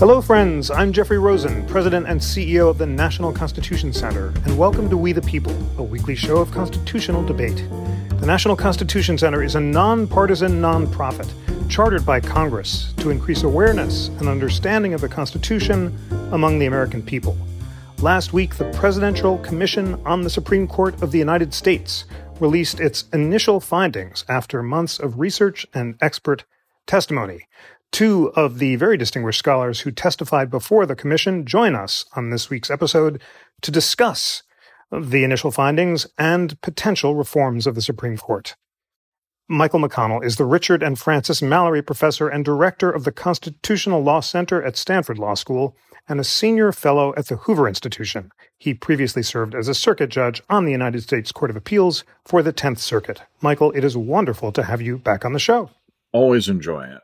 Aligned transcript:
Hello, 0.00 0.22
friends. 0.22 0.70
I'm 0.70 0.94
Jeffrey 0.94 1.18
Rosen, 1.18 1.66
President 1.66 2.06
and 2.08 2.18
CEO 2.18 2.70
of 2.70 2.78
the 2.78 2.86
National 2.86 3.34
Constitution 3.34 3.92
Center, 3.92 4.28
and 4.46 4.56
welcome 4.56 4.88
to 4.88 4.96
We 4.96 5.12
the 5.12 5.20
People, 5.20 5.54
a 5.76 5.82
weekly 5.82 6.14
show 6.14 6.38
of 6.38 6.50
constitutional 6.50 7.22
debate. 7.22 7.68
The 8.18 8.24
National 8.24 8.56
Constitution 8.56 9.18
Center 9.18 9.42
is 9.42 9.56
a 9.56 9.60
nonpartisan 9.60 10.52
nonprofit 10.52 11.30
chartered 11.68 12.06
by 12.06 12.18
Congress 12.18 12.94
to 12.96 13.10
increase 13.10 13.42
awareness 13.42 14.08
and 14.08 14.26
understanding 14.26 14.94
of 14.94 15.02
the 15.02 15.08
Constitution 15.10 15.94
among 16.32 16.58
the 16.58 16.64
American 16.64 17.02
people. 17.02 17.36
Last 17.98 18.32
week, 18.32 18.56
the 18.56 18.70
Presidential 18.70 19.36
Commission 19.40 20.00
on 20.06 20.22
the 20.22 20.30
Supreme 20.30 20.66
Court 20.66 21.02
of 21.02 21.12
the 21.12 21.18
United 21.18 21.52
States 21.52 22.06
released 22.40 22.80
its 22.80 23.04
initial 23.12 23.60
findings 23.60 24.24
after 24.30 24.62
months 24.62 24.98
of 24.98 25.20
research 25.20 25.66
and 25.74 25.98
expert 26.00 26.46
testimony. 26.86 27.46
Two 27.92 28.32
of 28.36 28.58
the 28.58 28.76
very 28.76 28.96
distinguished 28.96 29.38
scholars 29.38 29.80
who 29.80 29.90
testified 29.90 30.50
before 30.50 30.86
the 30.86 30.94
commission 30.94 31.44
join 31.44 31.74
us 31.74 32.04
on 32.14 32.30
this 32.30 32.48
week's 32.48 32.70
episode 32.70 33.20
to 33.62 33.70
discuss 33.70 34.42
the 34.92 35.24
initial 35.24 35.50
findings 35.50 36.06
and 36.18 36.60
potential 36.62 37.14
reforms 37.14 37.66
of 37.66 37.74
the 37.74 37.82
Supreme 37.82 38.16
Court. 38.16 38.56
Michael 39.48 39.80
McConnell 39.80 40.24
is 40.24 40.36
the 40.36 40.44
Richard 40.44 40.82
and 40.82 40.96
Frances 40.96 41.42
Mallery 41.42 41.82
Professor 41.82 42.28
and 42.28 42.44
Director 42.44 42.88
of 42.88 43.02
the 43.02 43.10
Constitutional 43.10 44.00
Law 44.00 44.20
Center 44.20 44.62
at 44.62 44.76
Stanford 44.76 45.18
Law 45.18 45.34
School 45.34 45.76
and 46.08 46.20
a 46.20 46.24
Senior 46.24 46.70
Fellow 46.70 47.12
at 47.16 47.26
the 47.26 47.36
Hoover 47.36 47.66
Institution. 47.66 48.30
He 48.58 48.74
previously 48.74 49.24
served 49.24 49.54
as 49.54 49.66
a 49.66 49.74
circuit 49.74 50.10
judge 50.10 50.40
on 50.48 50.64
the 50.64 50.72
United 50.72 51.02
States 51.02 51.32
Court 51.32 51.50
of 51.50 51.56
Appeals 51.56 52.04
for 52.24 52.42
the 52.42 52.52
10th 52.52 52.78
Circuit. 52.78 53.22
Michael, 53.40 53.72
it 53.72 53.82
is 53.82 53.96
wonderful 53.96 54.52
to 54.52 54.62
have 54.62 54.80
you 54.80 54.98
back 54.98 55.24
on 55.24 55.32
the 55.32 55.38
show. 55.40 55.70
Always 56.12 56.48
enjoy 56.48 56.84
it. 56.84 57.00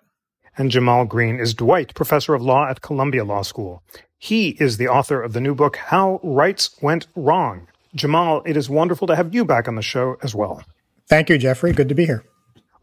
And 0.59 0.71
Jamal 0.71 1.05
Greene 1.05 1.39
is 1.39 1.53
Dwight, 1.53 1.95
Professor 1.95 2.33
of 2.35 2.41
Law 2.41 2.67
at 2.67 2.81
Columbia 2.81 3.25
Law 3.25 3.43
School. 3.43 3.83
He 4.17 4.51
is 4.59 4.79
the 4.79 4.89
author 4.89 5.23
of 5.23 5.35
the 5.35 5.41
new 5.41 5.55
book, 5.55 5.77
How 5.77 6.19
Rights 6.23 6.71
Went 6.81 7.07
Wrong. 7.15 7.69
Jamal, 7.95 8.43
it 8.47 8.57
is 8.57 8.71
wonderful 8.71 9.07
to 9.09 9.17
have 9.17 9.35
you 9.35 9.45
back 9.45 9.69
on 9.69 9.75
the 9.75 9.83
show 9.83 10.17
as 10.23 10.35
well. 10.35 10.63
Thank 11.09 11.29
you, 11.29 11.37
Jeffrey. 11.37 11.73
Good 11.73 11.91
to 11.91 11.95
be 11.95 12.07
here. 12.07 12.25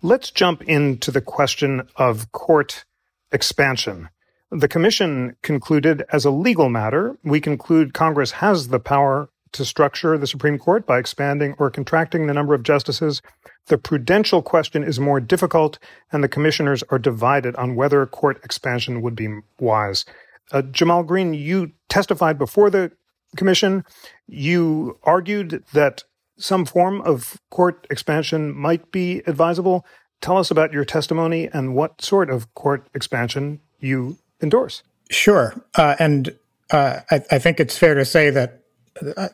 Let's 0.04 0.30
jump 0.30 0.62
into 0.64 1.10
the 1.10 1.22
question 1.22 1.88
of 1.96 2.32
court 2.32 2.86
expansion. 3.32 4.10
The 4.52 4.68
commission 4.68 5.36
concluded 5.42 6.06
as 6.12 6.26
a 6.26 6.32
legal 6.32 6.70
matter, 6.70 7.18
we 7.24 7.42
conclude 7.42 7.96
Congress 7.96 8.34
has 8.34 8.68
the 8.68 8.80
power 8.80 9.30
to 9.54 9.66
structure 9.66 10.18
the 10.18 10.28
Supreme 10.28 10.60
Court 10.60 10.86
by 10.86 11.00
expanding 11.00 11.56
or 11.58 11.70
contracting 11.70 12.28
the 12.28 12.34
number 12.34 12.54
of 12.54 12.64
justices. 12.64 13.22
The 13.68 13.78
prudential 13.78 14.42
question 14.42 14.84
is 14.84 15.00
more 15.00 15.20
difficult, 15.20 15.80
and 16.12 16.24
the 16.24 16.28
commissioners 16.28 16.84
are 16.90 17.00
divided 17.00 17.56
on 17.56 17.76
whether 17.76 18.06
court 18.06 18.44
expansion 18.44 19.02
would 19.02 19.16
be 19.16 19.40
wise. 19.60 20.06
Uh, 20.52 20.62
Jamal 20.62 21.04
Greene, 21.04 21.34
you 21.34 21.72
testified 21.90 22.38
before 22.38 22.70
the 22.70 22.92
commission. 23.36 23.84
You 24.28 25.00
argued 25.04 25.64
that 25.74 26.04
some 26.38 26.66
form 26.66 27.02
of 27.02 27.40
court 27.50 27.88
expansion 27.90 28.56
might 28.56 28.92
be 28.92 29.22
advisable. 29.28 29.86
Tell 30.22 30.38
us 30.38 30.52
about 30.52 30.74
your 30.74 30.86
testimony 30.86 31.50
and 31.52 31.76
what 31.76 32.02
sort 32.02 32.30
of 32.30 32.54
court 32.54 32.88
expansion 32.94 33.60
you 33.80 34.18
endorse. 34.42 34.84
Sure. 35.10 35.54
Uh, 35.76 35.96
and 36.00 36.36
uh, 36.72 37.02
I, 37.12 37.22
I, 37.32 37.40
think 37.40 37.60
it's 37.60 37.78
fair 37.78 37.94
to 37.94 38.06
say 38.06 38.30
that 38.32 38.63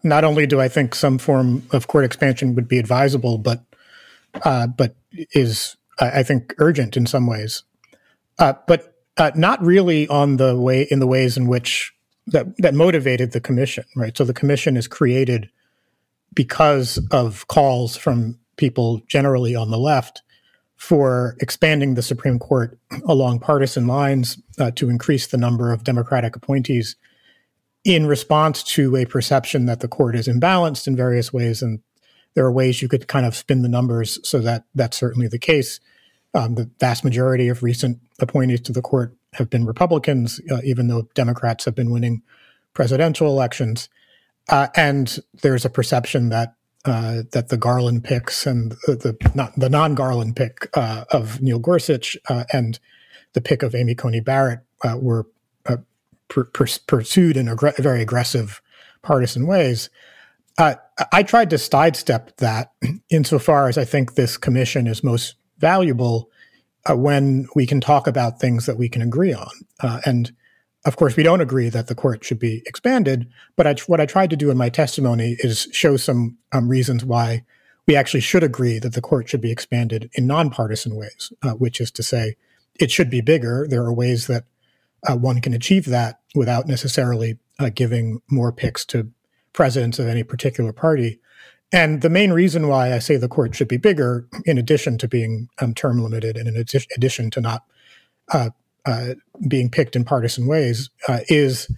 not 0.03 0.23
only 0.23 0.47
do 0.47 0.59
I 0.59 0.67
think 0.67 0.95
some 0.95 1.17
form 1.17 1.63
of 1.71 1.88
court 1.88 2.05
expansion 2.05 2.55
would 2.55 2.67
be 2.67 2.79
advisable, 2.79 3.38
but 3.38 3.63
uh, 4.43 4.67
but 4.67 4.95
is 5.33 5.75
I 5.99 6.23
think 6.23 6.53
urgent 6.59 6.95
in 6.95 7.05
some 7.05 7.27
ways, 7.27 7.63
uh, 8.37 8.53
but 8.67 8.95
uh, 9.17 9.31
not 9.35 9.61
really 9.61 10.07
on 10.07 10.37
the 10.37 10.59
way 10.59 10.87
in 10.89 10.99
the 10.99 11.07
ways 11.07 11.35
in 11.35 11.47
which 11.47 11.93
that 12.27 12.55
that 12.57 12.73
motivated 12.73 13.31
the 13.31 13.41
commission. 13.41 13.85
Right. 13.95 14.15
So 14.17 14.23
the 14.23 14.33
commission 14.33 14.77
is 14.77 14.87
created 14.87 15.49
because 16.33 16.99
of 17.11 17.47
calls 17.47 17.97
from 17.97 18.39
people 18.55 19.02
generally 19.08 19.55
on 19.55 19.71
the 19.71 19.80
left 19.80 20.21
for 20.76 21.36
expanding 21.41 21.95
the 21.95 22.02
Supreme 22.02 22.39
Court 22.39 22.80
along 23.05 23.39
partisan 23.39 23.87
lines 23.87 24.41
uh, 24.58 24.71
to 24.71 24.89
increase 24.89 25.27
the 25.27 25.37
number 25.37 25.73
of 25.73 25.83
Democratic 25.83 26.36
appointees 26.36 26.95
in 27.83 28.05
response 28.05 28.63
to 28.63 28.95
a 28.95 29.05
perception 29.05 29.65
that 29.65 29.79
the 29.79 29.87
court 29.87 30.15
is 30.15 30.27
imbalanced 30.27 30.87
in 30.87 30.95
various 30.95 31.31
ways. 31.31 31.61
And 31.61 31.79
there 32.35 32.45
are 32.45 32.51
ways 32.51 32.81
you 32.81 32.89
could 32.89 33.07
kind 33.07 33.25
of 33.25 33.35
spin 33.35 33.61
the 33.61 33.69
numbers 33.69 34.19
so 34.27 34.39
that 34.39 34.65
that's 34.75 34.97
certainly 34.97 35.27
the 35.27 35.39
case. 35.39 35.79
Um, 36.33 36.55
the 36.55 36.69
vast 36.79 37.03
majority 37.03 37.47
of 37.47 37.63
recent 37.63 37.99
appointees 38.19 38.61
to 38.61 38.71
the 38.71 38.81
court 38.81 39.15
have 39.33 39.49
been 39.49 39.65
Republicans, 39.65 40.39
uh, 40.51 40.61
even 40.63 40.87
though 40.87 41.07
Democrats 41.15 41.65
have 41.65 41.75
been 41.75 41.91
winning 41.91 42.21
presidential 42.73 43.27
elections. 43.27 43.89
Uh, 44.47 44.67
and 44.75 45.19
there's 45.41 45.65
a 45.65 45.69
perception 45.69 46.29
that 46.29 46.55
uh, 46.85 47.23
that 47.33 47.49
the 47.49 47.57
Garland 47.57 48.03
picks 48.03 48.47
and 48.47 48.71
the, 48.85 48.95
the 48.95 49.31
not 49.35 49.53
the 49.57 49.69
non 49.69 49.95
Garland 49.95 50.35
pick 50.35 50.69
uh, 50.75 51.03
of 51.11 51.41
Neil 51.41 51.59
Gorsuch 51.59 52.17
uh, 52.29 52.45
and 52.53 52.79
the 53.33 53.41
pick 53.41 53.63
of 53.63 53.75
Amy 53.75 53.95
Coney 53.95 54.21
Barrett 54.21 54.61
uh, 54.83 54.95
were 54.99 55.27
per, 56.29 56.45
per, 56.45 56.65
pursued 56.87 57.37
in 57.37 57.49
ag- 57.49 57.77
very 57.77 58.01
aggressive 58.01 58.61
partisan 59.01 59.45
ways. 59.45 59.89
I 60.57 61.23
tried 61.23 61.49
to 61.51 61.57
sidestep 61.57 62.35
that 62.37 62.73
insofar 63.09 63.69
as 63.69 63.77
I 63.77 63.85
think 63.85 64.15
this 64.15 64.37
commission 64.37 64.87
is 64.87 65.03
most 65.03 65.35
valuable 65.57 66.29
when 66.89 67.47
we 67.55 67.65
can 67.65 67.79
talk 67.79 68.07
about 68.07 68.39
things 68.39 68.65
that 68.65 68.77
we 68.77 68.89
can 68.89 69.01
agree 69.01 69.33
on. 69.33 69.49
and 70.05 70.31
of 70.85 70.95
course, 70.95 71.17
we 71.17 71.23
don't 71.23 71.41
agree 71.41 71.69
that 71.69 71.87
the 71.87 71.95
court 71.95 72.23
should 72.23 72.39
be 72.39 72.63
expanded, 72.65 73.29
but 73.57 73.67
I, 73.67 73.75
what 73.87 73.99
I 73.99 74.05
tried 74.05 74.29
to 74.29 74.37
do 74.37 74.49
in 74.49 74.57
my 74.57 74.69
testimony 74.69 75.35
is 75.39 75.67
show 75.73 75.97
some 75.97 76.37
um, 76.53 76.69
reasons 76.69 77.03
why 77.03 77.43
we 77.85 77.95
actually 77.95 78.21
should 78.21 78.43
agree 78.43 78.79
that 78.79 78.93
the 78.93 79.01
court 79.01 79.27
should 79.27 79.41
be 79.41 79.51
expanded 79.51 80.09
in 80.13 80.25
nonpartisan 80.25 80.95
ways, 80.95 81.33
uh, 81.43 81.51
which 81.51 81.81
is 81.81 81.91
to 81.91 82.03
say, 82.03 82.37
it 82.79 82.91
should 82.91 83.09
be 83.09 83.19
bigger. 83.19 83.67
There 83.69 83.83
are 83.83 83.93
ways 83.93 84.27
that 84.27 84.45
uh, 85.08 85.15
one 85.15 85.42
can 85.42 85.54
achieve 85.54 85.86
that 85.86 86.20
without 86.36 86.67
necessarily 86.67 87.37
uh, 87.60 87.70
giving 87.73 88.21
more 88.30 88.52
picks 88.52 88.86
to 88.86 89.11
presidents 89.54 89.99
of 89.99 90.08
any 90.08 90.23
particular 90.23 90.73
party. 90.73 91.20
And 91.71 92.02
the 92.02 92.10
main 92.10 92.32
reason 92.32 92.67
why 92.67 92.93
I 92.93 92.99
say 92.99 93.17
the 93.17 93.27
court 93.27 93.55
should 93.55 93.67
be 93.67 93.77
bigger, 93.77 94.27
in 94.45 94.58
addition 94.58 94.98
to 94.99 95.08
being 95.08 95.49
um, 95.61 95.73
term 95.73 96.02
limited 96.02 96.36
and 96.36 96.48
in 96.48 96.65
addition 96.95 97.30
to 97.32 97.42
not 97.42 97.64
uh, 98.32 98.49
uh, 98.86 99.14
being 99.48 99.70
picked 99.70 99.95
in 99.95 100.04
partisan 100.04 100.48
ways 100.48 100.89
uh, 101.08 101.20
is 101.27 101.70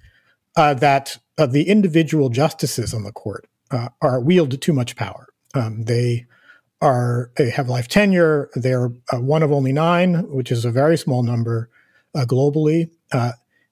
uh, 0.55 0.73
that 0.75 1.17
uh, 1.37 1.45
the 1.45 1.67
individual 1.67 2.29
justices 2.29 2.93
on 2.93 3.03
the 3.03 3.11
court 3.11 3.47
uh, 3.71 3.89
are 4.01 4.21
wield 4.21 4.61
too 4.61 4.73
much 4.73 4.95
power. 4.95 5.27
Um, 5.53 5.83
they 5.83 6.25
are 6.81 7.31
they 7.35 7.49
have 7.49 7.69
life 7.69 7.87
tenure. 7.87 8.49
They're 8.55 8.87
one 9.13 9.43
of 9.43 9.51
only 9.51 9.73
nine, 9.73 10.29
which 10.29 10.51
is 10.51 10.65
a 10.65 10.71
very 10.71 10.97
small 10.97 11.21
number 11.21 11.69
globally. 12.15 12.89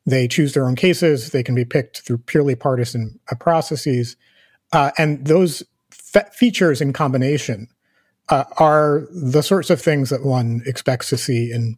They 0.06 0.28
choose 0.28 0.54
their 0.54 0.66
own 0.66 0.76
cases. 0.76 1.32
They 1.32 1.44
can 1.44 1.56
be 1.56 1.66
picked 1.66 2.02
through 2.02 2.20
purely 2.20 2.56
partisan 2.56 3.20
processes, 3.40 4.16
and 4.74 5.26
those 5.26 5.64
fe- 5.90 6.30
features 6.32 6.82
in 6.82 6.94
combination 6.94 7.68
are 8.30 9.08
the 9.12 9.42
sorts 9.42 9.70
of 9.70 9.82
things 9.82 10.10
that 10.10 10.24
one 10.24 10.62
expects 10.66 11.10
to 11.10 11.18
see 11.18 11.52
in 11.52 11.78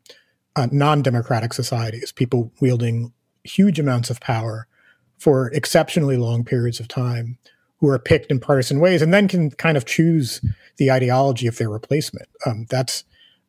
uh, 0.55 0.67
non-democratic 0.71 1.53
societies, 1.53 2.11
people 2.11 2.51
wielding 2.59 3.13
huge 3.43 3.79
amounts 3.79 4.09
of 4.09 4.19
power 4.19 4.67
for 5.17 5.47
exceptionally 5.53 6.17
long 6.17 6.43
periods 6.43 6.79
of 6.79 6.87
time, 6.87 7.37
who 7.77 7.87
are 7.87 7.99
picked 7.99 8.29
in 8.29 8.39
partisan 8.39 8.79
ways, 8.79 9.01
and 9.01 9.13
then 9.13 9.27
can 9.27 9.49
kind 9.51 9.77
of 9.77 9.85
choose 9.85 10.41
the 10.77 10.91
ideology 10.91 11.47
of 11.47 11.57
their 11.57 11.69
replacement. 11.69 12.27
Um, 12.45 12.65
that's 12.69 13.03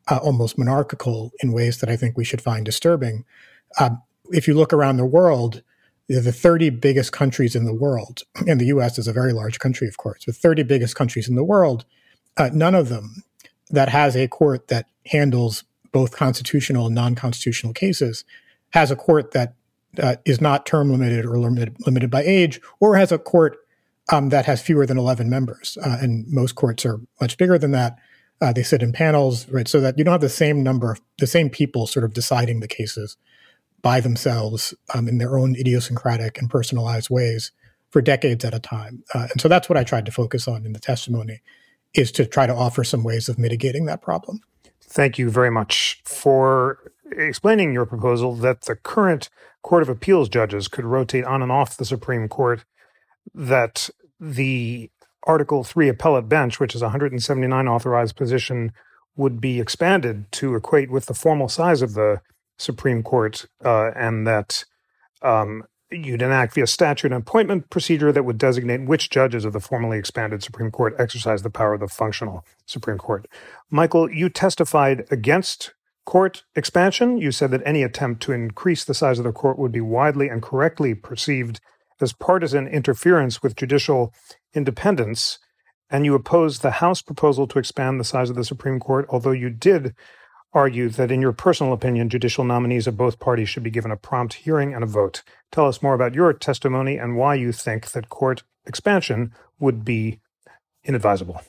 uh, 0.08 0.18
almost 0.22 0.56
monarchical 0.56 1.32
in 1.42 1.52
ways 1.52 1.78
that 1.80 1.90
I 1.90 1.96
think 1.96 2.16
we 2.16 2.24
should 2.24 2.40
find 2.40 2.64
disturbing. 2.64 3.24
Uh, 3.78 3.90
if 4.30 4.48
you 4.48 4.54
look 4.54 4.72
around 4.72 4.96
the 4.96 5.06
world, 5.06 5.62
the 6.08 6.32
30 6.32 6.70
biggest 6.70 7.12
countries 7.12 7.54
in 7.54 7.64
the 7.64 7.74
world, 7.74 8.22
and 8.46 8.60
the 8.60 8.66
US 8.66 8.98
is 8.98 9.08
a 9.08 9.12
very 9.12 9.32
large 9.32 9.58
country, 9.58 9.88
of 9.88 9.96
course, 9.96 10.24
the 10.24 10.32
30 10.32 10.62
biggest 10.64 10.94
countries 10.94 11.28
in 11.28 11.36
the 11.36 11.44
world, 11.44 11.84
uh, 12.36 12.50
none 12.52 12.74
of 12.74 12.88
them 12.88 13.22
that 13.70 13.88
has 13.88 14.16
a 14.16 14.28
court 14.28 14.68
that 14.68 14.86
handles 15.06 15.64
both 15.92 16.16
constitutional 16.16 16.86
and 16.86 16.94
non-constitutional 16.94 17.72
cases 17.72 18.24
has 18.70 18.90
a 18.90 18.96
court 18.96 19.32
that 19.32 19.54
uh, 20.02 20.16
is 20.24 20.40
not 20.40 20.64
term 20.64 20.90
limited 20.90 21.24
or 21.26 21.38
limited, 21.38 21.76
limited 21.86 22.10
by 22.10 22.22
age, 22.22 22.60
or 22.80 22.96
has 22.96 23.12
a 23.12 23.18
court 23.18 23.58
um, 24.10 24.30
that 24.30 24.46
has 24.46 24.62
fewer 24.62 24.86
than 24.86 24.98
11 24.98 25.28
members. 25.28 25.76
Uh, 25.84 25.98
and 26.00 26.26
most 26.28 26.54
courts 26.54 26.84
are 26.86 27.00
much 27.20 27.36
bigger 27.36 27.58
than 27.58 27.72
that. 27.72 27.98
Uh, 28.40 28.52
they 28.52 28.62
sit 28.62 28.82
in 28.82 28.92
panels, 28.92 29.48
right? 29.50 29.68
So 29.68 29.80
that 29.80 29.98
you 29.98 30.04
don't 30.04 30.12
have 30.12 30.20
the 30.20 30.28
same 30.28 30.62
number 30.62 30.96
the 31.18 31.26
same 31.26 31.48
people 31.48 31.86
sort 31.86 32.04
of 32.04 32.12
deciding 32.12 32.60
the 32.60 32.68
cases 32.68 33.16
by 33.82 34.00
themselves 34.00 34.74
um, 34.94 35.08
in 35.08 35.18
their 35.18 35.36
own 35.36 35.56
idiosyncratic 35.56 36.38
and 36.38 36.48
personalized 36.48 37.10
ways 37.10 37.52
for 37.90 38.00
decades 38.00 38.44
at 38.44 38.54
a 38.54 38.60
time. 38.60 39.02
Uh, 39.12 39.26
and 39.30 39.40
so 39.40 39.48
that's 39.48 39.68
what 39.68 39.76
I 39.76 39.84
tried 39.84 40.06
to 40.06 40.12
focus 40.12 40.48
on 40.48 40.64
in 40.64 40.72
the 40.72 40.80
testimony 40.80 41.42
is 41.94 42.10
to 42.12 42.24
try 42.24 42.46
to 42.46 42.54
offer 42.54 42.84
some 42.84 43.04
ways 43.04 43.28
of 43.28 43.38
mitigating 43.38 43.84
that 43.86 44.00
problem. 44.00 44.40
Thank 44.80 45.18
you 45.18 45.30
very 45.30 45.50
much 45.50 46.00
for 46.04 46.92
explaining 47.10 47.72
your 47.72 47.84
proposal 47.84 48.34
that 48.36 48.62
the 48.62 48.76
current 48.76 49.28
Court 49.62 49.82
of 49.82 49.88
Appeals 49.88 50.28
judges 50.28 50.68
could 50.68 50.84
rotate 50.84 51.24
on 51.24 51.42
and 51.42 51.52
off 51.52 51.76
the 51.76 51.84
Supreme 51.84 52.28
Court, 52.28 52.64
that 53.34 53.90
the 54.18 54.90
Article 55.24 55.62
3 55.62 55.88
appellate 55.88 56.28
bench, 56.28 56.58
which 56.58 56.74
is 56.74 56.82
179 56.82 57.68
authorized 57.68 58.16
position, 58.16 58.72
would 59.16 59.40
be 59.40 59.60
expanded 59.60 60.30
to 60.32 60.54
equate 60.54 60.90
with 60.90 61.06
the 61.06 61.14
formal 61.14 61.48
size 61.48 61.82
of 61.82 61.94
the 61.94 62.20
Supreme 62.58 63.02
Court, 63.02 63.46
uh, 63.64 63.90
and 63.96 64.26
that 64.26 64.64
um, 65.22 65.64
you'd 65.90 66.22
enact 66.22 66.54
via 66.54 66.66
statute 66.66 67.12
an 67.12 67.18
appointment 67.18 67.70
procedure 67.70 68.12
that 68.12 68.24
would 68.24 68.38
designate 68.38 68.86
which 68.86 69.10
judges 69.10 69.44
of 69.44 69.52
the 69.52 69.60
formally 69.60 69.98
expanded 69.98 70.42
Supreme 70.42 70.70
Court 70.70 70.94
exercise 70.98 71.42
the 71.42 71.50
power 71.50 71.74
of 71.74 71.80
the 71.80 71.88
functional 71.88 72.44
Supreme 72.66 72.98
Court. 72.98 73.26
Michael, 73.70 74.10
you 74.10 74.28
testified 74.28 75.04
against 75.10 75.74
court 76.04 76.44
expansion. 76.56 77.18
You 77.18 77.32
said 77.32 77.50
that 77.52 77.62
any 77.64 77.82
attempt 77.82 78.22
to 78.22 78.32
increase 78.32 78.84
the 78.84 78.94
size 78.94 79.18
of 79.18 79.24
the 79.24 79.32
court 79.32 79.58
would 79.58 79.72
be 79.72 79.80
widely 79.80 80.28
and 80.28 80.42
correctly 80.42 80.94
perceived 80.94 81.60
as 82.00 82.12
partisan 82.12 82.66
interference 82.66 83.42
with 83.42 83.56
judicial 83.56 84.12
independence. 84.54 85.38
And 85.88 86.04
you 86.04 86.14
opposed 86.14 86.62
the 86.62 86.72
House 86.72 87.02
proposal 87.02 87.46
to 87.48 87.58
expand 87.58 88.00
the 88.00 88.04
size 88.04 88.30
of 88.30 88.36
the 88.36 88.44
Supreme 88.44 88.80
Court, 88.80 89.06
although 89.08 89.30
you 89.30 89.50
did 89.50 89.94
argue 90.52 90.88
that, 90.90 91.10
in 91.10 91.20
your 91.20 91.32
personal 91.32 91.72
opinion, 91.72 92.08
judicial 92.08 92.44
nominees 92.44 92.86
of 92.86 92.96
both 92.96 93.18
parties 93.18 93.48
should 93.48 93.62
be 93.62 93.70
given 93.70 93.90
a 93.90 93.96
prompt 93.96 94.34
hearing 94.34 94.74
and 94.74 94.84
a 94.84 94.86
vote. 94.86 95.22
Tell 95.50 95.66
us 95.66 95.82
more 95.82 95.94
about 95.94 96.14
your 96.14 96.32
testimony 96.32 96.96
and 96.98 97.16
why 97.16 97.34
you 97.34 97.52
think 97.52 97.92
that 97.92 98.08
court 98.08 98.42
expansion 98.66 99.32
would 99.58 99.84
be 99.84 100.20
inadvisable. 100.84 101.40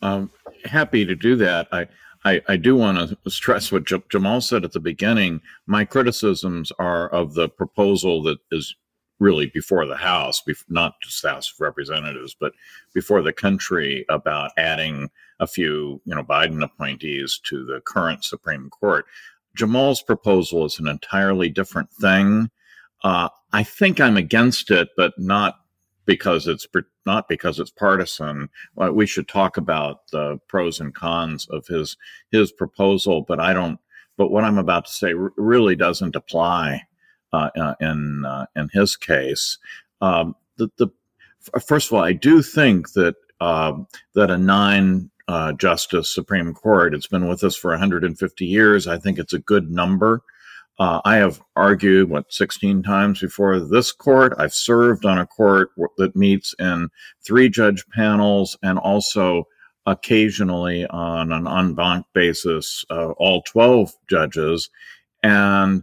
Um, 0.00 0.30
happy 0.64 1.04
to 1.04 1.14
do 1.14 1.36
that. 1.36 1.68
I, 1.72 1.86
I, 2.24 2.42
I 2.48 2.56
do 2.56 2.76
want 2.76 2.98
to 2.98 3.16
stress 3.30 3.72
what 3.72 3.86
J- 3.86 4.02
Jamal 4.10 4.40
said 4.40 4.64
at 4.64 4.72
the 4.72 4.80
beginning. 4.80 5.40
My 5.66 5.84
criticisms 5.84 6.72
are 6.78 7.08
of 7.08 7.34
the 7.34 7.48
proposal 7.48 8.22
that 8.24 8.38
is 8.50 8.74
really 9.18 9.46
before 9.46 9.86
the 9.86 9.96
House, 9.96 10.42
not 10.68 10.94
just 11.02 11.22
the 11.22 11.30
House 11.30 11.52
of 11.52 11.60
Representatives, 11.60 12.36
but 12.38 12.52
before 12.92 13.22
the 13.22 13.32
country 13.32 14.04
about 14.08 14.50
adding 14.56 15.10
a 15.40 15.46
few, 15.46 16.00
you 16.04 16.14
know, 16.14 16.24
Biden 16.24 16.62
appointees 16.62 17.40
to 17.44 17.64
the 17.64 17.80
current 17.80 18.24
Supreme 18.24 18.68
Court. 18.70 19.06
Jamal's 19.54 20.02
proposal 20.02 20.64
is 20.64 20.78
an 20.78 20.88
entirely 20.88 21.48
different 21.48 21.92
thing. 21.92 22.50
Uh, 23.04 23.28
I 23.52 23.62
think 23.62 24.00
I'm 24.00 24.16
against 24.16 24.70
it, 24.70 24.88
but 24.96 25.12
not 25.18 25.56
because 26.06 26.46
it's 26.46 26.66
not 27.06 27.28
because 27.28 27.58
it's 27.60 27.70
partisan. 27.70 28.48
We 28.76 29.06
should 29.06 29.28
talk 29.28 29.56
about 29.56 30.08
the 30.10 30.38
pros 30.48 30.80
and 30.80 30.94
cons 30.94 31.46
of 31.50 31.66
his 31.66 31.96
his 32.30 32.52
proposal, 32.52 33.22
but 33.22 33.40
I 33.40 33.52
don't. 33.52 33.78
But 34.16 34.30
what 34.30 34.44
I'm 34.44 34.58
about 34.58 34.86
to 34.86 34.92
say 34.92 35.14
really 35.14 35.74
doesn't 35.74 36.16
apply 36.16 36.72
uh, 36.72 36.76
uh, 36.76 36.91
in 37.80 38.24
uh, 38.24 38.46
in 38.56 38.68
his 38.72 38.96
case. 38.96 39.58
Um, 40.00 40.34
the, 40.56 40.70
the, 40.78 40.88
first 41.60 41.88
of 41.88 41.94
all, 41.94 42.04
I 42.04 42.12
do 42.12 42.42
think 42.42 42.92
that 42.92 43.16
um, 43.40 43.86
that 44.14 44.30
a 44.30 44.38
nine 44.38 45.10
uh, 45.28 45.52
justice 45.52 46.14
Supreme 46.14 46.54
Court. 46.54 46.94
It's 46.94 47.06
been 47.06 47.28
with 47.28 47.44
us 47.44 47.56
for 47.56 47.70
150 47.70 48.44
years. 48.44 48.86
I 48.86 48.98
think 48.98 49.18
it's 49.18 49.32
a 49.32 49.38
good 49.38 49.70
number. 49.70 50.22
Uh, 50.78 51.00
I 51.04 51.16
have 51.16 51.40
argued 51.54 52.08
what 52.08 52.32
16 52.32 52.82
times 52.82 53.20
before 53.20 53.60
this 53.60 53.92
court. 53.92 54.34
I've 54.38 54.54
served 54.54 55.04
on 55.04 55.18
a 55.18 55.26
court 55.26 55.70
that 55.98 56.16
meets 56.16 56.54
in 56.58 56.88
three 57.24 57.48
judge 57.48 57.84
panels 57.94 58.56
and 58.62 58.78
also 58.78 59.46
occasionally 59.86 60.86
on 60.86 61.32
an 61.32 61.46
en 61.46 61.74
banc 61.74 62.06
basis, 62.14 62.84
uh, 62.90 63.10
all 63.12 63.42
12 63.42 63.92
judges. 64.08 64.70
And 65.22 65.82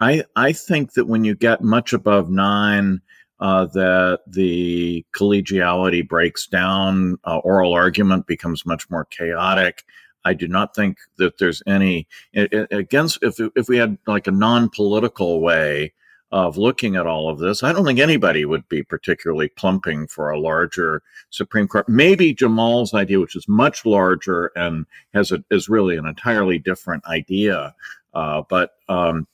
I 0.00 0.24
I 0.36 0.52
think 0.52 0.94
that 0.94 1.06
when 1.06 1.24
you 1.24 1.34
get 1.34 1.62
much 1.62 1.92
above 1.92 2.30
nine, 2.30 3.00
uh, 3.40 3.66
that 3.66 4.20
the 4.26 5.04
collegiality 5.14 6.06
breaks 6.06 6.46
down. 6.46 7.18
Uh, 7.24 7.38
oral 7.38 7.72
argument 7.72 8.26
becomes 8.26 8.64
much 8.66 8.88
more 8.90 9.04
chaotic. 9.06 9.84
I 10.24 10.32
do 10.34 10.48
not 10.48 10.74
think 10.74 10.96
that 11.18 11.38
there's 11.38 11.62
any 11.66 12.08
against 12.34 13.18
if 13.22 13.38
if 13.54 13.68
we 13.68 13.76
had 13.76 13.98
like 14.06 14.26
a 14.26 14.32
non-political 14.32 15.40
way 15.40 15.92
of 16.32 16.56
looking 16.56 16.96
at 16.96 17.06
all 17.06 17.28
of 17.28 17.38
this, 17.38 17.62
I 17.62 17.72
don't 17.72 17.84
think 17.84 18.00
anybody 18.00 18.44
would 18.44 18.68
be 18.68 18.82
particularly 18.82 19.48
plumping 19.48 20.08
for 20.08 20.30
a 20.30 20.40
larger 20.40 21.00
Supreme 21.30 21.68
Court. 21.68 21.88
Maybe 21.88 22.34
Jamal's 22.34 22.92
idea, 22.92 23.20
which 23.20 23.36
is 23.36 23.46
much 23.46 23.86
larger 23.86 24.50
and 24.56 24.84
has 25.12 25.30
a, 25.30 25.44
is 25.52 25.68
really 25.68 25.96
an 25.96 26.06
entirely 26.06 26.58
different 26.58 27.04
idea. 27.06 27.72
Uh, 28.14 28.42
but 28.48 28.70
um, 28.88 29.28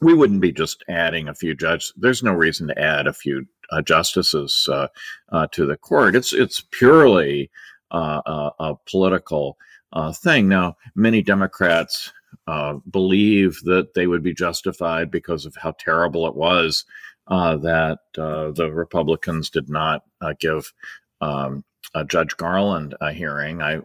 we 0.00 0.14
wouldn't 0.14 0.40
be 0.40 0.52
just 0.52 0.82
adding 0.88 1.28
a 1.28 1.34
few 1.34 1.54
judges. 1.54 1.92
There's 1.96 2.22
no 2.22 2.32
reason 2.32 2.68
to 2.68 2.78
add 2.78 3.06
a 3.06 3.12
few 3.12 3.46
uh, 3.70 3.82
justices 3.82 4.68
uh, 4.70 4.88
uh, 5.30 5.46
to 5.52 5.66
the 5.66 5.76
court. 5.76 6.16
It's 6.16 6.32
it's 6.32 6.64
purely 6.70 7.50
uh, 7.90 8.20
a, 8.26 8.50
a, 8.60 8.74
political 8.88 9.56
uh, 9.92 10.12
thing. 10.12 10.48
Now, 10.48 10.76
many 10.94 11.22
Democrats 11.22 12.12
uh, 12.46 12.74
believe 12.90 13.60
that 13.64 13.94
they 13.94 14.06
would 14.06 14.22
be 14.22 14.34
justified 14.34 15.10
because 15.10 15.44
of 15.44 15.56
how 15.56 15.72
terrible 15.72 16.26
it 16.26 16.36
was 16.36 16.84
that 17.28 17.98
the 18.14 18.70
Republicans 18.72 19.50
did 19.50 19.68
not 19.68 20.04
give 20.38 20.72
um, 21.20 21.64
Judge 22.06 22.36
Garland 22.36 22.94
a 23.00 23.12
hearing. 23.12 23.60
I 23.62 23.80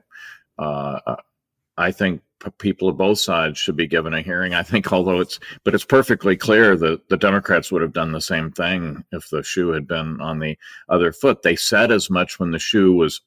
I 1.77 1.91
think 1.91 2.21
people 2.51 2.89
of 2.89 2.97
both 2.97 3.19
sides 3.19 3.57
should 3.57 3.75
be 3.75 3.87
given 3.87 4.13
a 4.13 4.21
hearing. 4.21 4.53
I 4.53 4.63
think, 4.63 4.91
although 4.91 5.19
it's, 5.19 5.39
but 5.63 5.73
it's 5.73 5.85
perfectly 5.85 6.35
clear 6.35 6.75
that 6.77 7.09
the 7.09 7.17
Democrats 7.17 7.71
would 7.71 7.81
have 7.81 7.93
done 7.93 8.11
the 8.11 8.21
same 8.21 8.51
thing 8.51 9.03
if 9.11 9.29
the 9.29 9.43
shoe 9.43 9.69
had 9.69 9.87
been 9.87 10.19
on 10.21 10.39
the 10.39 10.57
other 10.89 11.11
foot. 11.11 11.41
They 11.41 11.55
said 11.55 11.91
as 11.91 12.09
much 12.09 12.39
when 12.39 12.51
the 12.51 12.59
shoe 12.59 12.93
was 12.93 13.21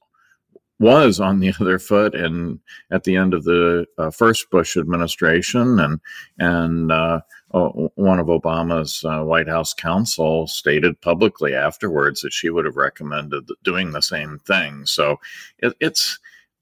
was 0.81 1.19
on 1.19 1.41
the 1.41 1.53
other 1.61 1.79
foot, 1.79 2.15
and 2.15 2.61
at 2.91 3.05
the 3.05 3.17
end 3.17 3.35
of 3.35 3.44
the 3.44 3.87
uh, 3.99 4.11
first 4.11 4.50
Bush 4.50 4.76
administration, 4.76 5.81
and 5.81 6.00
and 6.38 6.93
uh, 6.93 7.20
one 7.50 8.19
of 8.19 8.26
Obama's 8.26 9.05
uh, 9.05 9.23
White 9.23 9.49
House 9.49 9.75
counsel 9.75 10.47
stated 10.47 11.00
publicly 11.00 11.55
afterwards 11.55 12.20
that 12.20 12.32
she 12.32 12.50
would 12.50 12.65
have 12.65 12.76
recommended 12.76 13.49
doing 13.65 13.93
the 13.93 14.03
same 14.03 14.38
thing. 14.41 14.87
So 14.87 15.19
it, 15.59 15.75
it's. 15.81 16.19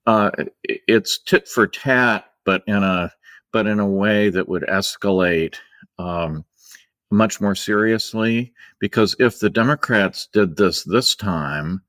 Uh, 0.08 0.30
it's 0.62 1.18
tit 1.18 1.48
for 1.48 1.66
tat 1.66 2.26
but 2.46 2.62
in 2.66 2.82
a 2.82 3.12
but 3.52 3.66
in 3.66 3.80
a 3.80 3.86
way 3.86 4.30
that 4.30 4.48
would 4.48 4.62
escalate 4.62 5.56
um, 5.98 6.44
much 7.10 7.40
more 7.40 7.54
seriously. 7.54 8.52
Because 8.78 9.16
if 9.18 9.38
the 9.38 9.50
Democrats 9.50 10.28
did 10.32 10.56
this 10.56 10.84
this 10.84 11.14
time, 11.14 11.82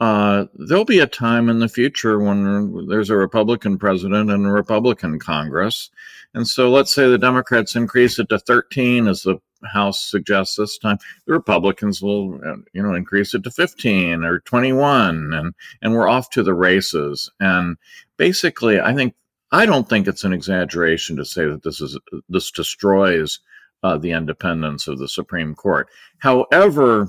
uh, 0.00 0.44
there'll 0.54 0.84
be 0.84 0.98
a 0.98 1.06
time 1.06 1.48
in 1.48 1.58
the 1.58 1.68
future 1.68 2.18
when 2.18 2.86
there's 2.86 3.10
a 3.10 3.16
Republican 3.16 3.78
president 3.78 4.30
and 4.30 4.46
a 4.46 4.50
Republican 4.50 5.18
Congress. 5.18 5.90
And 6.34 6.46
so 6.46 6.70
let's 6.70 6.94
say 6.94 7.08
the 7.08 7.16
Democrats 7.16 7.76
increase 7.76 8.18
it 8.18 8.28
to 8.28 8.38
13, 8.38 9.08
as 9.08 9.22
the 9.22 9.38
House 9.64 10.04
suggests 10.04 10.56
this 10.56 10.76
time. 10.76 10.98
The 11.26 11.32
Republicans 11.32 12.02
will, 12.02 12.38
you 12.74 12.82
know, 12.82 12.92
increase 12.92 13.32
it 13.32 13.42
to 13.44 13.50
15 13.50 14.22
or 14.22 14.40
21, 14.40 15.32
and, 15.32 15.54
and 15.80 15.94
we're 15.94 16.08
off 16.08 16.28
to 16.30 16.42
the 16.42 16.52
races. 16.52 17.30
And 17.40 17.78
basically, 18.18 18.78
I 18.78 18.94
think 18.94 19.14
I 19.56 19.64
don't 19.64 19.88
think 19.88 20.06
it's 20.06 20.24
an 20.24 20.34
exaggeration 20.34 21.16
to 21.16 21.24
say 21.24 21.46
that 21.46 21.62
this 21.62 21.80
is 21.80 21.98
this 22.28 22.50
destroys 22.50 23.38
uh, 23.82 23.96
the 23.96 24.10
independence 24.10 24.86
of 24.86 24.98
the 24.98 25.08
Supreme 25.08 25.54
Court. 25.54 25.88
However 26.18 27.08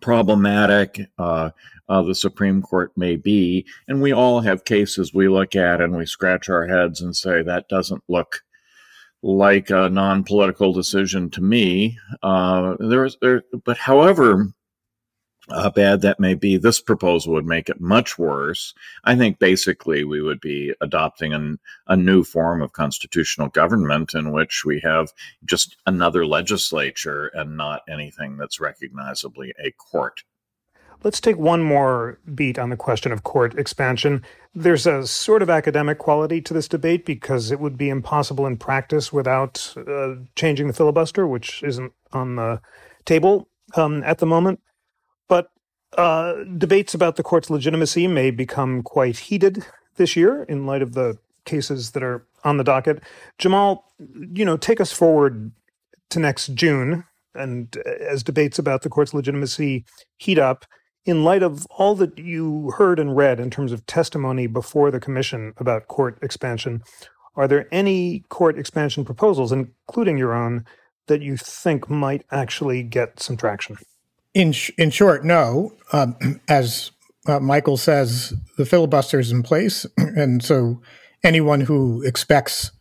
problematic 0.00 1.00
uh, 1.18 1.50
uh, 1.88 2.02
the 2.02 2.14
Supreme 2.14 2.62
Court 2.62 2.92
may 2.96 3.16
be, 3.16 3.66
and 3.88 4.00
we 4.00 4.12
all 4.12 4.40
have 4.40 4.64
cases 4.64 5.12
we 5.12 5.28
look 5.28 5.56
at 5.56 5.80
and 5.80 5.96
we 5.96 6.06
scratch 6.06 6.48
our 6.48 6.68
heads 6.68 7.00
and 7.00 7.16
say 7.16 7.42
that 7.42 7.68
doesn't 7.68 8.04
look 8.08 8.42
like 9.24 9.70
a 9.70 9.88
non-political 9.88 10.72
decision 10.72 11.28
to 11.30 11.40
me. 11.40 11.98
Uh, 12.22 12.76
there's 12.78 13.18
there, 13.20 13.42
but 13.64 13.78
however 13.78 14.46
uh, 15.50 15.70
bad 15.70 16.00
that 16.02 16.20
may 16.20 16.34
be, 16.34 16.56
this 16.56 16.80
proposal 16.80 17.34
would 17.34 17.46
make 17.46 17.68
it 17.68 17.80
much 17.80 18.18
worse. 18.18 18.74
I 19.04 19.14
think 19.14 19.38
basically 19.38 20.04
we 20.04 20.20
would 20.20 20.40
be 20.40 20.74
adopting 20.80 21.32
an, 21.32 21.58
a 21.86 21.96
new 21.96 22.24
form 22.24 22.62
of 22.62 22.72
constitutional 22.72 23.48
government 23.48 24.14
in 24.14 24.32
which 24.32 24.64
we 24.64 24.80
have 24.80 25.12
just 25.44 25.76
another 25.86 26.26
legislature 26.26 27.26
and 27.34 27.56
not 27.56 27.82
anything 27.88 28.36
that's 28.36 28.60
recognizably 28.60 29.52
a 29.62 29.70
court. 29.72 30.24
Let's 31.02 31.20
take 31.20 31.36
one 31.36 31.62
more 31.62 32.18
beat 32.34 32.58
on 32.58 32.70
the 32.70 32.78
question 32.78 33.12
of 33.12 33.24
court 33.24 33.58
expansion. 33.58 34.24
There's 34.54 34.86
a 34.86 35.06
sort 35.06 35.42
of 35.42 35.50
academic 35.50 35.98
quality 35.98 36.40
to 36.40 36.54
this 36.54 36.66
debate 36.66 37.04
because 37.04 37.50
it 37.50 37.60
would 37.60 37.76
be 37.76 37.90
impossible 37.90 38.46
in 38.46 38.56
practice 38.56 39.12
without 39.12 39.74
uh, 39.76 40.14
changing 40.34 40.66
the 40.66 40.72
filibuster, 40.72 41.26
which 41.26 41.62
isn't 41.62 41.92
on 42.12 42.36
the 42.36 42.62
table 43.04 43.48
um, 43.76 44.02
at 44.04 44.16
the 44.16 44.26
moment. 44.26 44.60
But 45.28 45.50
uh, 45.96 46.44
debates 46.56 46.94
about 46.94 47.16
the 47.16 47.22
court's 47.22 47.50
legitimacy 47.50 48.06
may 48.06 48.30
become 48.30 48.82
quite 48.82 49.18
heated 49.18 49.64
this 49.96 50.16
year 50.16 50.42
in 50.44 50.66
light 50.66 50.82
of 50.82 50.94
the 50.94 51.18
cases 51.44 51.92
that 51.92 52.02
are 52.02 52.26
on 52.42 52.56
the 52.56 52.64
docket. 52.64 53.02
Jamal, 53.38 53.84
you 54.32 54.44
know, 54.44 54.56
take 54.56 54.80
us 54.80 54.92
forward 54.92 55.52
to 56.10 56.18
next 56.18 56.54
June, 56.54 57.04
and 57.34 57.76
as 58.00 58.22
debates 58.22 58.58
about 58.58 58.82
the 58.82 58.88
court's 58.88 59.14
legitimacy 59.14 59.84
heat 60.16 60.38
up, 60.38 60.64
in 61.04 61.24
light 61.24 61.42
of 61.42 61.66
all 61.66 61.94
that 61.94 62.18
you 62.18 62.72
heard 62.78 62.98
and 62.98 63.16
read 63.16 63.38
in 63.38 63.50
terms 63.50 63.72
of 63.72 63.84
testimony 63.86 64.46
before 64.46 64.90
the 64.90 65.00
commission 65.00 65.52
about 65.58 65.88
court 65.88 66.18
expansion, 66.22 66.82
are 67.36 67.48
there 67.48 67.68
any 67.72 68.24
court 68.28 68.58
expansion 68.58 69.04
proposals, 69.04 69.52
including 69.52 70.16
your 70.16 70.32
own, 70.32 70.64
that 71.06 71.20
you 71.20 71.36
think 71.36 71.90
might 71.90 72.24
actually 72.30 72.82
get 72.82 73.20
some 73.20 73.36
traction? 73.36 73.76
In 74.34 74.52
sh- 74.52 74.72
in 74.76 74.90
short, 74.90 75.24
no. 75.24 75.72
Um, 75.92 76.40
as 76.48 76.90
uh, 77.26 77.40
Michael 77.40 77.76
says, 77.76 78.34
the 78.58 78.66
filibuster 78.66 79.18
is 79.18 79.32
in 79.32 79.42
place, 79.42 79.86
and 79.96 80.42
so 80.42 80.82
anyone 81.22 81.62
who 81.62 82.02
expects 82.02 82.72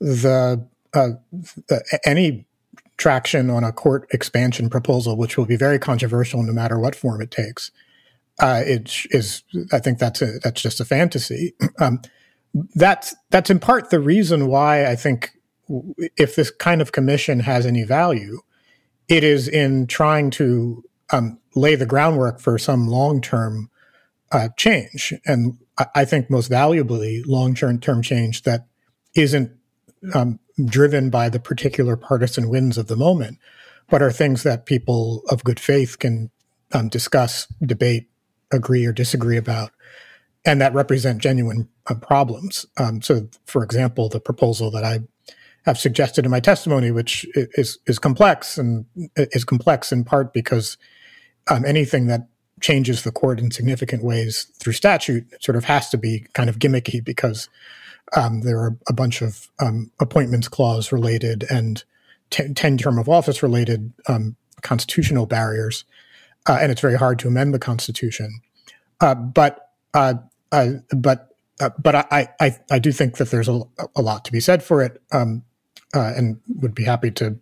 the, 0.00 0.66
uh, 0.94 1.08
the 1.68 2.00
any 2.04 2.46
traction 2.96 3.48
on 3.48 3.64
a 3.64 3.72
court 3.72 4.06
expansion 4.12 4.68
proposal, 4.68 5.16
which 5.16 5.38
will 5.38 5.46
be 5.46 5.56
very 5.56 5.78
controversial 5.78 6.42
no 6.42 6.52
matter 6.52 6.78
what 6.78 6.94
form 6.94 7.22
it 7.22 7.30
takes, 7.30 7.70
uh, 8.38 8.62
it 8.64 9.06
is. 9.10 9.42
I 9.72 9.78
think 9.78 9.98
that's 9.98 10.22
a 10.22 10.38
that's 10.42 10.62
just 10.62 10.80
a 10.80 10.84
fantasy. 10.84 11.54
Um, 11.78 12.02
that's 12.74 13.14
that's 13.30 13.48
in 13.48 13.58
part 13.58 13.90
the 13.90 14.00
reason 14.00 14.48
why 14.48 14.86
I 14.86 14.96
think 14.96 15.30
if 16.16 16.34
this 16.34 16.50
kind 16.50 16.82
of 16.82 16.92
commission 16.92 17.40
has 17.40 17.64
any 17.64 17.84
value, 17.84 18.40
it 19.08 19.24
is 19.24 19.48
in 19.48 19.86
trying 19.86 20.30
to 20.32 20.84
um, 21.12 21.38
lay 21.54 21.74
the 21.74 21.86
groundwork 21.86 22.40
for 22.40 22.58
some 22.58 22.86
long 22.86 23.20
term 23.20 23.70
uh, 24.32 24.48
change. 24.56 25.12
And 25.26 25.58
I, 25.94 26.04
think 26.04 26.30
most 26.30 26.50
valuably, 26.50 27.22
long 27.26 27.54
term 27.54 27.80
change 28.02 28.42
that 28.42 28.66
isn't 29.14 29.50
um, 30.14 30.38
driven 30.64 31.10
by 31.10 31.28
the 31.28 31.40
particular 31.40 31.96
partisan 31.96 32.48
winds 32.48 32.78
of 32.78 32.86
the 32.86 32.96
moment, 32.96 33.38
but 33.88 34.02
are 34.02 34.12
things 34.12 34.42
that 34.42 34.66
people 34.66 35.22
of 35.30 35.44
good 35.44 35.58
faith 35.58 35.98
can 35.98 36.30
um, 36.72 36.88
discuss, 36.88 37.46
debate, 37.64 38.08
agree, 38.52 38.86
or 38.86 38.92
disagree 38.92 39.36
about, 39.36 39.72
and 40.44 40.60
that 40.60 40.74
represent 40.74 41.20
genuine 41.20 41.68
uh, 41.86 41.94
problems. 41.94 42.66
Um, 42.76 43.02
so, 43.02 43.28
for 43.46 43.64
example, 43.64 44.08
the 44.08 44.20
proposal 44.20 44.70
that 44.70 44.84
I 44.84 45.00
have 45.64 45.78
suggested 45.78 46.24
in 46.24 46.30
my 46.30 46.40
testimony, 46.40 46.90
which 46.90 47.26
is 47.34 47.78
is 47.86 47.98
complex 47.98 48.56
and 48.56 48.86
is 49.16 49.44
complex 49.44 49.92
in 49.92 50.04
part 50.04 50.32
because 50.32 50.78
um, 51.50 51.64
anything 51.64 52.06
that 52.06 52.28
changes 52.60 53.02
the 53.02 53.12
court 53.12 53.38
in 53.38 53.50
significant 53.50 54.04
ways 54.04 54.50
through 54.58 54.72
statute 54.72 55.26
sort 55.42 55.56
of 55.56 55.64
has 55.64 55.88
to 55.90 55.98
be 55.98 56.26
kind 56.34 56.48
of 56.48 56.58
gimmicky 56.58 57.02
because 57.04 57.48
um, 58.16 58.42
there 58.42 58.58
are 58.58 58.76
a 58.88 58.92
bunch 58.92 59.22
of 59.22 59.48
um, 59.60 59.90
appointments 60.00 60.48
clause 60.48 60.92
related 60.92 61.44
and 61.50 61.84
t- 62.30 62.52
10 62.52 62.78
term 62.78 62.98
of 62.98 63.08
office 63.08 63.42
related 63.42 63.92
um, 64.08 64.36
constitutional 64.62 65.26
barriers. 65.26 65.84
Uh, 66.46 66.58
and 66.60 66.72
it's 66.72 66.80
very 66.80 66.96
hard 66.96 67.18
to 67.18 67.28
amend 67.28 67.52
the 67.52 67.58
Constitution. 67.58 68.40
Uh, 69.00 69.14
but 69.14 69.70
uh, 69.94 70.14
uh 70.52 70.72
but 70.96 71.34
uh, 71.60 71.70
but 71.78 71.94
I, 71.94 72.28
I, 72.40 72.56
I 72.70 72.78
do 72.78 72.90
think 72.90 73.18
that 73.18 73.30
there's 73.30 73.48
a, 73.48 73.60
a 73.94 74.00
lot 74.00 74.24
to 74.24 74.32
be 74.32 74.40
said 74.40 74.62
for 74.62 74.82
it, 74.82 75.02
um, 75.12 75.44
uh, 75.94 76.14
and 76.16 76.40
would 76.48 76.74
be 76.74 76.84
happy 76.84 77.10
to 77.12 77.38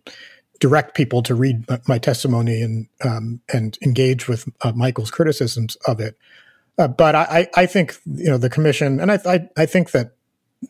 direct 0.59 0.95
people 0.95 1.23
to 1.23 1.35
read 1.35 1.65
my 1.87 1.97
testimony 1.97 2.61
and 2.61 2.87
um, 3.03 3.41
and 3.51 3.77
engage 3.81 4.27
with 4.27 4.47
uh, 4.61 4.71
Michael's 4.73 5.11
criticisms 5.11 5.75
of 5.87 5.99
it. 5.99 6.17
Uh, 6.77 6.87
but 6.87 7.15
I, 7.15 7.47
I 7.55 7.65
think 7.65 7.97
you 8.05 8.29
know 8.29 8.37
the 8.37 8.49
commission, 8.49 8.99
and 8.99 9.11
I, 9.11 9.19
I, 9.25 9.49
I 9.57 9.65
think 9.65 9.91
that 9.91 10.15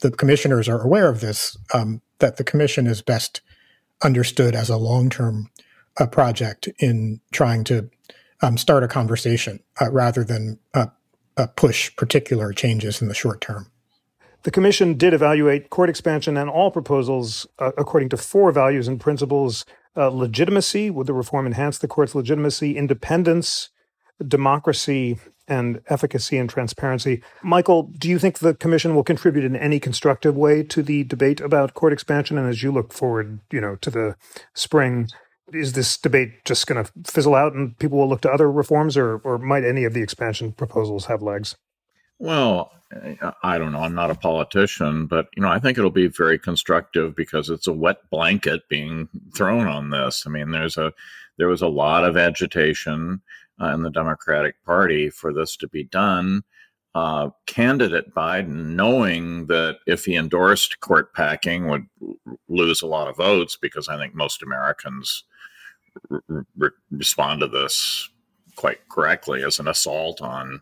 the 0.02 0.12
commissioners 0.12 0.70
are 0.70 0.82
aware 0.82 1.10
of 1.10 1.22
this. 1.22 1.58
Um, 1.74 2.02
that 2.20 2.38
the 2.38 2.44
commission 2.44 2.86
is 2.86 3.02
best 3.02 3.42
understood 4.04 4.54
as 4.54 4.70
a 4.70 4.78
long 4.78 5.10
term 5.10 5.50
uh, 5.98 6.06
project 6.06 6.68
in 6.80 7.22
trying 7.32 7.64
to 7.66 7.90
um, 8.42 8.58
start 8.58 8.84
a 8.84 8.88
conversation 8.88 9.62
uh, 9.82 9.92
rather 9.92 10.24
than 10.24 10.60
push 11.56 11.96
particular 11.96 12.52
changes 12.52 13.02
in 13.02 13.08
the 13.08 13.14
short 13.14 13.40
term. 13.40 13.72
The 14.44 14.52
Commission 14.52 14.94
did 14.94 15.14
evaluate 15.14 15.70
court 15.70 15.90
expansion 15.90 16.38
and 16.38 16.50
all 16.50 16.72
proposals 16.72 17.46
uh, 17.60 17.72
according 17.78 18.10
to 18.10 18.18
four 18.18 18.52
values 18.52 18.88
and 18.88 19.00
principles 19.00 19.66
uh, 19.96 20.08
legitimacy. 20.08 20.90
Would 20.90 21.08
the 21.08 21.14
reform 21.14 21.46
enhance 21.46 21.78
the 21.78 21.88
court's 21.88 22.16
legitimacy? 22.16 22.78
Independence, 22.78 23.70
democracy, 24.26 25.20
and 25.48 25.82
efficacy 25.88 26.38
and 26.38 26.50
transparency. 26.50 27.24
Michael, 27.42 27.92
do 27.98 28.08
you 28.08 28.20
think 28.20 28.40
the 28.40 28.54
Commission 28.54 28.94
will 28.94 29.04
contribute 29.04 29.44
in 29.44 29.56
any 29.56 29.80
constructive 29.80 30.38
way 30.38 30.62
to 30.64 30.84
the 30.84 31.04
debate 31.06 31.42
about 31.42 31.74
court 31.74 31.92
expansion? 31.92 32.38
And 32.38 32.48
as 32.48 32.62
you 32.62 32.72
look 32.72 32.94
forward, 32.94 33.40
you 33.52 33.60
know, 33.60 33.76
to 33.78 33.90
the 33.90 34.16
spring, 34.54 35.08
is 35.52 35.74
this 35.74 35.98
debate 35.98 36.46
just 36.46 36.68
going 36.68 36.84
to 36.84 36.92
fizzle 37.12 37.34
out 37.34 37.54
and 37.54 37.78
people 37.80 37.98
will 37.98 38.08
look 38.08 38.22
to 38.22 38.32
other 38.32 38.52
reforms, 38.52 38.96
or, 38.96 39.18
or 39.18 39.40
might 39.40 39.66
any 39.66 39.84
of 39.84 39.94
the 39.94 40.04
expansion 40.04 40.52
proposals 40.52 41.06
have 41.06 41.24
legs? 41.24 41.56
Well, 42.20 42.72
I 43.44 43.60
don't 43.60 43.72
know. 43.72 43.82
I'm 43.82 43.94
not 43.94 44.10
a 44.10 44.16
politician, 44.16 45.06
but 45.06 45.28
you 45.36 45.44
know, 45.44 45.50
I 45.50 45.60
think 45.60 45.78
it'll 45.78 45.92
be 45.92 46.08
very 46.08 46.40
constructive 46.40 47.16
because 47.16 47.50
it's 47.50 47.68
a 47.68 47.74
wet 47.74 48.10
blanket 48.10 48.68
being 48.68 49.08
thrown 49.36 49.68
on 49.68 49.92
this. 49.92 50.24
I 50.26 50.32
mean, 50.32 50.52
there's 50.52 50.78
a 50.78 50.92
there 51.38 51.48
was 51.48 51.62
a 51.62 51.68
lot 51.68 52.04
of 52.04 52.18
agitation 52.18 53.22
uh, 53.62 53.68
in 53.68 53.84
the 53.84 53.92
Democratic 53.92 54.56
Party 54.66 55.10
for 55.10 55.32
this 55.32 55.56
to 55.58 55.68
be 55.68 55.84
done. 55.84 56.44
Uh, 56.96 57.30
candidate 57.46 58.14
Biden, 58.16 58.74
knowing 58.74 59.46
that 59.46 59.78
if 59.86 60.06
he 60.06 60.16
endorsed 60.16 60.80
court 60.80 61.14
packing, 61.14 61.68
would 61.68 61.86
lose 62.48 62.82
a 62.82 62.88
lot 62.88 63.08
of 63.08 63.18
votes 63.18 63.56
because 63.56 63.88
I 63.88 63.98
think 63.98 64.16
most 64.16 64.42
Americans 64.42 65.24
re- 66.58 66.70
respond 66.90 67.42
to 67.42 67.48
this 67.48 68.10
quite 68.56 68.90
correctly 68.90 69.44
as 69.44 69.60
an 69.60 69.68
assault 69.68 70.22
on 70.22 70.62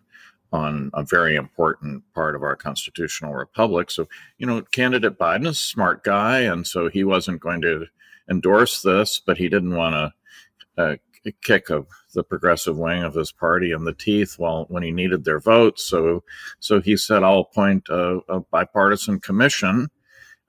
on 0.51 0.89
a 0.93 1.03
very 1.03 1.35
important 1.35 2.03
part 2.13 2.35
of 2.35 2.43
our 2.43 2.55
constitutional 2.55 3.33
republic. 3.33 3.91
So, 3.91 4.07
you 4.37 4.45
know, 4.45 4.61
candidate 4.61 5.19
Biden 5.19 5.47
is 5.47 5.57
a 5.57 5.61
smart 5.61 6.03
guy, 6.03 6.39
and 6.39 6.65
so 6.65 6.89
he 6.89 7.03
wasn't 7.03 7.41
going 7.41 7.61
to 7.61 7.85
endorse 8.29 8.81
this, 8.81 9.21
but 9.25 9.37
he 9.37 9.49
didn't 9.49 9.75
want 9.75 10.13
to 10.75 10.81
uh, 10.81 10.95
kick 11.41 11.69
a, 11.69 11.85
the 12.13 12.23
progressive 12.23 12.77
wing 12.77 13.03
of 13.03 13.15
his 13.15 13.31
party 13.31 13.71
in 13.71 13.83
the 13.83 13.93
teeth 13.93 14.35
while 14.37 14.65
when 14.69 14.83
he 14.83 14.91
needed 14.91 15.25
their 15.25 15.39
votes. 15.39 15.83
So, 15.83 16.23
so 16.59 16.79
he 16.79 16.95
said, 16.95 17.23
"I'll 17.23 17.39
appoint 17.39 17.89
a, 17.89 18.19
a 18.29 18.39
bipartisan 18.39 19.19
commission." 19.19 19.89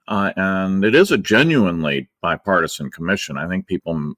Uh, 0.07 0.33
and 0.37 0.83
it 0.83 0.95
is 0.95 1.11
a 1.11 1.19
genuinely 1.19 2.09
bipartisan 2.19 2.89
commission. 2.89 3.37
I 3.37 3.47
think 3.47 3.67
people 3.67 4.15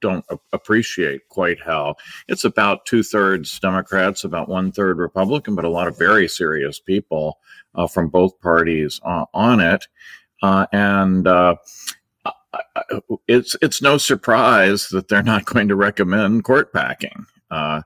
don't 0.00 0.24
appreciate 0.52 1.28
quite 1.28 1.60
how 1.60 1.96
it's 2.28 2.44
about 2.44 2.86
two 2.86 3.02
thirds 3.02 3.58
Democrats, 3.58 4.24
about 4.24 4.48
one 4.48 4.72
third 4.72 4.98
Republican, 4.98 5.54
but 5.54 5.64
a 5.64 5.70
lot 5.70 5.88
of 5.88 5.98
very 5.98 6.28
serious 6.28 6.78
people 6.78 7.38
uh, 7.74 7.86
from 7.86 8.08
both 8.08 8.40
parties 8.40 9.00
uh, 9.04 9.24
on 9.34 9.60
it. 9.60 9.86
Uh, 10.42 10.66
and 10.72 11.26
uh, 11.26 11.56
it's 13.28 13.56
it's 13.60 13.82
no 13.82 13.98
surprise 13.98 14.88
that 14.88 15.08
they're 15.08 15.22
not 15.22 15.44
going 15.44 15.68
to 15.68 15.76
recommend 15.76 16.44
court 16.44 16.72
packing. 16.72 17.26
Uh, 17.50 17.82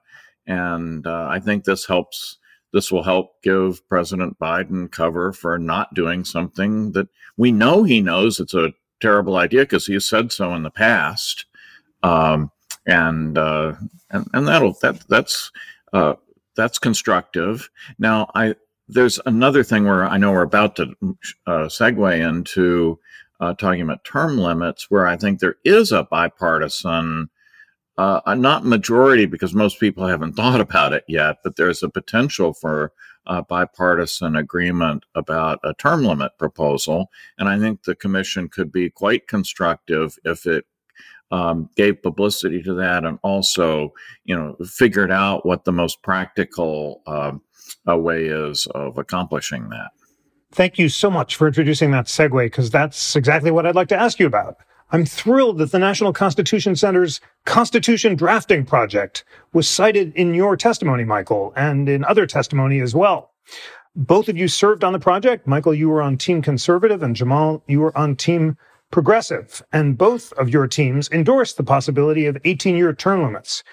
and 0.47 1.07
uh, 1.07 1.29
I 1.31 1.41
think 1.41 1.65
this 1.65 1.87
helps. 1.87 2.39
This 2.73 2.91
will 2.91 3.05
help 3.05 3.41
give 3.45 3.89
President 3.89 4.37
Biden 4.41 4.91
cover 4.91 5.33
for 5.33 5.61
not 5.61 5.95
doing 5.95 6.25
something 6.25 6.91
that 6.91 7.07
we 7.37 7.53
know 7.53 7.85
he 7.85 8.01
knows 8.01 8.41
it's 8.41 8.53
a 8.53 8.73
terrible 9.01 9.37
idea 9.37 9.61
because 9.61 9.87
he 9.87 9.93
has 9.95 10.09
said 10.09 10.33
so 10.33 10.53
in 10.55 10.65
the 10.65 10.73
past 10.73 11.47
um, 12.05 12.51
and, 12.87 13.37
uh, 13.39 13.75
and 14.11 14.27
and 14.33 14.47
that'll 14.47 14.77
that 14.83 15.01
that's 15.09 15.51
uh, 15.93 16.15
that's 16.57 16.79
constructive. 16.79 17.71
Now, 17.99 18.31
I 18.35 18.55
there's 18.89 19.19
another 19.27 19.65
thing 19.65 19.85
where 19.85 20.05
I 20.05 20.19
know 20.19 20.33
we're 20.33 20.43
about 20.43 20.77
to 20.77 20.95
uh, 21.47 21.67
segue 21.67 22.29
into 22.29 22.99
uh, 23.41 23.55
talking 23.55 23.81
about 23.81 24.05
term 24.05 24.39
limits, 24.39 24.91
where 24.91 25.07
I 25.07 25.17
think 25.17 25.41
there 25.41 25.57
is 25.65 25.91
a 25.91 26.05
bipartisan, 26.05 27.31
uh, 27.97 28.21
not 28.37 28.67
majority 28.67 29.27
because 29.27 29.55
most 29.55 29.81
people 29.81 30.07
haven't 30.07 30.33
thought 30.37 30.61
about 30.61 30.93
it 30.93 31.05
yet, 31.09 31.39
but 31.43 31.57
there's 31.57 31.83
a 31.83 31.89
potential 31.89 32.53
for 32.53 32.93
a 33.27 33.43
bipartisan 33.43 34.37
agreement 34.37 35.05
about 35.15 35.59
a 35.65 35.73
term 35.75 36.05
limit 36.05 36.33
proposal. 36.39 37.11
And 37.39 37.49
I 37.49 37.59
think 37.59 37.85
the 37.85 37.95
commission 37.95 38.51
could 38.51 38.71
be 38.71 38.91
quite 38.91 39.27
constructive 39.27 40.19
if 40.25 40.45
it 40.45 40.67
um, 41.31 41.69
gave 41.77 42.03
publicity 42.03 42.63
to 42.63 42.75
that 42.75 43.05
and 43.05 43.19
also, 43.23 43.93
you 44.25 44.37
know, 44.37 44.57
figured 44.65 45.11
out 45.11 45.45
what 45.45 45.65
the 45.65 45.73
most 45.73 46.03
practical 46.03 47.03
um, 47.07 47.43
uh, 47.89 47.97
way 47.97 48.27
is 48.27 48.67
of 48.75 48.99
accomplishing 48.99 49.69
that. 49.71 49.91
Thank 50.53 50.79
you 50.79 50.89
so 50.89 51.11
much 51.11 51.35
for 51.35 51.49
introducing 51.49 51.91
that 51.91 52.07
segue 52.07 52.47
because 52.47 52.71
that's 52.71 53.17
exactly 53.17 53.51
what 53.51 53.67
I'd 53.67 53.75
like 53.75 53.89
to 53.89 53.97
ask 53.97 54.21
you 54.21 54.27
about. 54.27 54.57
I'm 54.93 55.05
thrilled 55.05 55.59
that 55.59 55.73
the 55.73 55.79
National 55.81 56.13
Constitution 56.13 56.77
Center's 56.77 57.21
Constitution 57.47 58.15
Drafting 58.15 58.65
Project 58.65 59.25
was 59.53 59.69
cited 59.69 60.15
in 60.15 60.35
your 60.35 60.57
testimony, 60.57 61.03
Michael, 61.05 61.53
and 61.57 61.89
in 61.89 62.05
other 62.05 62.27
testimony 62.27 62.81
as 62.81 62.95
well. 62.95 63.33
Both 63.97 64.29
of 64.29 64.37
you 64.37 64.47
served 64.47 64.85
on 64.85 64.93
the 64.93 65.01
project. 65.01 65.47
Michael, 65.47 65.75
you 65.75 65.89
were 65.89 66.03
on 66.03 66.17
Team 66.17 66.43
Conservative, 66.43 67.03
and 67.03 67.17
Jamal, 67.17 67.63
you 67.67 67.81
were 67.81 67.97
on 67.97 68.15
Team 68.15 68.57
Progressive. 68.95 69.61
And 69.73 69.99
both 69.99 70.33
of 70.35 70.51
your 70.51 70.69
teams 70.69 71.11
endorsed 71.11 71.57
the 71.57 71.65
possibility 71.65 72.27
of 72.27 72.39
18 72.45 72.77
year 72.77 72.93
term 72.93 73.25
limits. 73.25 73.65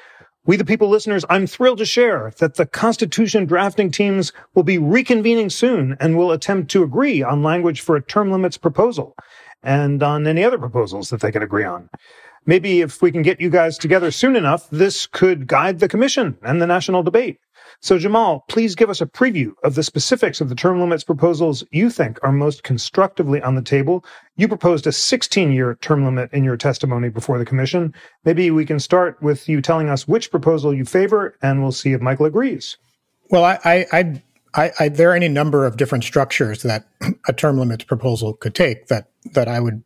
We, 0.48 0.58
the 0.58 0.66
people 0.66 0.90
listeners, 0.90 1.24
I'm 1.30 1.46
thrilled 1.46 1.78
to 1.78 1.86
share 1.86 2.34
that 2.40 2.56
the 2.56 2.66
Constitution 2.66 3.46
drafting 3.46 3.92
teams 3.92 4.34
will 4.56 4.64
be 4.64 4.80
reconvening 4.80 5.52
soon 5.52 5.96
and 6.00 6.18
will 6.18 6.32
attempt 6.32 6.72
to 6.72 6.82
agree 6.82 7.22
on 7.22 7.44
language 7.44 7.82
for 7.82 7.96
a 7.96 8.02
term 8.02 8.32
limits 8.32 8.58
proposal 8.58 9.16
and 9.62 10.02
on 10.02 10.26
any 10.26 10.44
other 10.44 10.58
proposals 10.58 11.12
that 11.12 11.22
they 11.22 11.32
can 11.32 11.44
agree 11.44 11.66
on. 11.66 11.88
Maybe 12.48 12.82
if 12.82 13.04
we 13.04 13.12
can 13.12 13.22
get 13.22 13.40
you 13.40 13.52
guys 13.52 13.78
together 13.78 14.10
soon 14.10 14.36
enough, 14.36 14.68
this 14.72 15.06
could 15.06 15.46
guide 15.46 15.78
the 15.78 15.88
commission 15.88 16.36
and 16.42 16.60
the 16.60 16.66
national 16.66 17.04
debate. 17.04 17.38
So, 17.84 17.98
Jamal, 17.98 18.46
please 18.48 18.76
give 18.76 18.92
us 18.92 19.02
a 19.02 19.08
preview 19.08 19.54
of 19.64 19.74
the 19.74 19.82
specifics 19.82 20.40
of 20.40 20.50
the 20.50 20.56
term 20.56 20.80
limits 20.80 21.04
proposals 21.04 21.64
you 21.72 21.90
think 21.90 22.20
are 22.22 22.32
most 22.32 22.62
constructively 22.62 23.42
on 23.42 23.56
the 23.56 23.64
table. 23.64 24.06
You 24.36 24.48
proposed 24.48 24.86
a 24.86 24.92
16 24.92 25.52
year 25.52 25.76
term 25.82 26.06
limit 26.06 26.32
in 26.32 26.44
your 26.44 26.58
testimony 26.58 27.10
before 27.10 27.40
the 27.40 27.46
commission. 27.46 27.92
Maybe 28.24 28.52
we 28.52 28.68
can 28.68 28.80
start 28.80 29.20
with 29.24 29.50
you 29.50 29.64
telling 29.64 29.90
us 29.90 30.08
which 30.08 30.30
proposal 30.30 30.76
you 30.76 30.86
favor, 30.86 31.36
and 31.42 31.64
we'll 31.64 31.72
see 31.72 31.94
if 31.94 32.02
Michael 32.02 32.28
agrees. 32.28 32.78
Well, 33.32 33.44
I, 33.44 33.58
I, 33.92 34.22
I, 34.54 34.72
I 34.80 34.90
there 34.90 35.10
are 35.10 35.16
any 35.16 35.30
number 35.30 35.66
of 35.66 35.78
different 35.78 36.04
structures 36.04 36.62
that 36.62 36.88
a 37.28 37.34
term 37.34 37.58
limits 37.58 37.86
proposal 37.86 38.36
could 38.36 38.54
take 38.54 38.88
that 38.88 39.10
that 39.34 39.48
I 39.48 39.60
would 39.60 39.82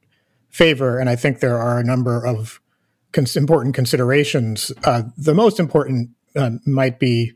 favor, 0.49 0.99
and 0.99 1.09
I 1.09 1.15
think 1.15 1.39
there 1.39 1.57
are 1.57 1.79
a 1.79 1.83
number 1.83 2.25
of 2.25 2.59
cons- 3.13 3.37
important 3.37 3.73
considerations. 3.73 4.73
Uh, 4.83 5.03
the 5.15 5.33
most 5.33 5.61
important 5.61 6.09
uh, 6.35 6.51
might 6.65 6.99
be 6.99 7.31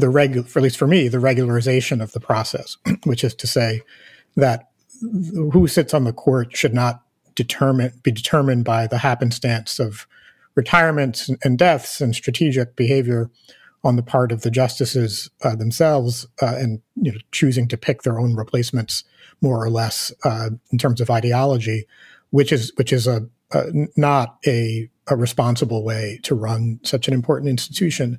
the 0.00 0.08
regular, 0.08 0.46
at 0.46 0.62
least 0.62 0.76
for 0.76 0.86
me, 0.86 1.08
the 1.08 1.18
regularization 1.18 2.02
of 2.02 2.12
the 2.12 2.20
process, 2.20 2.76
which 3.04 3.24
is 3.24 3.34
to 3.34 3.46
say 3.46 3.82
that 4.36 4.68
who 5.00 5.66
sits 5.66 5.94
on 5.94 6.04
the 6.04 6.12
court 6.12 6.56
should 6.56 6.74
not 6.74 7.02
determine 7.34 7.92
be 8.02 8.10
determined 8.10 8.64
by 8.64 8.86
the 8.86 8.98
happenstance 8.98 9.78
of 9.78 10.06
retirements 10.56 11.30
and 11.44 11.56
deaths 11.56 12.00
and 12.00 12.14
strategic 12.16 12.74
behavior 12.74 13.30
on 13.84 13.94
the 13.94 14.02
part 14.02 14.32
of 14.32 14.42
the 14.42 14.50
justices 14.50 15.30
uh, 15.44 15.54
themselves 15.54 16.26
uh, 16.42 16.56
and 16.56 16.80
you 16.96 17.12
know, 17.12 17.18
choosing 17.30 17.68
to 17.68 17.76
pick 17.76 18.02
their 18.02 18.18
own 18.18 18.34
replacements 18.34 19.04
more 19.40 19.62
or 19.62 19.70
less 19.70 20.12
uh, 20.24 20.50
in 20.72 20.78
terms 20.78 21.00
of 21.00 21.10
ideology, 21.10 21.86
which 22.30 22.52
is 22.52 22.72
which 22.74 22.92
is 22.92 23.06
a, 23.06 23.28
a 23.52 23.64
not 23.96 24.38
a, 24.46 24.90
a 25.06 25.16
responsible 25.16 25.84
way 25.84 26.18
to 26.24 26.34
run 26.34 26.80
such 26.82 27.06
an 27.06 27.14
important 27.14 27.48
institution 27.48 28.18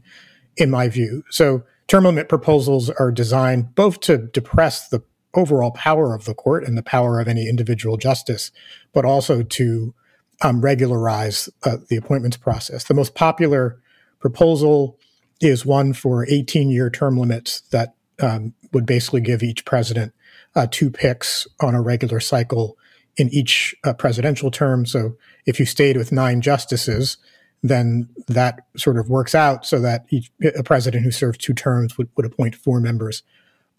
in 0.60 0.70
my 0.70 0.90
view. 0.90 1.24
So 1.30 1.64
term 1.88 2.04
limit 2.04 2.30
proposals 2.30 2.90
are 2.90 3.12
designed 3.12 3.74
both 3.76 4.00
to 4.02 4.18
depress 4.18 4.88
the 4.90 5.02
overall 5.34 5.72
power 5.72 6.14
of 6.14 6.26
the 6.26 6.34
court 6.34 6.64
and 6.66 6.78
the 6.78 6.84
power 6.84 7.20
of 7.20 7.28
any 7.28 7.48
individual 7.48 7.98
justice, 7.98 8.52
but 8.94 9.06
also 9.06 9.44
to 9.44 9.94
um, 10.42 10.62
regularize 10.62 11.50
uh, 11.64 11.78
the 11.88 11.98
appointments 11.98 12.38
process. 12.38 12.84
The 12.84 12.94
most 12.94 13.16
popular 13.16 13.80
proposal 14.20 14.98
is 15.42 15.66
one 15.66 15.94
for 15.94 16.26
18 16.28 16.70
year 16.70 16.90
term 16.90 17.18
limits 17.18 17.62
that 17.72 17.96
um, 18.22 18.54
would 18.74 18.86
basically 18.86 19.22
give 19.22 19.44
each 19.44 19.66
president 19.66 20.14
uh, 20.56 20.68
two 20.70 20.90
picks 20.90 21.48
on 21.62 21.76
a 21.76 21.82
regular 21.82 22.20
cycle 22.20 22.78
in 23.18 23.30
each 23.30 23.76
uh, 23.84 23.94
presidential 23.94 24.52
term. 24.52 24.86
So 24.86 25.16
if 25.46 25.60
you 25.60 25.66
stayed 25.66 25.98
with 25.98 26.12
nine 26.12 26.42
justices, 26.42 27.18
then 27.62 28.08
that 28.28 28.66
sort 28.78 28.98
of 28.98 29.10
works 29.10 29.36
out 29.36 29.66
so 29.66 29.80
that 29.80 30.06
each, 30.10 30.32
a 30.56 30.64
president 30.64 31.04
who 31.04 31.12
serves 31.12 31.38
two 31.38 31.54
terms 31.54 31.98
would, 31.98 32.10
would 32.16 32.26
appoint 32.26 32.56
four 32.56 32.80
members 32.80 33.24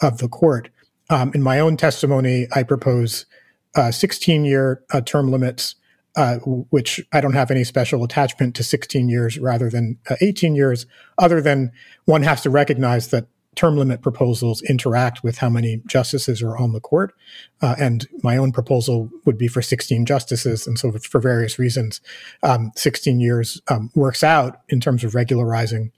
of 0.01 0.19
the 0.19 0.29
court. 0.29 0.69
Um, 1.09 1.33
in 1.35 1.43
my 1.43 1.59
own 1.59 1.77
testimony, 1.77 2.47
I 2.53 2.63
propose 2.63 3.27
uh, 3.75 3.91
16 3.91 4.45
year 4.45 4.83
uh, 4.93 5.01
term 5.01 5.31
limits, 5.31 5.77
uh, 6.17 6.37
which 6.39 7.01
I 7.13 7.21
don't 7.21 7.35
have 7.35 7.51
any 7.51 7.65
special 7.65 8.05
attachment 8.05 8.55
to 8.57 8.63
16 8.63 9.09
years 9.09 9.39
rather 9.39 9.71
than 9.71 9.99
uh, 10.09 10.17
18 10.21 10.55
years, 10.55 10.87
other 11.19 11.41
than 11.41 11.73
one 12.05 12.23
has 12.23 12.43
to 12.43 12.51
recognize 12.51 13.09
that 13.09 13.27
term 13.57 13.77
limit 13.77 14.01
proposals 14.01 14.63
interact 14.63 15.23
with 15.25 15.39
how 15.39 15.49
many 15.49 15.83
justices 15.87 16.43
are 16.43 16.57
on 16.57 16.73
the 16.73 16.81
court. 16.81 17.13
Uh, 17.61 17.75
and 17.79 18.07
my 18.23 18.37
own 18.37 18.53
proposal 18.53 19.11
would 19.25 19.37
be 19.37 19.49
for 19.49 19.61
16 19.61 20.07
justices. 20.07 20.67
And 20.67 20.79
so, 20.79 20.93
for 20.93 21.21
various 21.21 21.59
reasons, 21.59 22.01
um, 22.43 22.73
16 22.77 23.21
years 23.21 23.61
um, 23.69 23.91
works 23.95 24.23
out 24.23 24.61
in 24.69 24.81
terms 24.81 25.05
of 25.05 25.15
regularizing 25.15 25.91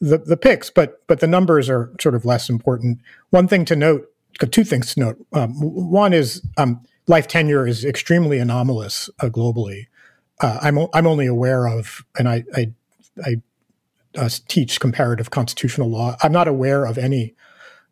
the, 0.00 0.18
the 0.18 0.36
picks, 0.36 0.70
but, 0.70 1.06
but 1.06 1.20
the 1.20 1.26
numbers 1.26 1.68
are 1.68 1.92
sort 2.00 2.14
of 2.14 2.24
less 2.24 2.48
important. 2.48 2.98
One 3.30 3.48
thing 3.48 3.64
to 3.66 3.76
note, 3.76 4.10
two 4.50 4.64
things 4.64 4.94
to 4.94 5.00
note. 5.00 5.26
Um, 5.32 5.52
one 5.60 6.12
is 6.12 6.42
um, 6.56 6.82
life 7.06 7.28
tenure 7.28 7.66
is 7.66 7.84
extremely 7.84 8.38
anomalous 8.38 9.08
uh, 9.20 9.26
globally. 9.26 9.86
Uh, 10.40 10.58
I'm, 10.60 10.78
I'm 10.92 11.06
only 11.06 11.26
aware 11.26 11.66
of, 11.66 12.04
and 12.18 12.28
I, 12.28 12.44
I, 12.54 12.72
I 13.24 13.36
uh, 14.16 14.28
teach 14.48 14.80
comparative 14.80 15.30
constitutional 15.30 15.90
law. 15.90 16.16
I'm 16.22 16.32
not 16.32 16.48
aware 16.48 16.84
of 16.84 16.98
any 16.98 17.34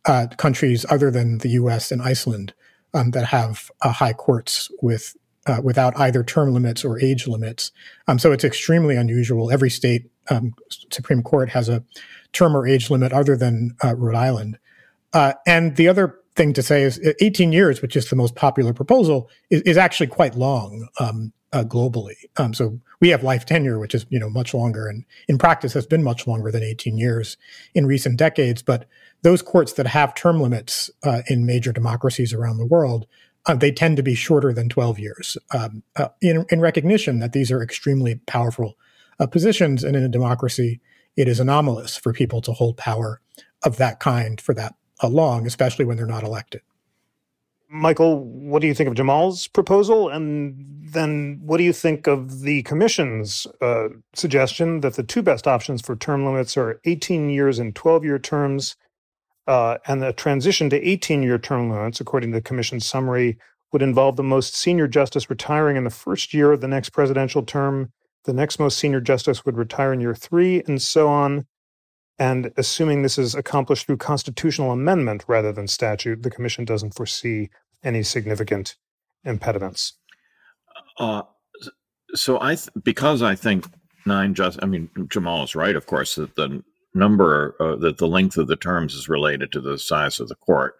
uh, 0.05 0.27
countries 0.37 0.85
other 0.91 1.11
than 1.11 1.39
the 1.39 1.51
U.S. 1.51 1.93
and 1.93 2.03
Iceland 2.03 2.55
um, 2.95 3.11
that 3.13 3.27
have 3.27 3.71
uh, 3.83 3.93
high 3.93 4.13
courts 4.13 4.71
with 4.81 5.17
uh, 5.47 5.61
without 5.63 5.99
either 5.99 6.23
term 6.23 6.53
limits 6.53 6.85
or 6.85 7.01
age 7.01 7.27
limits. 7.27 7.73
Um, 8.07 8.19
so 8.19 8.31
it's 8.31 8.45
extremely 8.45 8.97
unusual. 8.97 9.51
Every 9.51 9.71
state 9.71 10.09
um, 10.31 10.55
Supreme 10.93 11.23
Court 11.23 11.49
has 11.49 11.69
a 11.69 11.83
term 12.33 12.57
or 12.57 12.67
age 12.67 12.91
limit 12.91 13.13
other 13.13 13.37
than 13.37 13.77
uh, 13.83 13.97
Rhode 13.97 14.15
Island. 14.15 14.59
Uh, 15.13 15.33
and 15.47 15.77
the 15.77 15.89
other 15.89 16.21
thing 16.37 16.53
to 16.53 16.63
say 16.63 16.83
is 16.83 17.01
18 17.21 17.53
years, 17.53 17.83
which 17.83 17.97
is 17.97 18.09
the 18.09 18.17
most 18.17 18.35
popular 18.35 18.73
proposal, 18.73 19.29
is, 19.51 19.63
is 19.63 19.77
actually 19.77 20.07
quite 20.07 20.35
long 20.37 20.89
um, 21.01 21.33
globally. 21.53 22.15
Um, 22.39 22.55
so 22.55 22.81
we 23.01 23.11
have 23.11 23.23
life 23.23 23.45
tenure, 23.45 23.79
which 23.79 23.95
is 23.95 24.07
you 24.09 24.19
know 24.19 24.31
much 24.31 24.55
longer, 24.55 24.89
and 24.89 25.05
in 25.29 25.39
practice 25.39 25.73
has 25.75 25.87
been 25.87 26.03
much 26.03 26.27
longer 26.27 26.51
than 26.51 26.63
18 26.63 26.97
years 26.97 27.37
in 27.75 27.87
recent 27.87 28.17
decades. 28.17 28.63
But 28.63 28.87
those 29.23 29.43
courts 29.43 29.75
that 29.75 29.87
have 29.87 30.15
term 30.15 30.41
limits 30.41 30.91
uh, 31.03 31.23
in 31.29 31.47
major 31.47 31.73
democracies 31.73 32.33
around 32.33 32.59
the 32.59 32.67
world, 32.67 33.07
uh, 33.47 33.55
they 33.55 33.73
tend 33.73 33.97
to 33.97 34.03
be 34.03 34.15
shorter 34.15 34.53
than 34.53 34.69
12 34.69 34.99
years. 34.99 35.37
Um, 35.55 35.83
uh, 35.97 36.09
in, 36.21 36.45
in, 36.51 36.61
recognition 36.61 37.19
that 37.19 37.33
these 37.33 37.51
are 37.51 37.63
extremely 37.63 38.17
powerful 38.27 38.77
uh, 39.19 39.27
positions, 39.27 39.85
and 39.85 39.97
in 39.97 40.03
a 40.03 40.09
democracy, 40.09 40.81
it 41.17 41.29
is 41.29 41.41
anomalous 41.41 41.97
for 41.97 42.13
people 42.13 42.41
to 42.43 42.53
hold 42.53 42.77
power 42.77 43.21
of 43.63 43.77
that 43.77 44.01
kind 44.01 44.41
for 44.41 44.55
that 44.55 44.75
uh, 45.03 45.09
long, 45.09 45.47
especially 45.47 45.85
when 45.85 45.97
they're 45.97 46.07
not 46.07 46.25
elected. 46.25 46.63
Michael, 47.75 48.23
what 48.23 48.61
do 48.61 48.69
you 48.69 48.75
think 48.75 48.89
of 48.89 48.95
Jamal's 48.95 49.49
proposal? 49.49 50.11
And 50.11 50.55
then 50.93 51.41
what 51.43 51.57
do 51.57 51.65
you 51.65 51.73
think 51.73 52.07
of 52.07 52.43
the 52.43 52.63
commission's 52.65 53.47
uh, 53.63 53.89
suggestion 54.15 54.81
that 54.83 54.95
the 54.95 55.03
two 55.03 55.23
best 55.23 55.49
options 55.49 55.81
for 55.81 55.97
term 55.97 56.27
limits 56.27 56.55
are 56.59 56.81
18 56.85 57.31
years 57.31 57.59
and 57.59 57.75
12 57.75 58.05
year 58.05 58.19
terms? 58.19 58.77
Uh, 59.47 59.79
and 59.87 60.03
the 60.03 60.13
transition 60.13 60.69
to 60.69 60.89
18 60.89 61.23
year 61.23 61.39
term 61.39 61.71
limits, 61.71 61.99
according 61.99 62.31
to 62.31 62.37
the 62.37 62.43
commission's 62.43 62.85
summary, 62.85 63.39
would 63.73 63.83
involve 63.83 64.17
the 64.17 64.23
most 64.23 64.55
senior 64.55 64.87
justice 64.87 65.31
retiring 65.31 65.77
in 65.79 65.85
the 65.85 65.91
first 65.91 66.35
year 66.35 66.53
of 66.53 66.61
the 66.61 66.69
next 66.69 66.91
presidential 66.91 67.43
term. 67.43 67.91
The 68.25 68.35
next 68.35 68.61
most 68.61 68.79
senior 68.79 69.01
justice 69.01 69.47
would 69.47 69.57
retire 69.57 69.95
in 69.95 70.01
year 70.01 70.15
three, 70.15 70.63
and 70.67 70.81
so 70.81 71.09
on. 71.09 71.47
And 72.23 72.53
assuming 72.57 73.03
this 73.03 73.19
is 73.19 73.35
accomplished 73.35 73.87
through 73.87 73.97
constitutional 73.97 74.71
amendment 74.71 75.25
rather 75.27 75.51
than 75.51 75.67
statute, 75.67 76.23
the 76.23 76.31
commission 76.31 76.65
doesn't 76.65 76.95
foresee 76.95 77.51
any 77.83 78.05
significant 78.05 78.77
impediments. 79.25 79.95
Uh, 80.99 81.23
so 82.15 82.41
I, 82.41 82.55
th- 82.55 82.69
because 82.85 83.23
I 83.23 83.35
think 83.35 83.67
nine 84.07 84.35
just, 84.35 84.61
I 84.63 84.67
mean, 84.67 84.89
Jamal 85.09 85.43
is 85.43 85.57
right, 85.57 85.75
of 85.75 85.87
course, 85.87 86.15
that 86.15 86.37
the 86.37 86.63
number, 86.95 87.57
uh, 87.59 87.75
that 87.81 87.99
the 87.99 88.07
length 88.07 88.39
of 88.39 88.47
the 88.47 88.55
terms 88.55 88.95
is 88.95 89.09
related 89.09 89.51
to 89.51 89.61
the 89.61 89.77
size 89.77 90.21
of 90.21 90.29
the 90.29 90.37
court. 90.37 90.77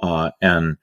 Uh, 0.00 0.30
and 0.40 0.76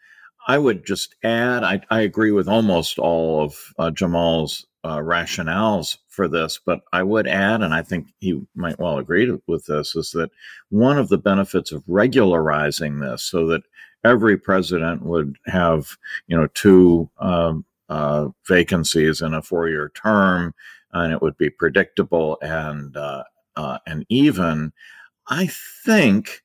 I 0.50 0.58
would 0.58 0.86
just 0.86 1.16
add, 1.24 1.64
I, 1.64 1.80
I 1.90 2.02
agree 2.02 2.32
with 2.32 2.50
almost 2.50 3.00
all 3.00 3.42
of 3.42 3.56
uh, 3.80 3.92
Jamal's 3.92 4.66
uh, 4.84 4.98
rationales 4.98 5.96
for 6.18 6.28
this, 6.28 6.60
but 6.66 6.82
I 6.92 7.04
would 7.04 7.28
add, 7.28 7.62
and 7.62 7.76
I 7.76 7.84
think 7.84 8.08
he 8.20 8.42
might 8.56 8.80
well 8.80 8.98
agree 8.98 9.38
with 9.46 9.68
this, 9.68 9.96
is 9.96 10.12
that 10.12 10.32
one 10.70 10.98
of 10.98 11.10
the 11.10 11.20
benefits 11.20 11.72
of 11.72 11.84
regularizing 11.88 13.00
this 13.00 13.24
so 13.24 13.46
that 13.48 13.62
every 14.04 14.36
president 14.36 15.04
would 15.04 15.38
have, 15.46 15.96
you 16.28 16.36
know, 16.36 16.48
two 16.48 17.08
um, 17.20 17.64
uh, 17.90 18.30
vacancies 18.48 19.22
in 19.22 19.36
a 19.36 19.44
four-year 19.44 19.92
term, 19.94 20.56
and 20.92 21.14
it 21.14 21.22
would 21.22 21.38
be 21.38 21.52
predictable 21.52 22.40
and 22.42 22.98
uh, 22.98 23.24
uh 23.56 23.78
and 23.86 24.04
even. 24.10 24.74
I 25.30 25.48
think 25.86 26.44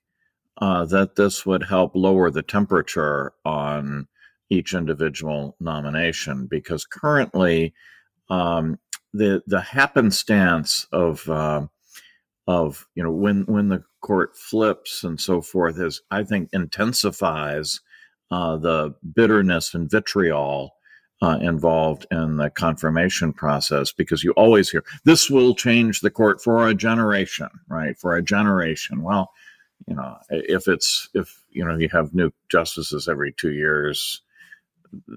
uh, 0.58 0.84
that 0.86 1.16
this 1.16 1.46
would 1.46 1.62
help 1.62 1.92
lower 1.94 2.30
the 2.30 2.42
temperature 2.42 3.32
on 3.44 4.06
each 4.50 4.74
individual 4.74 5.56
nomination 5.60 6.46
because 6.46 6.84
currently 6.84 7.72
um, 8.28 8.78
the 9.12 9.42
the 9.46 9.60
happenstance 9.60 10.86
of 10.92 11.28
uh, 11.28 11.66
of 12.46 12.86
you 12.94 13.02
know 13.02 13.10
when 13.10 13.42
when 13.46 13.68
the 13.68 13.84
court 14.00 14.36
flips 14.36 15.04
and 15.04 15.20
so 15.20 15.40
forth 15.40 15.78
is 15.78 16.02
I 16.10 16.24
think 16.24 16.48
intensifies 16.52 17.80
uh, 18.30 18.56
the 18.56 18.94
bitterness 19.14 19.74
and 19.74 19.90
vitriol 19.90 20.74
uh, 21.22 21.38
involved 21.40 22.04
in 22.10 22.36
the 22.36 22.50
confirmation 22.50 23.32
process 23.32 23.92
because 23.92 24.24
you 24.24 24.32
always 24.32 24.70
hear 24.70 24.84
this 25.04 25.30
will 25.30 25.54
change 25.54 26.00
the 26.00 26.10
court 26.10 26.42
for 26.42 26.66
a 26.66 26.74
generation, 26.74 27.48
right? 27.68 27.96
For 27.96 28.16
a 28.16 28.22
generation. 28.22 29.02
Well, 29.02 29.30
you 29.86 29.94
know, 29.94 30.16
if 30.30 30.66
it's 30.66 31.08
if 31.14 31.44
you 31.50 31.64
know 31.64 31.76
you 31.76 31.88
have 31.90 32.14
new 32.14 32.32
justices 32.50 33.08
every 33.08 33.32
two 33.32 33.52
years, 33.52 34.22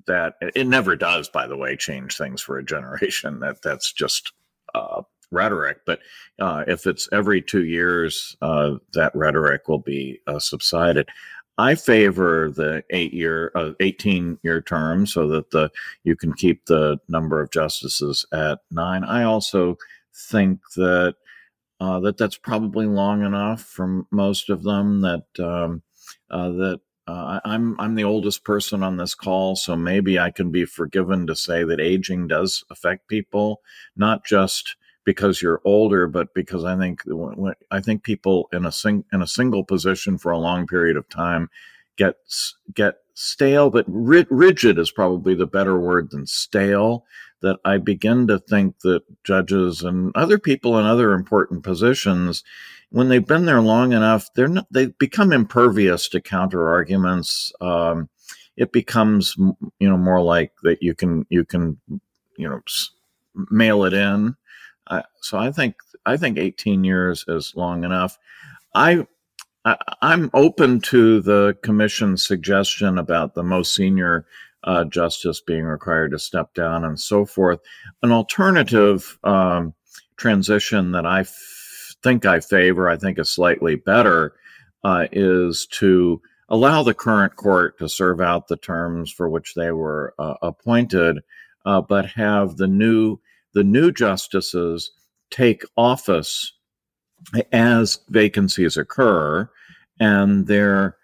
that 0.08 0.36
it 0.42 0.68
never 0.68 0.96
does, 0.96 1.30
by 1.30 1.48
the 1.48 1.58
way, 1.58 1.76
change 1.76 2.18
things 2.18 2.42
for 2.42 2.58
a 2.58 2.66
generation. 2.66 3.40
That 3.46 3.62
that's 3.62 3.92
just 3.92 4.32
uh, 4.74 5.02
rhetoric. 5.32 5.80
But 5.86 6.00
uh, 6.40 6.64
if 6.68 6.88
it's 6.88 7.10
every 7.12 7.42
two 7.42 7.66
years, 7.66 8.36
uh, 8.42 8.76
that 8.94 9.16
rhetoric 9.16 9.68
will 9.68 9.80
be 9.80 10.20
uh, 10.28 10.40
subsided. 10.40 11.10
I 11.58 11.76
favor 11.76 12.52
the 12.52 12.84
eight 12.90 13.14
year, 13.14 13.52
uh, 13.56 13.72
18 13.80 14.40
year 14.44 14.62
term 14.62 15.06
so 15.06 15.28
that 15.30 15.52
the 15.52 15.70
you 16.04 16.16
can 16.16 16.34
keep 16.34 16.66
the 16.66 16.98
number 17.08 17.42
of 17.42 17.52
justices 17.52 18.26
at 18.34 18.60
nine. 18.72 19.04
I 19.04 19.24
also 19.24 19.78
think 20.14 20.60
that 20.76 21.16
uh, 21.80 22.00
that 22.02 22.18
that's 22.18 22.38
probably 22.38 22.86
long 22.86 23.24
enough 23.24 23.62
for 23.62 24.06
most 24.12 24.50
of 24.50 24.64
them. 24.64 25.02
That 25.02 25.26
um, 25.40 25.82
that 26.30 26.82
uh, 27.08 27.40
I'm 27.46 27.80
I'm 27.80 27.96
the 27.96 28.04
oldest 28.04 28.44
person 28.44 28.82
on 28.82 28.98
this 28.98 29.14
call, 29.14 29.56
so 29.56 29.76
maybe 29.76 30.18
I 30.20 30.32
can 30.32 30.52
be 30.52 30.66
forgiven 30.66 31.28
to 31.28 31.36
say 31.36 31.64
that 31.64 31.80
aging 31.80 32.28
does 32.28 32.64
affect 32.72 33.08
people, 33.08 33.62
not 33.96 34.26
just 34.26 34.76
because 35.04 35.42
you're 35.42 35.62
older, 35.64 36.08
but 36.08 36.34
because 36.34 36.64
I 36.64 36.76
think 36.78 37.04
I 37.70 37.80
think 37.80 38.04
people 38.04 38.50
in 38.52 38.66
a 38.66 38.72
sing, 38.72 39.06
in 39.14 39.22
a 39.22 39.28
single 39.28 39.64
position 39.64 40.18
for 40.18 40.32
a 40.32 40.40
long 40.40 40.66
period 40.66 40.98
of 40.98 41.08
time 41.08 41.50
get 41.96 42.16
get 42.74 42.96
stale. 43.14 43.70
But 43.70 43.86
rigid 43.88 44.80
is 44.80 44.92
probably 44.92 45.36
the 45.36 45.46
better 45.48 45.80
word 45.80 46.10
than 46.12 46.26
stale. 46.26 47.06
That 47.42 47.60
I 47.64 47.78
begin 47.78 48.26
to 48.28 48.40
think 48.40 48.80
that 48.80 49.04
judges 49.24 49.84
and 49.84 50.12
other 50.16 50.40
people 50.40 50.80
in 50.80 50.86
other 50.86 51.12
important 51.12 51.64
positions, 51.64 52.44
when 52.92 53.10
they've 53.10 53.26
been 53.26 53.46
there 53.46 53.62
long 53.62 53.94
enough, 53.94 54.30
they're 54.36 54.48
not, 54.48 54.68
they 54.72 54.88
become 54.88 55.34
impervious 55.34 56.08
to 56.10 56.22
counter 56.22 56.70
arguments. 56.70 57.52
Um, 57.62 58.10
it 58.58 58.72
becomes 58.72 59.36
you 59.38 59.90
know 59.90 59.98
more 59.98 60.22
like 60.22 60.54
that 60.64 60.82
you 60.82 60.96
can 60.96 61.26
you 61.30 61.44
can 61.44 61.80
you 62.38 62.50
know 62.50 62.62
mail 63.52 63.84
it 63.84 63.94
in 63.94 64.36
I, 64.88 65.04
so 65.22 65.38
I 65.38 65.52
think 65.52 65.76
I 66.06 66.18
think 66.18 66.38
18 66.38 66.84
years 66.84 67.26
is 67.28 67.54
long 67.56 67.84
enough. 67.84 68.18
I, 68.74 69.08
I 69.64 69.78
am 70.02 70.30
open 70.34 70.80
to 70.82 71.22
the 71.22 71.58
commission's 71.64 72.26
suggestion 72.26 72.98
about 72.98 73.34
the 73.34 73.44
most 73.44 73.74
senior 73.74 74.26
uh, 74.64 74.86
justice 74.86 75.42
being 75.42 75.64
required 75.64 76.12
to 76.12 76.20
step 76.20 76.54
down 76.54 76.84
and 76.84 77.00
so 77.00 77.26
forth. 77.26 77.60
An 78.04 78.12
alternative 78.12 79.18
um, 79.24 79.74
transition 80.18 80.92
that 80.92 81.06
I 81.06 81.26
think 82.06 82.24
I 82.24 82.40
favor, 82.40 82.88
I 82.88 82.98
think 82.98 83.18
is 83.18 83.32
slightly 83.32 83.76
better, 83.76 84.36
uh, 84.84 85.08
is 85.12 85.66
to 85.72 86.22
allow 86.50 86.84
the 86.84 86.94
current 86.94 87.36
court 87.36 87.80
to 87.80 87.90
serve 87.90 88.22
out 88.22 88.48
the 88.48 88.58
terms 88.58 89.12
for 89.12 89.28
which 89.28 89.56
they 89.56 89.72
were 89.72 90.14
uh, 90.20 90.36
appointed, 90.44 91.18
uh, 91.66 91.82
but 91.82 92.06
have 92.06 92.58
the 92.58 92.68
new 92.68 93.18
the 93.56 93.64
new 93.64 93.92
justices 93.92 94.92
take 95.32 95.64
office 95.78 96.54
as 97.52 98.00
vacancies 98.10 98.78
occur 98.78 99.50
and 100.00 100.46
their 100.46 100.98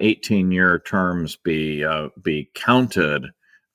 18 0.00 0.46
uh, 0.46 0.50
year 0.50 0.78
terms 0.78 1.36
be 1.36 1.84
uh, 1.84 2.08
be 2.22 2.48
counted 2.54 3.26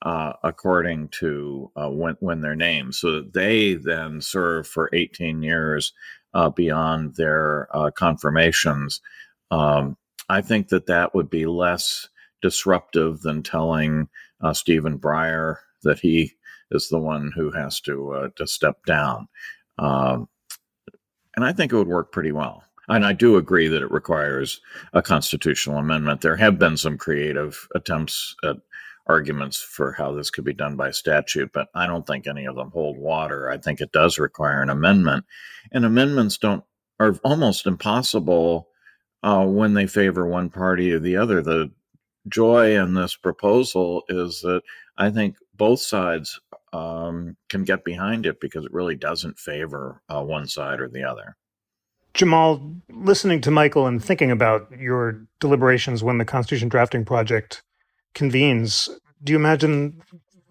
uh, 0.01 0.33
according 0.43 1.07
to 1.09 1.71
uh, 1.75 1.89
when, 1.89 2.15
when 2.19 2.41
they're 2.41 2.55
named 2.55 2.93
so 2.93 3.21
they 3.21 3.73
then 3.73 4.21
serve 4.21 4.67
for 4.67 4.89
18 4.93 5.41
years 5.41 5.93
uh, 6.33 6.49
beyond 6.49 7.15
their 7.15 7.67
uh, 7.75 7.89
confirmations 7.91 9.01
um, 9.51 9.97
i 10.29 10.41
think 10.41 10.69
that 10.69 10.85
that 10.85 11.15
would 11.15 11.29
be 11.29 11.45
less 11.45 12.09
disruptive 12.41 13.21
than 13.21 13.41
telling 13.41 14.07
stephen 14.53 14.99
breyer 14.99 15.57
that 15.83 15.99
he 15.99 16.35
is 16.71 16.89
the 16.89 16.99
one 16.99 17.31
who 17.35 17.51
has 17.51 17.79
to 17.81 18.13
uh, 18.13 18.29
to 18.35 18.47
step 18.47 18.85
down. 18.85 19.27
Um, 19.77 20.27
and 21.35 21.45
I 21.45 21.53
think 21.53 21.71
it 21.71 21.77
would 21.77 21.87
work 21.87 22.11
pretty 22.11 22.31
well. 22.31 22.63
And 22.87 23.05
I 23.05 23.13
do 23.13 23.37
agree 23.37 23.67
that 23.67 23.81
it 23.81 23.91
requires 23.91 24.61
a 24.93 25.01
constitutional 25.01 25.77
amendment. 25.77 26.21
There 26.21 26.35
have 26.35 26.59
been 26.59 26.77
some 26.77 26.97
creative 26.97 27.67
attempts 27.73 28.35
at 28.43 28.57
arguments 29.07 29.61
for 29.61 29.91
how 29.91 30.13
this 30.13 30.31
could 30.31 30.43
be 30.43 30.53
done 30.53 30.75
by 30.75 30.91
statute, 30.91 31.51
but 31.53 31.67
I 31.75 31.87
don't 31.87 32.05
think 32.05 32.27
any 32.27 32.45
of 32.45 32.55
them 32.55 32.71
hold 32.71 32.97
water. 32.97 33.49
I 33.49 33.57
think 33.57 33.81
it 33.81 33.91
does 33.91 34.17
require 34.17 34.61
an 34.61 34.69
amendment, 34.69 35.25
and 35.71 35.85
amendments 35.85 36.37
don't 36.37 36.63
are 36.99 37.15
almost 37.23 37.67
impossible 37.67 38.69
uh, 39.23 39.45
when 39.45 39.73
they 39.73 39.87
favor 39.87 40.25
one 40.25 40.49
party 40.49 40.91
or 40.91 40.99
the 40.99 41.17
other. 41.17 41.41
The 41.41 41.71
joy 42.27 42.79
in 42.81 42.93
this 42.93 43.15
proposal 43.15 44.03
is 44.07 44.41
that 44.41 44.61
I 44.97 45.09
think 45.09 45.35
both 45.53 45.81
sides 45.81 46.39
um, 46.73 47.35
can 47.49 47.63
get 47.63 47.83
behind 47.83 48.25
it 48.25 48.39
because 48.39 48.65
it 48.65 48.73
really 48.73 48.95
doesn't 48.95 49.39
favor 49.39 50.01
uh, 50.09 50.23
one 50.23 50.47
side 50.47 50.79
or 50.79 50.87
the 50.87 51.03
other. 51.03 51.35
Jamal, 52.13 52.75
listening 52.89 53.41
to 53.41 53.51
Michael 53.51 53.87
and 53.87 54.03
thinking 54.03 54.31
about 54.31 54.71
your 54.79 55.25
deliberations 55.41 56.01
when 56.01 56.17
the 56.17 56.23
Constitution 56.23 56.69
Drafting 56.69 57.03
Project 57.03 57.61
convenes, 58.15 58.89
do 59.23 59.31
you 59.33 59.37
imagine 59.37 60.01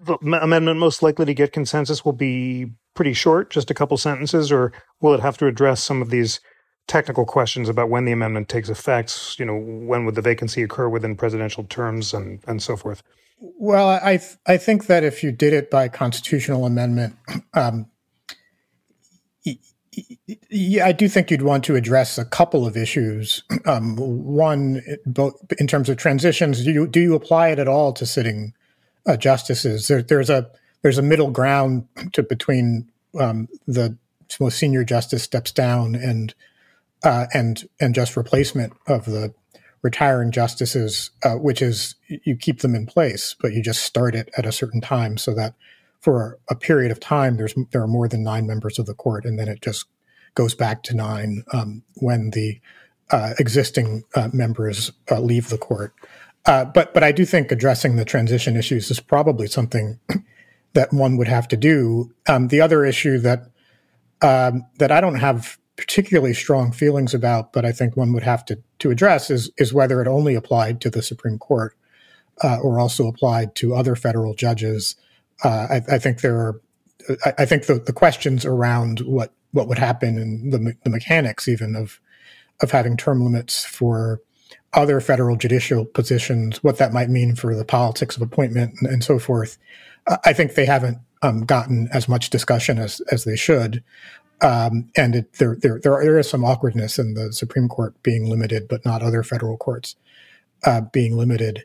the 0.05 0.17
amendment 0.23 0.79
most 0.79 1.03
likely 1.03 1.25
to 1.25 1.35
get 1.35 1.53
consensus 1.53 2.05
will 2.05 2.13
be 2.13 2.67
pretty 2.95 3.13
short, 3.13 3.51
just 3.51 3.71
a 3.71 3.75
couple 3.75 3.97
sentences, 3.97 4.53
or 4.53 4.73
will 5.01 5.15
it 5.15 5.21
have 5.21 5.37
to 5.39 5.47
address 5.47 5.83
some 5.83 6.01
of 6.01 6.11
these 6.11 6.41
technical 6.87 7.25
questions 7.25 7.69
about 7.69 7.89
when 7.89 8.05
the 8.05 8.13
amendment 8.13 8.49
takes 8.49 8.69
effect? 8.69 9.37
You 9.39 9.47
know, 9.47 9.57
when 9.57 10.05
would 10.05 10.15
the 10.15 10.23
vacancy 10.23 10.63
occur 10.63 10.89
within 10.89 11.17
presidential 11.17 11.65
terms, 11.65 12.15
and 12.15 12.41
and 12.47 12.63
so 12.63 12.77
forth. 12.77 13.03
Well, 13.41 13.89
I 13.89 14.19
th- 14.19 14.37
I 14.47 14.57
think 14.57 14.87
that 14.87 15.03
if 15.03 15.23
you 15.23 15.33
did 15.33 15.53
it 15.53 15.71
by 15.71 15.89
constitutional 15.89 16.67
amendment, 16.67 17.17
um, 17.55 17.91
yeah, 20.51 20.87
I 20.87 20.93
do 20.93 21.09
think 21.09 21.31
you'd 21.31 21.43
want 21.43 21.65
to 21.65 21.77
address 21.77 22.19
a 22.19 22.25
couple 22.25 22.67
of 22.67 22.77
issues. 22.77 23.43
Um, 23.67 23.97
one, 23.97 24.83
both 25.07 25.43
in 25.59 25.67
terms 25.67 25.89
of 25.89 25.97
transitions, 25.97 26.63
do 26.65 26.71
you 26.71 26.87
do 26.87 27.01
you 27.01 27.15
apply 27.15 27.49
it 27.49 27.59
at 27.59 27.67
all 27.67 27.95
to 27.95 28.05
sitting 28.05 28.53
uh, 29.07 29.17
justices? 29.17 29.89
There, 29.89 30.03
there's 30.03 30.29
a 30.29 30.51
there's 30.83 30.99
a 30.99 31.03
middle 31.03 31.31
ground 31.31 31.89
to 32.13 32.23
between 32.23 32.91
um, 33.19 33.49
the 33.67 33.97
most 34.39 34.59
senior 34.59 34.85
justice 34.85 35.23
steps 35.23 35.51
down 35.51 35.95
and 35.95 36.35
uh, 37.03 37.27
and 37.33 37.67
and 37.81 37.95
just 37.95 38.19
replacement 38.19 38.75
of 38.87 39.07
the 39.07 39.33
retiring 39.83 40.31
justices, 40.31 41.11
uh, 41.23 41.35
which 41.35 41.63
is 41.63 41.95
you 42.09 42.37
keep 42.37 42.61
them 42.61 42.75
in 42.75 42.87
place, 42.87 43.35
but 43.41 43.53
you 43.53 43.63
just 43.63 43.83
start 43.83 44.15
it 44.15 44.29
at 44.37 44.47
a 44.47 44.53
certain 44.53 44.83
time 44.83 45.17
so 45.17 45.35
that 45.35 45.55
for 46.05 46.39
a 46.51 46.55
period 46.55 46.93
of 46.93 47.01
time 47.01 47.39
there's 47.39 47.55
there 47.71 47.83
are 47.83 47.89
more 47.89 48.09
than 48.09 48.23
nine 48.23 48.47
members 48.47 48.79
of 48.79 48.85
the 48.85 48.95
court, 48.95 49.25
and 49.25 49.39
then 49.39 49.49
it 49.49 49.63
just 49.63 49.87
goes 50.35 50.55
back 50.55 50.83
to 50.83 50.95
nine 50.95 51.45
um, 51.53 51.83
when 51.95 52.31
the 52.31 52.61
uh, 53.11 53.33
existing 53.39 54.03
uh, 54.15 54.29
members 54.31 54.93
uh, 55.11 55.19
leave 55.19 55.49
the 55.49 55.57
court. 55.57 55.95
Uh, 56.45 56.67
but 56.67 56.93
but 56.93 57.03
I 57.03 57.11
do 57.11 57.25
think 57.25 57.51
addressing 57.51 57.97
the 57.97 58.05
transition 58.05 58.55
issues 58.55 58.91
is 58.91 59.01
probably 59.01 59.47
something 59.47 59.99
that 60.75 60.93
one 60.93 61.17
would 61.17 61.29
have 61.29 61.49
to 61.49 61.57
do. 61.57 62.13
Um, 62.29 62.49
the 62.49 62.61
other 62.61 62.85
issue 62.85 63.19
that 63.21 63.47
um, 64.21 64.67
that 64.79 64.93
I 64.93 65.01
don't 65.01 65.21
have 65.21 65.59
particularly 65.77 66.35
strong 66.35 66.71
feelings 66.71 67.15
about, 67.15 67.55
but 67.55 67.65
I 67.65 67.73
think 67.73 67.97
one 67.97 68.13
would 68.13 68.25
have 68.25 68.45
to 68.45 68.59
to 68.81 68.91
address 68.91 69.31
is 69.31 69.51
is 69.57 69.73
whether 69.73 70.03
it 70.03 70.09
only 70.09 70.35
applied 70.35 70.83
to 70.83 70.91
the 70.91 71.01
Supreme 71.01 71.39
Court 71.39 71.75
uh, 72.43 72.59
or 72.59 72.79
also 72.79 73.07
applied 73.07 73.55
to 73.55 73.75
other 73.75 73.97
federal 73.97 74.35
judges. 74.35 74.97
Uh, 75.45 75.67
I, 75.71 75.95
I, 75.95 75.99
think 75.99 76.23
there 76.23 76.37
are. 76.37 76.61
I, 77.25 77.35
I 77.41 77.45
think 77.47 77.67
the, 77.67 77.75
the 77.75 77.93
questions 77.93 78.45
around 78.45 79.01
what 79.01 79.33
what 79.53 79.69
would 79.69 79.79
happen 79.79 80.19
and 80.19 80.53
the, 80.53 80.75
the 80.83 80.91
mechanics 80.91 81.47
even 81.47 81.77
of 81.77 82.01
of 82.61 82.71
having 82.71 82.97
term 82.97 83.23
limits 83.23 83.65
for 83.65 84.21
other 84.73 85.01
federal 85.01 85.37
judicial 85.37 85.85
positions, 85.85 86.63
what 86.65 86.79
that 86.79 86.93
might 86.93 87.09
mean 87.09 87.37
for 87.37 87.55
the 87.55 87.65
politics 87.65 88.17
of 88.17 88.23
appointment 88.23 88.75
and, 88.81 88.91
and 88.91 89.05
so 89.05 89.19
forth. 89.19 89.59
Uh, 90.07 90.17
I 90.25 90.33
think 90.33 90.55
they 90.55 90.67
haven't 90.67 90.99
um, 91.23 91.45
gotten 91.45 91.89
as 91.93 92.09
much 92.09 92.31
discussion 92.31 92.79
as 92.79 93.01
as 93.13 93.25
they 93.25 93.37
should. 93.37 93.85
Um, 94.41 94.91
and 94.97 95.15
it, 95.15 95.33
there, 95.35 95.57
there, 95.57 95.81
there, 95.81 96.03
there 96.03 96.19
is 96.19 96.29
some 96.29 96.45
awkwardness 96.45 96.99
in 96.99 97.15
the 97.15 97.33
Supreme 97.33 97.69
Court 97.69 97.95
being 98.03 98.29
limited, 98.29 98.67
but 98.69 98.85
not 98.85 99.03
other 99.03 99.23
federal 99.23 99.57
courts 99.57 99.95
uh, 100.65 100.83
being 100.93 101.17
limited. 101.17 101.65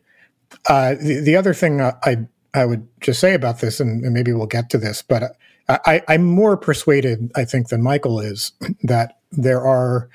Uh, 0.67 0.95
the, 0.95 1.19
the 1.19 1.35
other 1.35 1.53
thing 1.53 1.81
I, 1.81 2.27
I 2.53 2.65
would 2.65 2.87
just 3.01 3.19
say 3.19 3.33
about 3.33 3.59
this, 3.59 3.79
and, 3.79 4.03
and 4.03 4.13
maybe 4.13 4.33
we'll 4.33 4.47
get 4.47 4.69
to 4.71 4.77
this, 4.77 5.01
but 5.01 5.35
I, 5.69 6.01
I'm 6.07 6.23
more 6.23 6.57
persuaded, 6.57 7.31
I 7.35 7.45
think, 7.45 7.69
than 7.69 7.83
Michael 7.83 8.19
is 8.19 8.53
that 8.83 9.19
there 9.31 9.61
are 9.61 10.09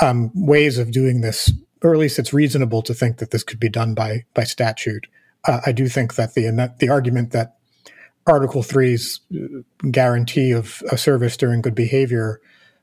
um, 0.00 0.30
ways 0.34 0.78
of 0.78 0.92
doing 0.92 1.20
this, 1.20 1.52
or 1.82 1.92
at 1.92 1.98
least 1.98 2.18
it's 2.18 2.32
reasonable 2.32 2.82
to 2.82 2.94
think 2.94 3.18
that 3.18 3.32
this 3.32 3.42
could 3.42 3.58
be 3.58 3.68
done 3.68 3.94
by 3.94 4.24
by 4.34 4.44
statute. 4.44 5.06
Uh, 5.44 5.60
I 5.66 5.72
do 5.72 5.88
think 5.88 6.14
that 6.14 6.34
the 6.34 6.72
the 6.78 6.88
argument 6.88 7.32
that 7.32 7.56
Article 8.26 8.62
Three's 8.62 9.20
guarantee 9.90 10.52
of 10.52 10.82
a 10.90 10.96
service 10.96 11.36
during 11.36 11.60
good 11.60 11.74
behavior 11.74 12.40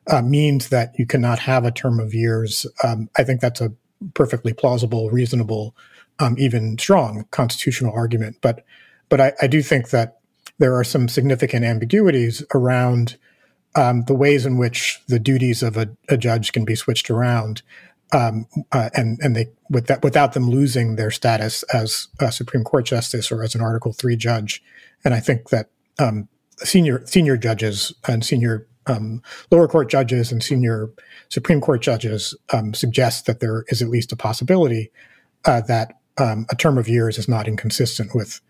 uh, 0.08 0.22
means 0.22 0.70
that 0.70 0.94
you 0.98 1.06
cannot 1.06 1.40
have 1.40 1.64
a 1.64 1.72
term 1.72 2.00
of 2.00 2.14
years. 2.14 2.66
Um, 2.84 3.10
I 3.18 3.24
think 3.24 3.40
that's 3.40 3.62
a 3.62 3.72
perfectly 4.14 4.54
plausible, 4.54 5.10
reasonable, 5.10 5.76
um, 6.20 6.36
even 6.38 6.78
strong 6.78 7.26
constitutional 7.32 7.94
argument. 7.94 8.38
But 8.42 8.66
but 9.10 9.20
I, 9.20 9.34
I, 9.42 9.48
do 9.48 9.62
think 9.62 9.90
that 9.90 10.20
there 10.60 10.76
are 10.76 10.84
some 10.84 11.10
significant 11.10 11.66
ambiguities 11.66 12.44
around 12.54 13.18
um, 13.76 14.04
the 14.06 14.16
ways 14.16 14.46
in 14.46 14.58
which 14.58 15.00
the 15.08 15.20
duties 15.20 15.64
of 15.64 15.78
a, 15.78 15.90
a 16.08 16.18
judge 16.18 16.52
can 16.52 16.66
be 16.66 16.76
switched 16.76 17.10
around, 17.10 17.62
um, 18.12 18.46
uh, 18.72 18.90
and 18.96 19.20
and 19.22 19.36
they 19.36 19.48
with 19.70 19.88
that, 19.88 20.04
without 20.04 20.34
them 20.34 20.50
losing 20.50 20.96
their 20.96 21.12
status 21.12 21.64
as 21.74 22.08
a 22.20 22.32
Supreme 22.32 22.64
Court 22.64 22.86
justice 22.86 23.32
or 23.32 23.44
as 23.44 23.56
an 23.56 23.62
Article 23.62 23.94
Three 23.94 24.16
judge. 24.16 24.64
And 25.04 25.14
I 25.14 25.20
think 25.20 25.50
that 25.50 25.70
um, 26.00 26.28
senior 26.58 27.06
senior 27.06 27.38
judges 27.38 27.94
and 28.08 28.26
senior 28.26 28.68
um, 28.88 29.22
lower 29.52 29.68
court 29.68 29.90
judges 29.90 30.32
and 30.32 30.44
senior 30.44 30.90
Supreme 31.30 31.62
Court 31.62 31.82
judges 31.82 32.36
um, 32.52 32.74
suggest 32.74 33.26
that 33.28 33.40
there 33.40 33.66
is 33.68 33.82
at 33.82 33.90
least 33.90 34.12
a 34.12 34.16
possibility 34.16 34.92
uh, 35.46 35.62
that 35.62 36.00
um, 36.18 36.46
a 36.50 36.56
term 36.56 36.78
of 36.78 36.90
years 36.90 37.18
is 37.18 37.28
not 37.28 37.48
inconsistent 37.48 38.14
with 38.16 38.42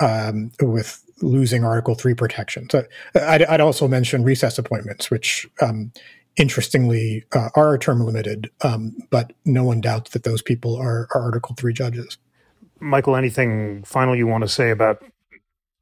um, 0.00 0.52
with 0.60 1.02
losing 1.22 1.64
Article 1.64 1.94
Three 1.94 2.14
protection. 2.14 2.68
So 2.70 2.84
I'd, 3.14 3.42
I'd 3.44 3.60
also 3.60 3.88
mention 3.88 4.24
recess 4.24 4.58
appointments, 4.58 5.10
which 5.10 5.46
um, 5.60 5.92
interestingly 6.36 7.24
uh, 7.32 7.48
are 7.54 7.78
term 7.78 8.04
limited, 8.04 8.50
um, 8.62 8.96
but 9.10 9.32
no 9.44 9.64
one 9.64 9.80
doubts 9.80 10.10
that 10.10 10.24
those 10.24 10.42
people 10.42 10.76
are, 10.76 11.08
are 11.14 11.22
Article 11.22 11.54
Three 11.56 11.72
judges. 11.72 12.18
Michael, 12.80 13.16
anything 13.16 13.82
final 13.84 14.14
you 14.14 14.26
want 14.26 14.42
to 14.44 14.48
say 14.48 14.70
about 14.70 15.02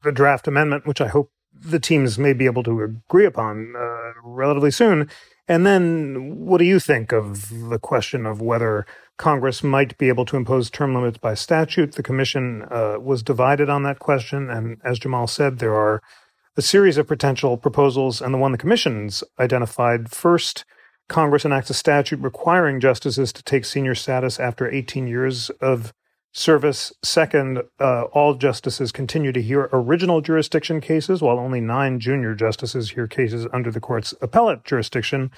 the 0.02 0.12
draft 0.12 0.46
amendment, 0.46 0.86
which 0.86 1.00
I 1.00 1.08
hope 1.08 1.32
the 1.52 1.80
teams 1.80 2.18
may 2.18 2.32
be 2.32 2.46
able 2.46 2.62
to 2.64 2.82
agree 2.82 3.24
upon 3.24 3.74
uh, 3.76 4.12
relatively 4.22 4.70
soon. 4.70 5.08
And 5.48 5.66
then, 5.66 6.46
what 6.46 6.58
do 6.58 6.64
you 6.64 6.78
think 6.78 7.12
of 7.12 7.68
the 7.68 7.78
question 7.78 8.26
of 8.26 8.40
whether 8.40 8.86
Congress 9.16 9.62
might 9.62 9.96
be 9.96 10.08
able 10.08 10.24
to 10.24 10.36
impose 10.36 10.70
term 10.70 10.94
limits 10.94 11.18
by 11.18 11.34
statute? 11.34 11.92
The 11.92 12.02
commission 12.02 12.64
uh, 12.70 12.96
was 13.00 13.22
divided 13.22 13.68
on 13.70 13.82
that 13.84 13.98
question. 13.98 14.50
And 14.50 14.78
as 14.84 14.98
Jamal 14.98 15.26
said, 15.26 15.58
there 15.58 15.74
are 15.74 16.02
a 16.56 16.62
series 16.62 16.98
of 16.98 17.06
potential 17.06 17.56
proposals. 17.56 18.20
And 18.20 18.34
the 18.34 18.38
one 18.38 18.52
the 18.52 18.58
commission's 18.58 19.22
identified 19.38 20.10
first, 20.10 20.64
Congress 21.08 21.44
enacts 21.44 21.70
a 21.70 21.74
statute 21.74 22.20
requiring 22.20 22.80
justices 22.80 23.32
to 23.32 23.42
take 23.42 23.64
senior 23.64 23.94
status 23.94 24.40
after 24.40 24.70
18 24.70 25.06
years 25.06 25.50
of 25.60 25.92
service. 26.32 26.92
Second, 27.04 27.62
uh, 27.78 28.04
all 28.12 28.34
justices 28.34 28.90
continue 28.90 29.30
to 29.32 29.42
hear 29.42 29.68
original 29.72 30.20
jurisdiction 30.20 30.80
cases, 30.80 31.22
while 31.22 31.38
only 31.38 31.60
nine 31.60 32.00
junior 32.00 32.34
justices 32.34 32.90
hear 32.90 33.06
cases 33.06 33.46
under 33.52 33.70
the 33.70 33.80
court's 33.80 34.12
appellate 34.20 34.64
jurisdiction. 34.64 35.30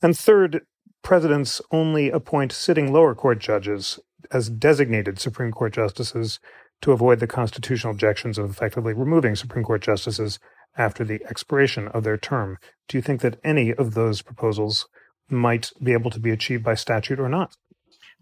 And 0.00 0.16
third, 0.16 0.62
presidents 1.02 1.60
only 1.70 2.10
appoint 2.10 2.52
sitting 2.52 2.92
lower 2.92 3.14
court 3.14 3.38
judges 3.38 3.98
as 4.30 4.50
designated 4.50 5.18
Supreme 5.18 5.52
Court 5.52 5.72
justices 5.72 6.40
to 6.82 6.92
avoid 6.92 7.20
the 7.20 7.26
constitutional 7.26 7.92
objections 7.92 8.38
of 8.38 8.50
effectively 8.50 8.92
removing 8.92 9.34
Supreme 9.34 9.64
Court 9.64 9.82
justices 9.82 10.38
after 10.76 11.04
the 11.04 11.20
expiration 11.28 11.88
of 11.88 12.04
their 12.04 12.16
term. 12.16 12.58
Do 12.88 12.96
you 12.96 13.02
think 13.02 13.20
that 13.22 13.40
any 13.42 13.74
of 13.74 13.94
those 13.94 14.22
proposals 14.22 14.86
might 15.28 15.72
be 15.82 15.92
able 15.92 16.10
to 16.10 16.20
be 16.20 16.30
achieved 16.30 16.64
by 16.64 16.74
statute 16.74 17.18
or 17.18 17.28
not? 17.28 17.56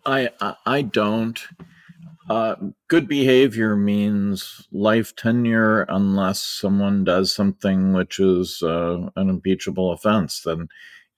I 0.04 0.30
I 0.64 0.82
don't. 0.82 1.40
Uh, 2.28 2.56
good 2.88 3.06
behavior 3.06 3.76
means 3.76 4.66
life 4.72 5.14
tenure 5.14 5.82
unless 5.82 6.42
someone 6.42 7.04
does 7.04 7.32
something 7.32 7.92
which 7.92 8.18
is 8.18 8.62
uh, 8.62 9.08
an 9.14 9.28
impeachable 9.28 9.92
offense. 9.92 10.40
Then, 10.40 10.68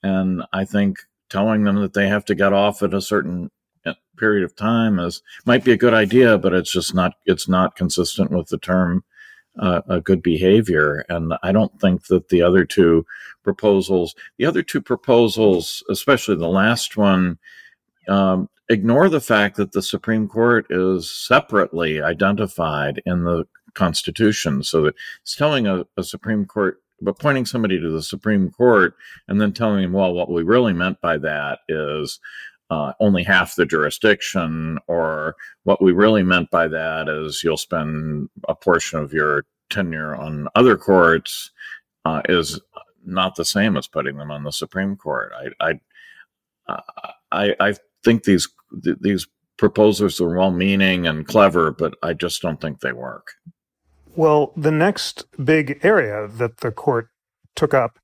and 0.03 0.43
I 0.53 0.65
think 0.65 0.99
telling 1.29 1.63
them 1.63 1.75
that 1.81 1.93
they 1.93 2.07
have 2.07 2.25
to 2.25 2.35
get 2.35 2.53
off 2.53 2.81
at 2.83 2.93
a 2.93 3.01
certain 3.01 3.51
uh, 3.85 3.93
period 4.17 4.43
of 4.43 4.55
time 4.55 4.99
is 4.99 5.21
might 5.45 5.63
be 5.63 5.71
a 5.71 5.77
good 5.77 5.93
idea, 5.93 6.37
but 6.37 6.53
it's 6.53 6.71
just 6.71 6.93
not. 6.93 7.13
It's 7.25 7.47
not 7.47 7.75
consistent 7.75 8.31
with 8.31 8.47
the 8.47 8.57
term 8.57 9.03
uh, 9.57 9.81
a 9.87 10.01
good 10.01 10.21
behavior. 10.21 11.05
And 11.09 11.33
I 11.43 11.51
don't 11.51 11.79
think 11.79 12.07
that 12.07 12.29
the 12.29 12.41
other 12.41 12.65
two 12.65 13.05
proposals, 13.43 14.15
the 14.37 14.45
other 14.45 14.63
two 14.63 14.81
proposals, 14.81 15.83
especially 15.89 16.35
the 16.35 16.47
last 16.47 16.97
one, 16.97 17.39
um, 18.07 18.49
ignore 18.69 19.09
the 19.09 19.21
fact 19.21 19.57
that 19.57 19.71
the 19.71 19.81
Supreme 19.81 20.27
Court 20.27 20.65
is 20.69 21.11
separately 21.11 22.01
identified 22.01 23.01
in 23.05 23.23
the 23.23 23.45
Constitution. 23.73 24.63
So 24.63 24.83
that 24.83 24.95
it's 25.21 25.35
telling 25.35 25.67
a, 25.67 25.85
a 25.97 26.03
Supreme 26.03 26.45
Court, 26.45 26.81
appointing 27.05 27.45
somebody 27.45 27.79
to 27.79 27.89
the 27.89 28.03
Supreme 28.03 28.49
Court 28.51 28.95
and 29.27 29.39
then 29.39 29.53
telling 29.53 29.81
them, 29.81 29.93
well, 29.93 30.13
what 30.13 30.29
we 30.31 30.43
really 30.43 30.73
meant 30.73 30.99
by 31.01 31.17
that 31.17 31.59
is 31.67 32.19
uh, 32.69 32.93
only 32.99 33.23
half 33.23 33.55
the 33.55 33.65
jurisdiction, 33.65 34.77
or 34.87 35.35
what 35.63 35.81
we 35.81 35.91
really 35.91 36.23
meant 36.23 36.51
by 36.51 36.67
that 36.67 37.09
is 37.09 37.41
you'll 37.43 37.57
spend 37.57 38.29
a 38.47 38.53
portion 38.53 38.99
of 38.99 39.11
your 39.11 39.45
tenure 39.69 40.15
on 40.15 40.47
other 40.55 40.77
courts, 40.77 41.51
uh, 42.05 42.21
is 42.29 42.59
not 43.05 43.35
the 43.35 43.45
same 43.45 43.75
as 43.77 43.87
putting 43.87 44.17
them 44.17 44.31
on 44.31 44.43
the 44.43 44.51
Supreme 44.51 44.95
Court. 44.95 45.31
I, 45.61 45.79
I, 46.67 46.81
I, 47.31 47.55
I 47.59 47.75
think 48.03 48.23
these 48.23 48.47
th- 48.83 48.97
these 49.01 49.27
proposals 49.57 50.21
are 50.21 50.37
well 50.37 50.51
meaning 50.51 51.07
and 51.07 51.27
clever, 51.27 51.71
but 51.71 51.95
I 52.03 52.13
just 52.13 52.41
don't 52.41 52.61
think 52.61 52.79
they 52.79 52.93
work. 52.93 53.33
Well, 54.19 54.51
the 54.57 54.69
next 54.69 55.23
big 55.41 55.79
area 55.81 56.27
that 56.27 56.57
the 56.57 56.71
court 56.71 57.07
took 57.55 57.73
up 57.73 57.99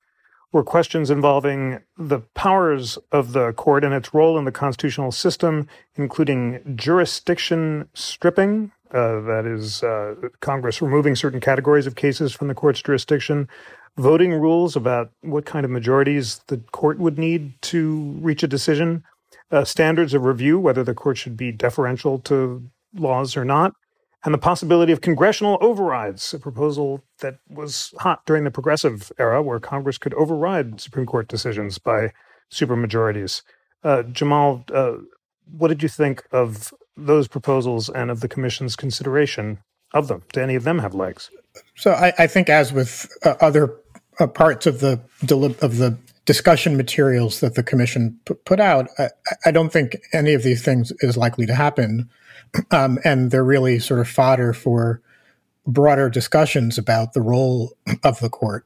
were 0.54 0.64
questions 0.64 1.10
involving 1.12 1.82
the 1.98 2.22
powers 2.34 2.98
of 3.12 3.34
the 3.34 3.52
court 3.52 3.84
and 3.84 3.94
its 3.94 4.14
role 4.14 4.38
in 4.38 4.46
the 4.46 4.52
constitutional 4.54 5.12
system, 5.12 5.68
including 5.96 6.78
jurisdiction 6.78 7.90
stripping, 7.94 8.72
uh, 8.92 9.20
that 9.28 9.44
is, 9.46 9.84
uh, 9.84 10.16
Congress 10.40 10.82
removing 10.82 11.18
certain 11.18 11.42
categories 11.42 11.86
of 11.86 11.98
cases 11.98 12.32
from 12.32 12.48
the 12.48 12.56
court's 12.56 12.82
jurisdiction, 12.82 13.50
voting 13.98 14.32
rules 14.32 14.78
about 14.78 15.12
what 15.20 15.46
kind 15.46 15.66
of 15.66 15.72
majorities 15.72 16.40
the 16.48 16.60
court 16.72 16.98
would 16.98 17.20
need 17.20 17.62
to 17.64 18.18
reach 18.22 18.42
a 18.42 18.48
decision, 18.48 19.04
uh, 19.52 19.66
standards 19.66 20.14
of 20.14 20.24
review, 20.24 20.58
whether 20.58 20.82
the 20.82 20.94
court 20.94 21.18
should 21.18 21.36
be 21.36 21.52
deferential 21.52 22.20
to 22.20 22.64
laws 22.94 23.36
or 23.36 23.44
not, 23.44 23.74
and 24.26 24.34
the 24.34 24.40
possibility 24.40 24.92
of 24.92 25.02
congressional 25.02 25.58
overrides, 25.62 26.34
a 26.34 26.40
proposal 26.40 27.04
that 27.20 27.36
was 27.48 27.94
hot 28.00 28.26
during 28.26 28.44
the 28.44 28.52
progressive 28.52 29.12
era 29.20 29.42
where 29.42 29.60
Congress 29.60 30.00
could 30.00 30.16
override 30.16 30.82
Supreme 30.82 31.06
Court 31.06 31.28
decisions 31.28 31.78
by 31.78 32.12
supermajorities. 32.52 33.44
Uh, 33.84 34.02
Jamal, 34.04 34.66
uh, 34.74 34.94
what 35.56 35.68
did 35.68 35.84
you 35.84 35.90
think 35.90 36.24
of 36.32 36.74
those 36.98 37.28
proposals 37.28 37.88
and 37.88 38.10
of 38.10 38.22
the 38.22 38.28
Commission's 38.28 38.76
consideration 38.76 39.60
of 39.94 40.08
them? 40.08 40.24
Do 40.34 40.42
any 40.42 40.56
of 40.56 40.64
them 40.64 40.80
have 40.80 40.96
legs? 40.96 41.30
So 41.76 41.92
I, 41.92 42.12
I 42.18 42.28
think, 42.28 42.50
as 42.50 42.74
with 42.74 43.08
uh, 43.24 43.36
other 43.42 43.76
uh, 44.20 44.28
parts 44.28 44.66
of 44.66 44.80
the 44.80 45.00
of 45.62 45.78
the 45.78 45.98
discussion 46.26 46.76
materials 46.76 47.40
that 47.42 47.54
the 47.54 47.64
commission 47.64 48.20
put 48.46 48.60
out, 48.60 48.90
I, 48.98 49.10
I, 49.46 49.52
don't 49.52 49.72
think 49.72 49.98
any 50.12 50.34
of 50.34 50.42
these 50.42 50.64
things 50.64 50.92
is 51.02 51.16
likely 51.16 51.46
to 51.46 51.54
happen. 51.54 52.10
Um, 52.72 53.00
and 53.04 53.32
they're 53.32 53.44
really 53.44 53.80
sort 53.80 54.00
of 54.00 54.08
fodder 54.08 54.54
for 54.54 55.02
broader 55.68 56.10
discussions 56.10 56.78
about 56.78 57.14
the 57.14 57.22
role 57.22 57.74
of 58.04 58.20
the 58.20 58.30
court. 58.30 58.66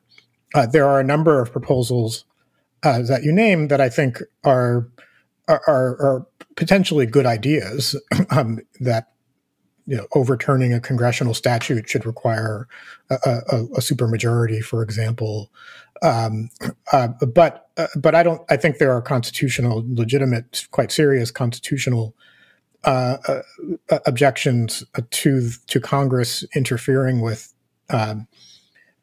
Uh, 0.54 0.65
there 0.65 0.88
are 0.88 0.99
a 0.99 1.04
number 1.04 1.39
of 1.39 1.52
proposals 1.52 2.25
uh, 2.84 3.02
that 3.04 3.23
you 3.23 3.32
name 3.32 3.67
that 3.67 3.82
I 3.82 3.89
think 3.89 4.21
are 4.43 4.88
are, 5.47 5.62
are 5.67 6.28
potentially 6.56 7.08
good 7.08 7.25
ideas 7.25 7.95
um, 8.30 8.60
that 8.80 9.08
you 9.89 9.97
know, 9.97 10.06
overturning 10.13 10.71
a 10.71 10.80
congressional 10.80 11.34
statute 11.34 11.89
should 11.89 12.06
require 12.06 12.67
a, 13.10 13.15
a, 13.25 13.56
a 13.75 13.80
supermajority, 13.80 14.62
for 14.62 14.84
example. 14.84 15.52
Um, 16.04 16.52
uh, 16.93 17.08
but 17.08 17.69
uh, 17.75 17.88
but 17.95 18.13
I 18.13 18.21
don't. 18.21 18.39
I 18.52 18.56
think 18.56 18.78
there 18.78 18.91
are 18.91 19.02
constitutional, 19.02 19.84
legitimate, 19.88 20.67
quite 20.69 20.91
serious 20.91 21.32
constitutional 21.32 22.13
uh, 22.86 23.18
uh, 23.28 23.42
uh 23.89 24.00
objections 24.06 24.84
to 25.12 25.50
to 25.68 25.80
Congress 25.80 26.44
interfering 26.56 27.22
with 27.22 27.54
um, 27.89 28.28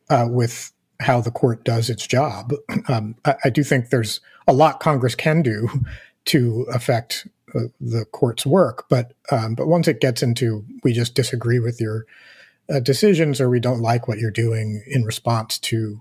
uh, 0.09 0.27
with 0.29 0.73
how 1.01 1.21
the 1.21 1.31
court 1.31 1.65
does 1.65 1.91
its 1.91 2.07
job. 2.07 2.53
Um, 2.89 3.17
I, 3.25 3.35
I, 3.45 3.51
do 3.51 3.65
think 3.65 3.91
there's 3.91 4.21
a 4.47 4.53
lot 4.53 4.79
Congress 4.81 5.17
can 5.17 5.43
do 5.43 5.69
to 6.27 6.67
affect 6.73 7.27
the 7.81 8.05
court's 8.12 8.47
work, 8.47 8.85
but 8.89 9.12
um, 9.31 9.55
but 9.55 9.67
once 9.67 9.89
it 9.89 10.01
gets 10.01 10.23
into 10.23 10.65
we 10.85 10.93
just 10.93 11.15
disagree 11.15 11.59
with 11.59 11.81
your 11.81 12.07
decisions 12.83 13.41
or 13.41 13.49
we 13.49 13.61
don't 13.61 13.81
like 13.81 14.09
what 14.09 14.19
you're 14.19 14.31
doing 14.31 14.83
in 14.87 15.05
response 15.05 15.59
to 15.59 16.01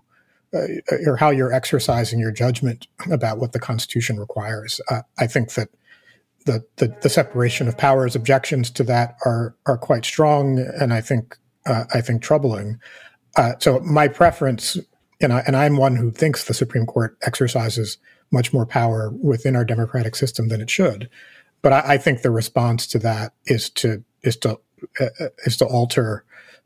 uh, 0.55 0.67
or 1.05 1.17
how 1.17 1.31
you're 1.31 1.51
exercising 1.51 2.19
your 2.19 2.31
judgment 2.31 2.87
about 3.11 3.39
what 3.39 3.51
the 3.51 3.59
Constitution 3.59 4.17
requires. 4.17 4.79
Uh, 4.89 5.01
I 5.17 5.27
think 5.27 5.53
that 5.55 5.69
the, 6.45 6.63
the, 6.77 6.95
the 7.01 7.09
separation 7.09 7.67
of 7.67 7.77
powers 7.77 8.15
objections 8.15 8.69
to 8.71 8.83
that 8.83 9.17
are 9.25 9.55
are 9.65 9.77
quite 9.77 10.05
strong, 10.05 10.59
and 10.59 10.93
I 10.93 11.01
think 11.01 11.37
uh, 11.65 11.85
I 11.93 12.01
think 12.01 12.21
troubling. 12.21 12.79
Uh, 13.35 13.53
so 13.59 13.79
my 13.79 14.07
preference, 14.07 14.77
and 15.19 15.33
I, 15.33 15.43
and 15.45 15.55
I'm 15.55 15.77
one 15.77 15.95
who 15.95 16.11
thinks 16.11 16.45
the 16.45 16.53
Supreme 16.53 16.85
Court 16.85 17.17
exercises 17.23 17.97
much 18.31 18.53
more 18.53 18.65
power 18.65 19.11
within 19.21 19.55
our 19.55 19.65
democratic 19.65 20.15
system 20.15 20.47
than 20.47 20.61
it 20.61 20.69
should. 20.69 21.09
But 21.61 21.73
I, 21.73 21.93
I 21.93 21.97
think 21.97 22.21
the 22.21 22.31
response 22.31 22.87
to 22.87 22.99
that 22.99 23.33
is 23.45 23.69
to 23.71 24.03
is 24.21 24.37
to 24.37 24.59
uh, 24.99 25.05
uh 25.19 25.27
is 25.45 25.57
to 25.57 25.65
alter 25.65 26.23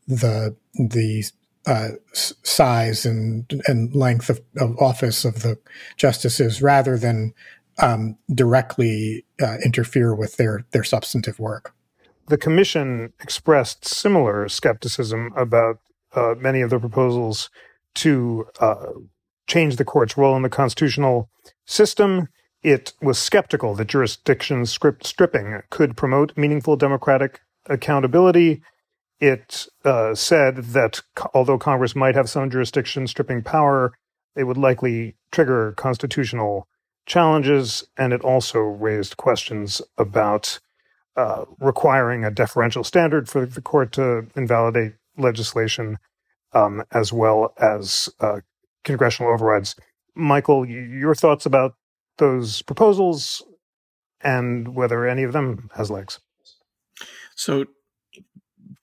the 0.08 0.56
the 0.74 1.24
uh, 1.66 1.90
size 2.14 3.06
and 3.06 3.62
and 3.68 3.94
length 3.96 4.30
of, 4.30 4.42
of, 4.58 4.78
office 4.80 5.24
of 5.24 5.42
the 5.42 5.58
justices 5.98 6.62
rather 6.62 6.98
than 6.98 7.34
um, 7.82 8.18
directly 8.34 9.26
uh, 9.42 9.58
interfere 9.64 10.14
with 10.14 10.38
their 10.38 10.66
their 10.72 10.84
substantive 10.84 11.40
work. 11.40 11.74
The 12.28 12.38
commission 12.38 13.14
expressed 13.22 13.86
similar 13.86 14.48
skepticism 14.50 15.34
about 15.36 15.80
uh, 16.14 16.36
many 16.38 16.62
of 16.62 16.70
the 16.70 16.80
proposals 16.80 17.50
to 17.96 18.46
uh, 18.60 18.88
change 19.48 19.78
the 19.78 19.86
court's 19.86 20.18
role 20.18 20.36
in 20.36 20.44
the 20.44 20.50
constitutional 20.50 21.30
system. 21.66 22.28
It 22.62 22.94
was 23.02 23.18
skeptical 23.18 23.74
that 23.76 23.88
jurisdiction 23.88 24.66
script 24.66 25.06
stripping 25.06 25.62
could 25.70 25.98
promote 25.98 26.38
meaningful 26.38 26.76
democratic 26.76 27.42
accountability. 27.66 28.62
It 29.20 29.68
uh, 29.84 30.16
said 30.16 30.58
that 30.58 31.02
although 31.34 31.58
Congress 31.58 31.96
might 31.96 32.16
have 32.16 32.30
some 32.30 32.50
jurisdiction 32.50 33.08
stripping 33.08 33.44
power, 33.44 33.94
it 34.36 34.44
would 34.44 34.58
likely 34.58 35.16
trigger 35.32 35.74
constitutional 35.74 36.68
challenges, 37.10 37.84
and 37.98 38.14
it 38.14 38.22
also 38.22 38.60
raised 38.60 39.18
questions 39.18 39.82
about 39.98 40.60
uh, 41.18 41.44
requiring 41.60 42.24
a 42.24 42.32
deferential 42.32 42.84
standard 42.84 43.28
for 43.28 43.46
the 43.46 43.62
court 43.62 43.92
to 43.94 44.28
invalidate 44.36 44.94
legislation, 45.18 45.98
um, 46.54 46.84
as 46.94 47.12
well 47.12 47.54
as 47.60 48.08
uh, 48.22 48.40
congressional 48.86 49.34
overrides. 49.34 49.76
Michael, 50.16 50.66
your 50.66 51.16
thoughts 51.16 51.46
about 51.46 51.74
those 52.20 52.62
proposals 52.62 53.44
and 54.22 54.76
whether 54.76 55.08
any 55.08 55.24
of 55.24 55.34
them 55.34 55.70
has 55.76 55.90
legs? 55.90 56.20
So, 57.36 57.66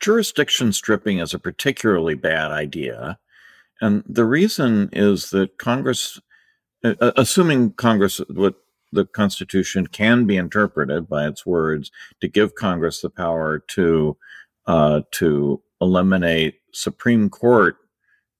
jurisdiction 0.00 0.72
stripping 0.72 1.18
is 1.18 1.34
a 1.34 1.38
particularly 1.38 2.14
bad 2.14 2.50
idea. 2.50 3.18
And 3.80 4.02
the 4.08 4.24
reason 4.24 4.88
is 4.92 5.30
that 5.30 5.58
Congress 5.58 6.18
assuming 7.00 7.72
Congress, 7.72 8.20
what 8.28 8.54
the 8.92 9.04
Constitution 9.04 9.86
can 9.86 10.26
be 10.26 10.36
interpreted 10.36 11.08
by 11.08 11.26
its 11.26 11.44
words 11.44 11.90
to 12.20 12.28
give 12.28 12.54
Congress 12.54 13.00
the 13.00 13.10
power 13.10 13.58
to 13.58 14.16
uh, 14.66 15.02
to 15.12 15.62
eliminate 15.80 16.60
Supreme 16.72 17.30
Court 17.30 17.76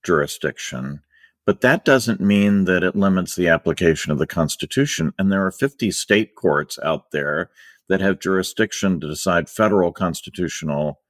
jurisdiction, 0.04 1.02
but 1.44 1.60
that 1.60 1.84
doesn't 1.84 2.20
mean 2.20 2.64
that 2.64 2.82
it 2.82 2.96
limits 2.96 3.36
the 3.36 3.48
application 3.48 4.10
of 4.10 4.18
the 4.18 4.26
Constitution. 4.26 5.12
And 5.18 5.30
there 5.30 5.46
are 5.46 5.52
50 5.52 5.90
state 5.92 6.34
courts 6.34 6.78
out 6.82 7.12
there 7.12 7.50
that 7.88 8.00
have 8.00 8.18
jurisdiction 8.18 9.00
to 9.00 9.06
decide 9.06 9.48
federal 9.48 9.92
constitutional 9.92 11.00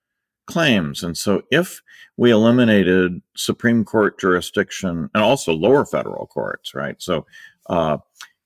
claims. 0.46 1.02
And 1.02 1.16
so 1.16 1.42
if 1.50 1.82
we 2.16 2.30
eliminated 2.30 3.20
Supreme 3.36 3.84
Court 3.84 4.18
jurisdiction 4.18 5.10
and 5.14 5.22
also 5.22 5.52
lower 5.52 5.84
federal 5.84 6.26
courts, 6.26 6.74
right? 6.74 6.96
So, 6.98 7.26
uh, 7.68 7.98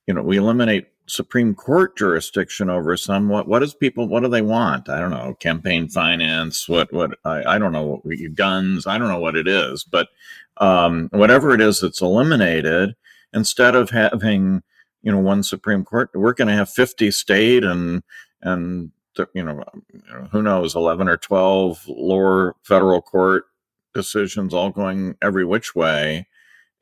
you 0.07 0.15
know, 0.15 0.23
we 0.23 0.39
eliminate 0.39 0.89
Supreme 1.11 1.55
Court 1.55 1.97
jurisdiction 1.97 2.71
over 2.71 2.97
some 2.97 3.29
what 3.29 3.49
what 3.49 3.59
does 3.59 3.75
people 3.75 4.07
what 4.07 4.23
do 4.23 4.29
they 4.29 4.43
want? 4.43 4.89
I 4.89 5.01
don't 5.01 5.11
know, 5.11 5.35
campaign 5.41 5.89
finance, 5.89 6.69
what 6.69 6.93
what 6.93 7.19
I, 7.25 7.57
I 7.57 7.59
don't 7.59 7.73
know 7.73 8.01
what 8.03 8.35
guns, 8.35 8.87
I 8.87 8.97
don't 8.97 9.09
know 9.09 9.19
what 9.19 9.37
it 9.37 9.49
is, 9.49 9.83
but 9.83 10.09
um, 10.59 11.09
whatever 11.13 11.53
it 11.53 11.61
is 11.61 11.81
that's 11.81 12.01
eliminated, 12.01 12.95
instead 13.35 13.75
of 13.75 13.91
having 13.91 14.63
you 15.03 15.11
know 15.11 15.19
one 15.19 15.43
Supreme 15.43 15.85
Court, 15.85 16.11
we're 16.15 16.35
going 16.35 16.49
to 16.49 16.55
have 16.55 16.71
fifty 16.71 17.11
state 17.11 17.65
and 17.65 18.03
and 18.43 18.93
you 19.35 19.44
know, 19.44 19.62
who 20.33 20.42
knows, 20.42 20.75
11 20.75 21.09
or 21.09 21.16
12 21.16 21.85
lower 21.88 22.57
federal 22.62 23.03
court 23.03 23.44
decisions 23.94 24.55
all 24.55 24.70
going 24.70 25.16
every 25.20 25.44
which 25.44 25.75
way. 25.75 26.27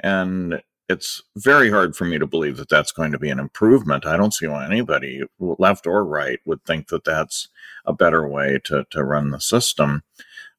And 0.00 0.62
it's 0.88 1.22
very 1.36 1.70
hard 1.70 1.94
for 1.94 2.04
me 2.04 2.18
to 2.18 2.26
believe 2.26 2.56
that 2.56 2.68
that's 2.68 2.92
going 2.92 3.12
to 3.12 3.18
be 3.18 3.30
an 3.30 3.38
improvement. 3.38 4.06
I 4.06 4.16
don't 4.16 4.32
see 4.32 4.46
why 4.46 4.64
anybody, 4.64 5.22
left 5.38 5.86
or 5.86 6.04
right, 6.04 6.40
would 6.44 6.64
think 6.64 6.88
that 6.88 7.04
that's 7.04 7.48
a 7.84 7.92
better 7.92 8.26
way 8.26 8.58
to, 8.64 8.86
to 8.90 9.04
run 9.04 9.30
the 9.30 9.40
system. 9.40 10.02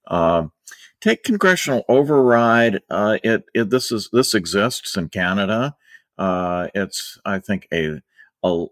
Uh, 0.05 0.47
take 1.01 1.23
congressional 1.23 1.84
override. 1.88 2.82
Uh, 2.89 3.17
it, 3.23 3.45
it 3.53 3.69
this 3.69 3.91
is 3.91 4.10
this 4.12 4.34
exists 4.34 4.95
in 4.97 5.10
Canada. 5.10 5.75
Uh, 6.17 6.67
it's 6.75 7.19
I 7.25 7.39
think 7.39 7.67
a, 7.73 8.01
a 8.43 8.65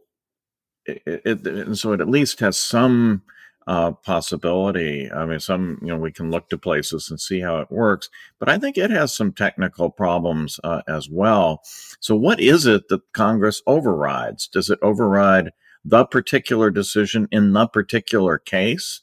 it, 0.88 1.46
it, 1.46 1.76
so 1.78 1.94
it 1.94 2.02
at 2.02 2.10
least 2.10 2.40
has 2.40 2.58
some 2.58 3.22
uh, 3.68 3.92
possibility. 3.92 5.12
I 5.12 5.26
mean, 5.26 5.40
some, 5.40 5.78
you 5.82 5.90
know, 5.90 5.98
we 5.98 6.12
can 6.12 6.32
look 6.32 6.50
to 6.50 6.58
places 6.58 7.10
and 7.10 7.20
see 7.20 7.42
how 7.42 7.60
it 7.60 7.70
works, 7.70 8.10
but 8.40 8.48
I 8.48 8.58
think 8.58 8.78
it 8.78 8.90
has 8.92 9.16
some 9.16 9.34
technical 9.34 9.90
problems 9.90 10.60
uh, 10.64 10.82
as 10.88 11.10
well. 11.10 11.62
So, 12.00 12.16
what 12.16 12.40
is 12.40 12.66
it 12.66 12.88
that 12.88 13.02
Congress 13.12 13.62
overrides? 13.68 14.48
Does 14.48 14.70
it 14.70 14.80
override 14.82 15.52
the 15.84 16.06
particular 16.06 16.72
decision 16.72 17.28
in 17.32 17.54
the 17.54 17.68
particular 17.68 18.38
case? 18.38 19.02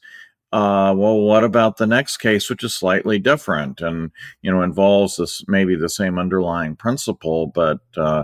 Uh, 0.51 0.95
well, 0.97 1.19
what 1.19 1.43
about 1.43 1.77
the 1.77 1.87
next 1.87 2.17
case, 2.17 2.49
which 2.49 2.63
is 2.63 2.73
slightly 2.73 3.19
different 3.19 3.81
and 3.81 4.11
you 4.41 4.51
know 4.51 4.61
involves 4.61 5.17
this 5.17 5.43
maybe 5.47 5.75
the 5.75 5.89
same 5.89 6.17
underlying 6.17 6.75
principle, 6.75 7.47
but 7.47 7.81
uh, 7.97 8.23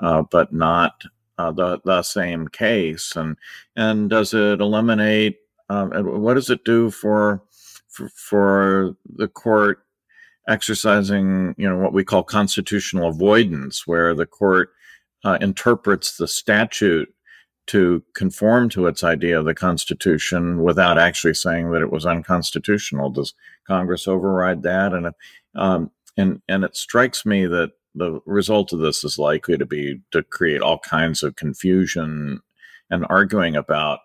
uh, 0.00 0.22
but 0.30 0.52
not 0.52 1.02
uh, 1.40 1.52
the 1.52 1.80
the 1.84 2.02
same 2.02 2.48
case, 2.48 3.16
and 3.16 3.36
and 3.76 4.10
does 4.10 4.34
it 4.34 4.60
eliminate? 4.60 5.38
Um, 5.68 5.90
what 6.22 6.34
does 6.34 6.50
it 6.50 6.64
do 6.64 6.90
for, 6.90 7.42
for 7.88 8.08
for 8.08 8.96
the 9.06 9.28
court 9.28 9.82
exercising, 10.48 11.54
you 11.56 11.68
know, 11.68 11.78
what 11.78 11.92
we 11.92 12.04
call 12.04 12.22
constitutional 12.22 13.08
avoidance, 13.08 13.86
where 13.86 14.14
the 14.14 14.26
court 14.26 14.70
uh, 15.24 15.38
interprets 15.40 16.16
the 16.16 16.28
statute 16.28 17.08
to 17.68 18.02
conform 18.14 18.68
to 18.70 18.86
its 18.86 19.04
idea 19.04 19.38
of 19.38 19.44
the 19.44 19.54
Constitution 19.54 20.62
without 20.62 20.98
actually 20.98 21.34
saying 21.34 21.70
that 21.70 21.82
it 21.82 21.92
was 21.92 22.04
unconstitutional. 22.04 23.10
Does 23.10 23.32
Congress 23.66 24.08
override 24.08 24.62
that? 24.64 24.92
And 24.92 25.12
um, 25.54 25.90
and 26.16 26.42
and 26.48 26.64
it 26.64 26.76
strikes 26.76 27.24
me 27.24 27.46
that 27.46 27.70
the 27.94 28.20
result 28.26 28.72
of 28.72 28.78
this 28.78 29.04
is 29.04 29.18
likely 29.18 29.58
to 29.58 29.66
be 29.66 30.00
to 30.12 30.22
create 30.22 30.60
all 30.60 30.78
kinds 30.78 31.22
of 31.22 31.36
confusion 31.36 32.40
and 32.90 33.06
arguing 33.08 33.56
about 33.56 34.00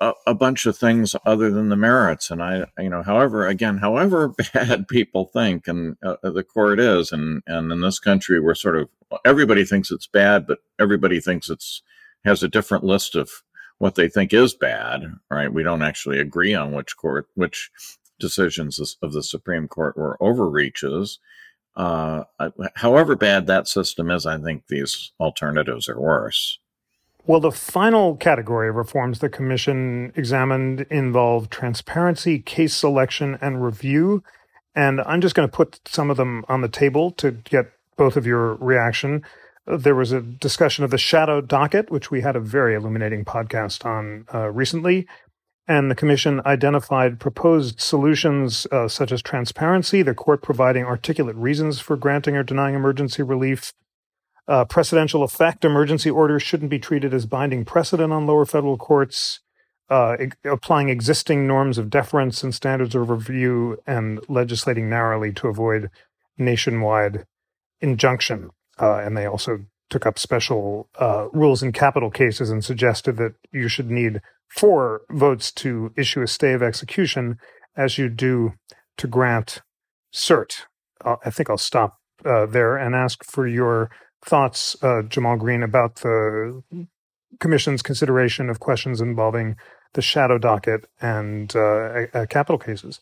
a, 0.00 0.12
a, 0.26 0.34
bunch 0.34 0.66
of 0.66 0.76
things 0.76 1.14
other 1.24 1.50
than 1.50 1.68
the 1.68 1.76
merits. 1.76 2.30
And 2.30 2.42
I, 2.42 2.66
you 2.78 2.90
know, 2.90 3.02
however, 3.02 3.46
again, 3.46 3.78
however 3.78 4.28
bad 4.54 4.88
people 4.88 5.26
think, 5.26 5.68
and 5.68 5.96
uh, 6.02 6.16
the 6.22 6.42
court 6.42 6.80
is, 6.80 7.12
and 7.12 7.42
and 7.46 7.72
in 7.72 7.80
this 7.80 7.98
country, 7.98 8.40
we're 8.40 8.54
sort 8.54 8.76
of 8.76 8.88
everybody 9.24 9.64
thinks 9.64 9.90
it's 9.90 10.06
bad, 10.06 10.46
but 10.46 10.58
everybody 10.78 11.20
thinks 11.20 11.48
it's 11.48 11.82
has 12.24 12.42
a 12.42 12.48
different 12.48 12.84
list 12.84 13.14
of 13.14 13.30
what 13.78 13.94
they 13.94 14.08
think 14.08 14.32
is 14.32 14.54
bad. 14.54 15.02
Right? 15.30 15.52
We 15.52 15.62
don't 15.62 15.82
actually 15.82 16.18
agree 16.18 16.54
on 16.54 16.72
which 16.72 16.96
court, 16.96 17.28
which 17.34 17.70
decisions 18.18 18.96
of 19.02 19.12
the 19.12 19.22
Supreme 19.22 19.68
Court 19.68 19.96
were 19.96 20.22
overreaches. 20.22 21.18
Uh, 21.76 22.24
however 22.76 23.16
bad 23.16 23.46
that 23.46 23.66
system 23.66 24.10
is, 24.10 24.26
I 24.26 24.38
think 24.38 24.68
these 24.68 25.12
alternatives 25.18 25.88
are 25.88 26.00
worse. 26.00 26.58
Well, 27.26 27.40
the 27.40 27.52
final 27.52 28.16
category 28.16 28.68
of 28.68 28.74
reforms 28.74 29.20
the 29.20 29.30
Commission 29.30 30.12
examined 30.14 30.82
involved 30.90 31.50
transparency, 31.50 32.38
case 32.38 32.74
selection, 32.74 33.38
and 33.40 33.64
review. 33.64 34.22
And 34.74 35.00
I'm 35.00 35.20
just 35.20 35.34
going 35.34 35.48
to 35.48 35.56
put 35.56 35.80
some 35.86 36.10
of 36.10 36.16
them 36.16 36.44
on 36.48 36.60
the 36.60 36.68
table 36.68 37.10
to 37.12 37.30
get 37.30 37.72
both 37.96 38.16
of 38.16 38.26
your 38.26 38.56
reaction. 38.56 39.24
There 39.66 39.94
was 39.94 40.12
a 40.12 40.20
discussion 40.20 40.84
of 40.84 40.90
the 40.90 40.98
shadow 40.98 41.40
docket, 41.40 41.90
which 41.90 42.10
we 42.10 42.20
had 42.20 42.36
a 42.36 42.40
very 42.40 42.74
illuminating 42.74 43.24
podcast 43.24 43.86
on 43.86 44.26
uh, 44.34 44.50
recently 44.50 45.06
and 45.66 45.90
the 45.90 45.94
Commission 45.94 46.42
identified 46.44 47.18
proposed 47.18 47.80
solutions 47.80 48.66
uh, 48.70 48.88
such 48.88 49.12
as 49.12 49.22
transparency, 49.22 50.02
the 50.02 50.14
court 50.14 50.42
providing 50.42 50.84
articulate 50.84 51.36
reasons 51.36 51.80
for 51.80 51.96
granting 51.96 52.36
or 52.36 52.42
denying 52.42 52.74
emergency 52.74 53.22
relief, 53.22 53.72
uh, 54.46 54.64
precedential 54.66 55.24
effect. 55.24 55.64
Emergency 55.64 56.10
orders 56.10 56.42
shouldn't 56.42 56.70
be 56.70 56.78
treated 56.78 57.14
as 57.14 57.24
binding 57.24 57.64
precedent 57.64 58.12
on 58.12 58.26
lower 58.26 58.44
federal 58.44 58.76
courts, 58.76 59.40
uh, 59.88 60.16
applying 60.44 60.90
existing 60.90 61.46
norms 61.46 61.78
of 61.78 61.88
deference 61.88 62.42
and 62.42 62.54
standards 62.54 62.94
of 62.94 63.08
review, 63.08 63.78
and 63.86 64.20
legislating 64.28 64.90
narrowly 64.90 65.32
to 65.32 65.48
avoid 65.48 65.90
nationwide 66.36 67.24
injunction, 67.80 68.50
uh, 68.78 68.96
and 68.96 69.16
they 69.16 69.26
also 69.26 69.64
took 69.90 70.06
up 70.06 70.18
special 70.18 70.88
uh, 70.98 71.28
rules 71.32 71.62
in 71.62 71.72
capital 71.72 72.10
cases 72.10 72.50
and 72.50 72.64
suggested 72.64 73.16
that 73.16 73.34
you 73.52 73.68
should 73.68 73.90
need 73.90 74.20
four 74.54 75.02
votes 75.10 75.50
to 75.50 75.92
issue 75.96 76.22
a 76.22 76.28
stay 76.28 76.52
of 76.52 76.62
execution, 76.62 77.38
as 77.76 77.98
you 77.98 78.08
do 78.08 78.52
to 78.96 79.06
grant 79.06 79.62
cert. 80.12 80.62
Uh, 81.04 81.16
I 81.24 81.30
think 81.30 81.50
I'll 81.50 81.58
stop 81.58 81.98
uh, 82.24 82.46
there 82.46 82.76
and 82.76 82.94
ask 82.94 83.24
for 83.24 83.46
your 83.46 83.90
thoughts, 84.24 84.76
uh, 84.82 85.02
Jamal 85.02 85.36
Greene, 85.36 85.62
about 85.62 85.96
the 85.96 86.62
Commission's 87.40 87.82
consideration 87.82 88.48
of 88.48 88.60
questions 88.60 89.00
involving 89.00 89.56
the 89.94 90.02
shadow 90.02 90.38
docket 90.38 90.86
and 91.00 91.54
uh, 91.56 92.26
capital 92.30 92.58
cases. 92.58 93.00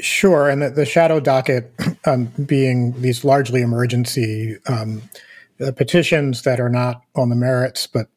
Sure, 0.00 0.50
and 0.50 0.60
the, 0.60 0.70
the 0.70 0.84
shadow 0.84 1.18
docket 1.18 1.72
um, 2.04 2.26
being 2.44 3.00
these 3.00 3.24
largely 3.24 3.62
emergency 3.62 4.58
um, 4.66 5.02
uh, 5.60 5.72
petitions 5.72 6.42
that 6.42 6.60
are 6.60 6.68
not 6.68 7.00
on 7.14 7.30
the 7.30 7.36
merits, 7.36 7.86
but 7.86 8.08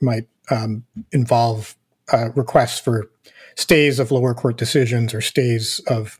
might 0.00 0.26
um, 0.50 0.84
involve 1.12 1.76
uh, 2.12 2.30
requests 2.34 2.78
for 2.78 3.10
stays 3.56 3.98
of 3.98 4.10
lower 4.10 4.34
court 4.34 4.56
decisions 4.56 5.14
or 5.14 5.20
stays 5.20 5.80
of 5.88 6.18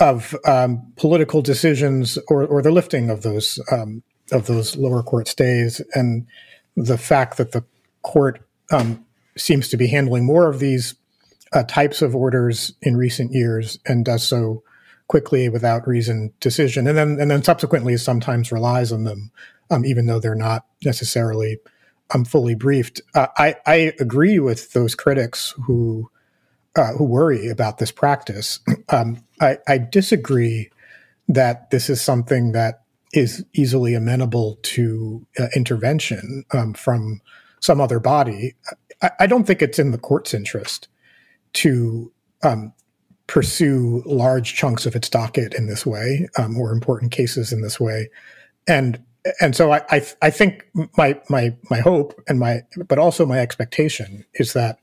of 0.00 0.34
um, 0.44 0.92
political 0.96 1.42
decisions 1.42 2.18
or, 2.28 2.44
or 2.44 2.62
the 2.62 2.70
lifting 2.70 3.10
of 3.10 3.22
those 3.22 3.60
um, 3.70 4.02
of 4.32 4.46
those 4.46 4.76
lower 4.76 5.02
court 5.02 5.28
stays, 5.28 5.80
and 5.94 6.26
the 6.76 6.98
fact 6.98 7.36
that 7.38 7.52
the 7.52 7.64
court 8.02 8.46
um, 8.70 9.04
seems 9.36 9.68
to 9.68 9.76
be 9.76 9.86
handling 9.86 10.24
more 10.24 10.48
of 10.48 10.58
these 10.58 10.94
uh, 11.52 11.62
types 11.64 12.02
of 12.02 12.14
orders 12.14 12.74
in 12.82 12.96
recent 12.96 13.32
years 13.32 13.78
and 13.86 14.04
does 14.04 14.26
so 14.26 14.62
quickly 15.06 15.48
without 15.48 15.88
reason 15.88 16.32
decision, 16.40 16.86
and 16.86 16.98
then 16.98 17.18
and 17.20 17.30
then 17.30 17.42
subsequently 17.42 17.96
sometimes 17.96 18.52
relies 18.52 18.92
on 18.92 19.04
them, 19.04 19.30
um, 19.70 19.84
even 19.84 20.06
though 20.06 20.20
they're 20.20 20.34
not 20.34 20.66
necessarily 20.84 21.58
um, 22.14 22.24
fully 22.24 22.54
briefed. 22.54 23.00
Uh, 23.14 23.28
I 23.36 23.56
I 23.66 23.92
agree 24.00 24.38
with 24.38 24.72
those 24.72 24.94
critics 24.94 25.54
who 25.66 26.10
uh, 26.76 26.92
who 26.92 27.04
worry 27.04 27.48
about 27.48 27.78
this 27.78 27.90
practice. 27.90 28.60
Um, 28.90 29.22
I, 29.38 29.58
I 29.68 29.76
disagree 29.76 30.70
that 31.28 31.68
this 31.70 31.90
is 31.90 32.00
something 32.00 32.52
that 32.52 32.84
is 33.12 33.44
easily 33.52 33.92
amenable 33.92 34.58
to 34.62 35.26
uh, 35.38 35.48
intervention 35.54 36.44
um, 36.52 36.72
from 36.72 37.20
some 37.60 37.78
other 37.78 38.00
body. 38.00 38.54
I, 39.02 39.10
I, 39.20 39.26
don't 39.26 39.44
think 39.44 39.60
it's 39.60 39.78
in 39.78 39.90
the 39.90 39.98
court's 39.98 40.32
interest 40.32 40.88
to 41.54 42.10
um, 42.42 42.72
pursue 43.26 44.02
large 44.06 44.54
chunks 44.54 44.86
of 44.86 44.96
its 44.96 45.10
docket 45.10 45.52
in 45.52 45.66
this 45.66 45.84
way 45.84 46.26
um, 46.38 46.56
or 46.56 46.72
important 46.72 47.12
cases 47.12 47.52
in 47.52 47.60
this 47.60 47.78
way, 47.78 48.08
and 48.66 49.02
and 49.40 49.56
so 49.56 49.72
I, 49.72 49.82
I, 49.90 50.06
I 50.22 50.30
think 50.30 50.66
my 50.96 51.20
my 51.28 51.56
my 51.70 51.80
hope 51.80 52.20
and 52.28 52.38
my 52.38 52.62
but 52.86 52.98
also 52.98 53.26
my 53.26 53.38
expectation 53.38 54.24
is 54.34 54.52
that 54.52 54.78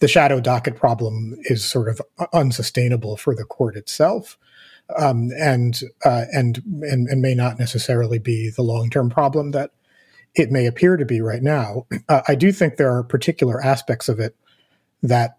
the 0.00 0.08
shadow 0.08 0.40
docket 0.40 0.76
problem 0.76 1.36
is 1.44 1.64
sort 1.64 1.88
of 1.88 2.00
unsustainable 2.32 3.16
for 3.16 3.34
the 3.34 3.44
court 3.44 3.76
itself. 3.76 4.38
Um, 4.98 5.30
and, 5.38 5.80
uh, 6.04 6.24
and 6.32 6.60
and 6.82 7.06
and 7.06 7.22
may 7.22 7.34
not 7.34 7.60
necessarily 7.60 8.18
be 8.18 8.50
the 8.50 8.62
long 8.62 8.90
term 8.90 9.08
problem 9.08 9.52
that 9.52 9.70
it 10.34 10.50
may 10.50 10.66
appear 10.66 10.96
to 10.96 11.04
be 11.04 11.20
right 11.20 11.42
now. 11.42 11.86
Uh, 12.08 12.22
I 12.26 12.34
do 12.34 12.50
think 12.50 12.76
there 12.76 12.92
are 12.92 13.04
particular 13.04 13.62
aspects 13.62 14.08
of 14.08 14.18
it 14.18 14.34
that 15.00 15.38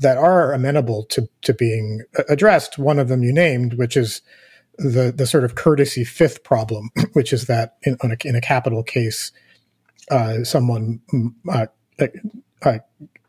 that 0.00 0.16
are 0.16 0.54
amenable 0.54 1.04
to 1.10 1.28
to 1.42 1.52
being 1.52 2.02
addressed. 2.30 2.78
One 2.78 2.98
of 2.98 3.08
them 3.08 3.22
you 3.22 3.32
named, 3.32 3.74
which 3.74 3.94
is 3.94 4.22
the 4.78 5.12
the 5.14 5.26
sort 5.26 5.44
of 5.44 5.54
courtesy 5.54 6.04
fifth 6.04 6.44
problem, 6.44 6.90
which 7.12 7.32
is 7.32 7.46
that 7.46 7.76
in, 7.82 7.96
a, 8.02 8.16
in 8.26 8.34
a 8.34 8.40
capital 8.40 8.82
case, 8.82 9.32
uh, 10.10 10.44
someone 10.44 11.00
mm, 11.12 11.34
uh, 11.50 11.66
uh, 12.62 12.78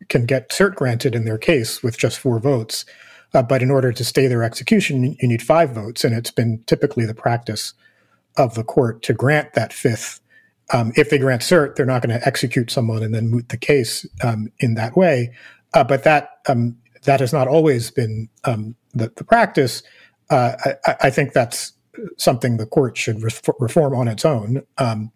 can 0.07 0.25
get 0.25 0.49
cert 0.49 0.75
granted 0.75 1.15
in 1.15 1.25
their 1.25 1.37
case 1.37 1.83
with 1.83 1.97
just 1.97 2.19
four 2.19 2.39
votes. 2.39 2.85
Uh, 3.33 3.43
but 3.43 3.61
in 3.61 3.69
order 3.69 3.91
to 3.91 4.03
stay 4.03 4.25
their 4.25 4.43
execution, 4.43 5.15
you 5.19 5.27
need 5.27 5.41
five 5.41 5.71
votes. 5.71 6.03
And 6.03 6.15
it's 6.15 6.31
been 6.31 6.63
typically 6.65 7.05
the 7.05 7.13
practice 7.13 7.73
of 8.37 8.55
the 8.55 8.63
court 8.63 9.03
to 9.03 9.13
grant 9.13 9.53
that 9.53 9.71
fifth. 9.71 10.19
Um, 10.73 10.91
if 10.95 11.09
they 11.09 11.19
grant 11.19 11.41
cert, 11.41 11.75
they're 11.75 11.85
not 11.85 12.01
going 12.01 12.17
to 12.19 12.27
execute 12.27 12.71
someone 12.71 13.03
and 13.03 13.13
then 13.13 13.29
moot 13.29 13.49
the 13.49 13.57
case 13.57 14.05
um, 14.23 14.51
in 14.59 14.75
that 14.75 14.97
way. 14.97 15.31
Uh, 15.73 15.83
but 15.83 16.03
that 16.03 16.39
um, 16.47 16.77
that 17.03 17.19
has 17.19 17.31
not 17.31 17.47
always 17.47 17.91
been 17.91 18.29
um, 18.43 18.75
the, 18.93 19.11
the, 19.15 19.23
practice. 19.23 19.83
Uh, 20.29 20.55
I, 20.85 20.95
I, 21.03 21.09
think 21.09 21.33
that's 21.33 21.73
something 22.17 22.57
the 22.57 22.65
court 22.65 22.95
should 22.97 23.23
reform 23.23 23.95
on 23.95 24.07
its 24.07 24.25
own. 24.25 24.63
Um, 24.77 25.11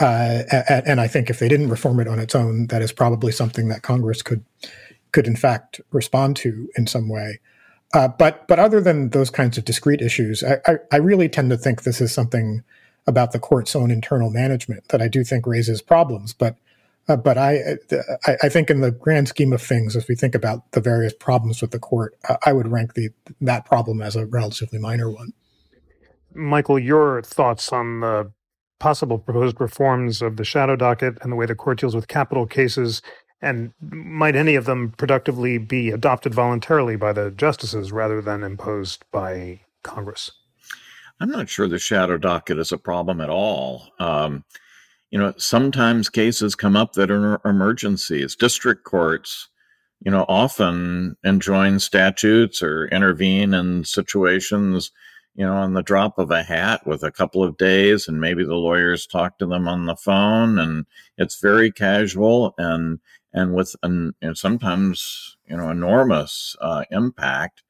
uh, 0.00 0.42
and, 0.68 0.86
and 0.86 1.00
I 1.00 1.06
think 1.06 1.30
if 1.30 1.38
they 1.38 1.48
didn't 1.48 1.68
reform 1.68 2.00
it 2.00 2.08
on 2.08 2.18
its 2.18 2.34
own, 2.34 2.66
that 2.68 2.82
is 2.82 2.90
probably 2.90 3.32
something 3.32 3.68
that 3.68 3.82
Congress 3.82 4.22
could 4.22 4.44
could 5.12 5.26
in 5.26 5.36
fact 5.36 5.80
respond 5.90 6.36
to 6.36 6.68
in 6.76 6.86
some 6.86 7.08
way. 7.08 7.40
Uh, 7.92 8.08
but 8.08 8.46
but 8.48 8.58
other 8.58 8.80
than 8.80 9.10
those 9.10 9.30
kinds 9.30 9.58
of 9.58 9.64
discrete 9.64 10.00
issues, 10.00 10.42
I, 10.44 10.58
I, 10.66 10.76
I, 10.92 10.96
really 10.96 11.28
tend 11.28 11.50
to 11.50 11.56
think 11.56 11.82
this 11.82 12.00
is 12.00 12.12
something 12.12 12.62
about 13.06 13.32
the 13.32 13.40
court's 13.40 13.74
own 13.74 13.90
internal 13.90 14.30
management 14.30 14.88
that 14.88 15.02
I 15.02 15.08
do 15.08 15.24
think 15.24 15.46
raises 15.46 15.82
problems. 15.82 16.32
But 16.32 16.56
uh, 17.10 17.16
but 17.16 17.36
I, 17.36 17.76
I, 18.26 18.36
I 18.44 18.48
think 18.48 18.70
in 18.70 18.80
the 18.80 18.90
grand 18.90 19.28
scheme 19.28 19.52
of 19.52 19.60
things, 19.60 19.96
as 19.96 20.06
we 20.06 20.14
think 20.14 20.34
about 20.34 20.70
the 20.72 20.80
various 20.80 21.12
problems 21.12 21.60
with 21.60 21.72
the 21.72 21.78
court, 21.78 22.16
uh, 22.28 22.36
I 22.46 22.52
would 22.52 22.68
rank 22.68 22.94
the 22.94 23.10
that 23.40 23.64
problem 23.64 24.00
as 24.00 24.16
a 24.16 24.26
relatively 24.26 24.78
minor 24.78 25.10
one. 25.10 25.32
Michael, 26.32 26.78
your 26.78 27.22
thoughts 27.22 27.72
on 27.72 28.00
the 28.00 28.30
possible 28.78 29.18
proposed 29.18 29.60
reforms 29.60 30.22
of 30.22 30.36
the 30.36 30.44
shadow 30.44 30.74
docket 30.74 31.18
and 31.22 31.30
the 31.30 31.36
way 31.36 31.46
the 31.46 31.54
court 31.54 31.78
deals 31.78 31.94
with 31.94 32.08
capital 32.08 32.46
cases? 32.46 33.02
And 33.42 33.72
might 33.80 34.36
any 34.36 34.54
of 34.56 34.64
them 34.64 34.90
productively 34.96 35.58
be 35.58 35.90
adopted 35.90 36.34
voluntarily 36.34 36.96
by 36.96 37.12
the 37.12 37.30
justices 37.30 37.92
rather 37.92 38.20
than 38.20 38.42
imposed 38.42 39.04
by 39.12 39.60
Congress? 39.82 40.32
I'm 41.20 41.30
not 41.30 41.48
sure 41.48 41.68
the 41.68 41.78
shadow 41.78 42.18
docket 42.18 42.58
is 42.58 42.72
a 42.72 42.78
problem 42.78 43.20
at 43.20 43.30
all. 43.30 43.88
Um, 43.98 44.44
you 45.10 45.18
know, 45.18 45.34
sometimes 45.36 46.08
cases 46.08 46.54
come 46.54 46.76
up 46.76 46.92
that 46.94 47.10
are 47.10 47.40
emergencies. 47.44 48.36
District 48.36 48.84
courts, 48.84 49.48
you 50.00 50.10
know, 50.10 50.24
often 50.28 51.16
enjoin 51.24 51.80
statutes 51.80 52.62
or 52.62 52.86
intervene 52.88 53.54
in 53.54 53.84
situations 53.84 54.92
you 55.34 55.46
know, 55.46 55.54
on 55.54 55.74
the 55.74 55.82
drop 55.82 56.18
of 56.18 56.30
a 56.30 56.42
hat 56.42 56.86
with 56.86 57.02
a 57.02 57.12
couple 57.12 57.42
of 57.42 57.56
days, 57.56 58.08
and 58.08 58.20
maybe 58.20 58.44
the 58.44 58.54
lawyers 58.54 59.06
talk 59.06 59.38
to 59.38 59.46
them 59.46 59.68
on 59.68 59.86
the 59.86 59.96
phone, 59.96 60.58
and 60.58 60.86
it's 61.16 61.40
very 61.40 61.70
casual 61.70 62.54
and 62.58 62.98
and 63.32 63.54
with 63.54 63.76
an 63.82 64.12
and 64.20 64.36
sometimes 64.36 65.36
you 65.48 65.56
know 65.56 65.70
enormous 65.70 66.56
uh, 66.60 66.84
impact. 66.90 67.62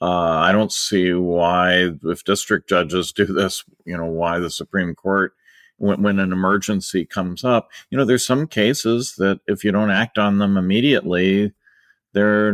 Uh, 0.00 0.38
I 0.38 0.52
don't 0.52 0.72
see 0.72 1.12
why, 1.12 1.90
if 2.04 2.24
district 2.24 2.68
judges 2.68 3.12
do 3.16 3.26
this, 3.26 3.64
you 3.84 3.96
know, 3.96 4.06
why 4.06 4.38
the 4.38 4.48
Supreme 4.50 4.94
Court, 4.94 5.34
when, 5.80 6.02
when 6.02 6.18
an 6.18 6.32
emergency 6.32 7.04
comes 7.04 7.42
up, 7.42 7.70
you 7.90 7.98
know, 7.98 8.04
there's 8.04 8.26
some 8.26 8.46
cases 8.46 9.14
that 9.16 9.40
if 9.46 9.64
you 9.64 9.72
don't 9.72 9.90
act 9.90 10.18
on 10.18 10.38
them 10.38 10.56
immediately, 10.56 11.52
they're 12.12 12.52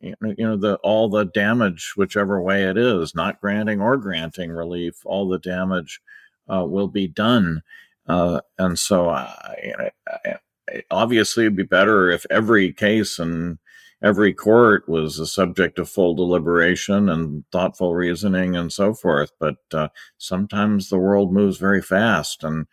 you 0.00 0.14
know 0.38 0.56
the 0.56 0.76
all 0.84 1.08
the 1.08 1.24
damage 1.24 1.94
whichever 1.96 2.40
way 2.40 2.62
it 2.62 2.78
is 2.78 3.16
not 3.16 3.40
granting 3.40 3.80
or 3.80 3.96
granting 3.96 4.52
relief 4.52 5.04
all 5.04 5.28
the 5.28 5.40
damage 5.40 6.00
uh, 6.52 6.64
will 6.64 6.86
be 6.86 7.08
done. 7.08 7.62
Uh, 8.06 8.40
and 8.58 8.78
so 8.78 9.08
I, 9.08 9.90
I, 10.06 10.38
obviously 10.90 11.44
it'd 11.44 11.56
be 11.56 11.62
better 11.64 12.10
if 12.10 12.24
every 12.30 12.72
case 12.72 13.18
and 13.18 13.58
every 14.02 14.32
court 14.32 14.88
was 14.88 15.18
a 15.18 15.26
subject 15.26 15.78
of 15.78 15.88
full 15.88 16.14
deliberation 16.14 17.08
and 17.08 17.44
thoughtful 17.50 17.94
reasoning 17.94 18.56
and 18.56 18.72
so 18.72 18.94
forth 18.94 19.32
but 19.40 19.56
uh, 19.72 19.88
sometimes 20.18 20.88
the 20.88 20.98
world 20.98 21.32
moves 21.32 21.58
very 21.58 21.82
fast 21.82 22.44
and 22.44 22.66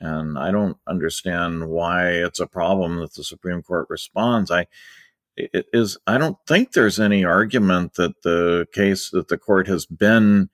and 0.00 0.38
I 0.38 0.50
don't 0.50 0.76
understand 0.86 1.68
why 1.68 2.08
it's 2.08 2.40
a 2.40 2.46
problem 2.46 2.98
that 2.98 3.14
the 3.14 3.24
Supreme 3.24 3.62
Court 3.62 3.86
responds. 3.88 4.50
I 4.50 4.66
is 5.36 5.98
I 6.06 6.18
don't 6.18 6.38
think 6.46 6.72
there's 6.72 6.98
any 6.98 7.24
argument 7.24 7.94
that 7.94 8.22
the 8.22 8.66
case 8.72 9.10
that 9.10 9.28
the 9.28 9.38
court 9.38 9.66
has 9.68 9.84
been 9.84 10.48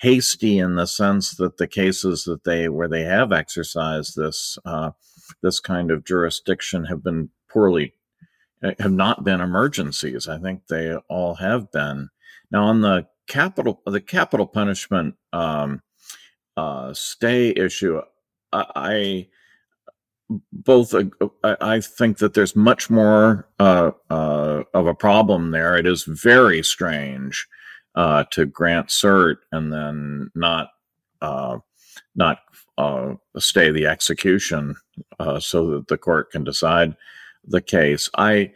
hasty 0.00 0.58
in 0.58 0.76
the 0.76 0.86
sense 0.86 1.36
that 1.36 1.56
the 1.56 1.66
cases 1.66 2.24
that 2.24 2.44
they 2.44 2.68
where 2.68 2.88
they 2.88 3.02
have 3.02 3.32
exercised 3.32 4.14
this 4.16 4.58
uh, 4.64 4.90
this 5.42 5.58
kind 5.58 5.90
of 5.90 6.04
jurisdiction 6.04 6.84
have 6.84 7.02
been 7.02 7.30
poorly 7.48 7.94
have 8.62 8.92
not 8.92 9.24
been 9.24 9.40
emergencies. 9.40 10.28
I 10.28 10.38
think 10.38 10.66
they 10.66 10.94
all 11.08 11.34
have 11.34 11.70
been. 11.72 12.10
Now 12.50 12.64
on 12.64 12.80
the 12.80 13.06
capital 13.26 13.82
the 13.86 14.00
capital 14.00 14.46
punishment 14.46 15.14
um, 15.32 15.82
uh, 16.56 16.94
stay 16.94 17.50
issue, 17.50 18.00
I 18.52 19.28
both 20.52 20.94
uh, 20.94 21.04
I 21.60 21.80
think 21.80 22.18
that 22.18 22.34
there's 22.34 22.56
much 22.56 22.90
more 22.90 23.48
uh, 23.58 23.92
uh, 24.10 24.62
of 24.74 24.86
a 24.86 24.94
problem 24.94 25.50
there. 25.50 25.76
It 25.76 25.86
is 25.86 26.04
very 26.04 26.62
strange 26.62 27.46
uh, 27.94 28.24
to 28.32 28.46
grant 28.46 28.88
cert 28.88 29.36
and 29.52 29.72
then 29.72 30.30
not 30.34 30.70
uh, 31.20 31.58
not 32.14 32.40
stay 33.38 33.70
the 33.70 33.86
execution 33.86 34.76
so 35.38 35.70
that 35.70 35.88
the 35.88 35.98
court 35.98 36.30
can 36.30 36.44
decide 36.44 36.96
the 37.46 37.60
case. 37.60 38.10
I 38.16 38.52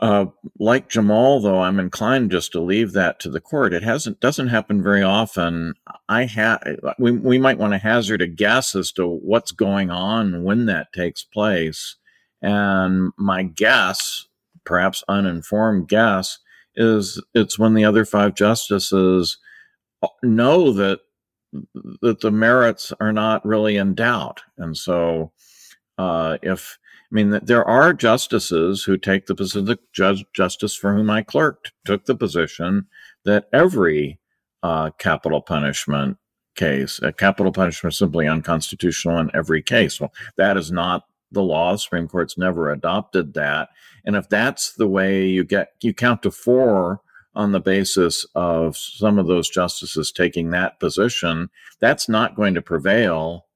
uh, 0.00 0.26
like 0.60 0.88
Jamal, 0.88 1.40
though, 1.40 1.60
I'm 1.60 1.80
inclined 1.80 2.30
just 2.30 2.52
to 2.52 2.60
leave 2.60 2.92
that 2.92 3.18
to 3.20 3.30
the 3.30 3.40
court. 3.40 3.74
It 3.74 3.82
hasn't 3.82 4.20
doesn't 4.20 4.48
happen 4.48 4.80
very 4.80 5.02
often. 5.02 5.74
I 6.08 6.26
have 6.26 6.62
we 6.98 7.10
we 7.10 7.38
might 7.38 7.58
want 7.58 7.72
to 7.72 7.78
hazard 7.78 8.22
a 8.22 8.28
guess 8.28 8.76
as 8.76 8.92
to 8.92 9.08
what's 9.08 9.50
going 9.50 9.90
on 9.90 10.44
when 10.44 10.66
that 10.66 10.92
takes 10.92 11.24
place, 11.24 11.96
and 12.40 13.10
my 13.18 13.42
guess, 13.42 14.26
perhaps 14.64 15.02
uninformed 15.08 15.88
guess, 15.88 16.38
is 16.76 17.20
it's 17.34 17.58
when 17.58 17.74
the 17.74 17.84
other 17.84 18.04
five 18.04 18.34
justices 18.34 19.36
know 20.22 20.72
that 20.74 21.00
that 22.02 22.20
the 22.20 22.30
merits 22.30 22.92
are 23.00 23.12
not 23.12 23.44
really 23.44 23.76
in 23.76 23.96
doubt, 23.96 24.42
and 24.56 24.76
so 24.76 25.32
uh, 25.98 26.38
if 26.40 26.78
I 27.10 27.14
mean, 27.14 27.40
there 27.42 27.64
are 27.64 27.94
justices 27.94 28.84
who 28.84 28.98
take 28.98 29.26
the 29.26 29.34
position, 29.34 29.64
the 29.64 29.78
judge, 29.94 30.26
justice 30.34 30.74
for 30.74 30.94
whom 30.94 31.08
I 31.08 31.22
clerked 31.22 31.72
took 31.86 32.04
the 32.04 32.14
position 32.14 32.86
that 33.24 33.48
every 33.52 34.20
uh, 34.62 34.90
capital 34.98 35.40
punishment 35.40 36.18
case, 36.54 37.00
a 37.02 37.12
capital 37.12 37.52
punishment 37.52 37.94
is 37.94 37.98
simply 37.98 38.26
unconstitutional 38.26 39.18
in 39.18 39.30
every 39.32 39.62
case. 39.62 40.00
Well, 40.00 40.12
that 40.36 40.58
is 40.58 40.70
not 40.70 41.04
the 41.32 41.42
law. 41.42 41.72
The 41.72 41.78
Supreme 41.78 42.08
Court's 42.08 42.36
never 42.36 42.70
adopted 42.70 43.32
that. 43.34 43.70
And 44.04 44.14
if 44.16 44.28
that's 44.28 44.74
the 44.74 44.88
way 44.88 45.26
you 45.26 45.44
get, 45.44 45.72
you 45.80 45.94
count 45.94 46.22
to 46.22 46.30
four 46.30 47.00
on 47.34 47.52
the 47.52 47.60
basis 47.60 48.26
of 48.34 48.76
some 48.76 49.18
of 49.18 49.26
those 49.26 49.48
justices 49.48 50.12
taking 50.12 50.50
that 50.50 50.80
position, 50.80 51.48
that's 51.80 52.08
not 52.08 52.34
going 52.34 52.54
to 52.54 52.62
prevail 52.62 53.46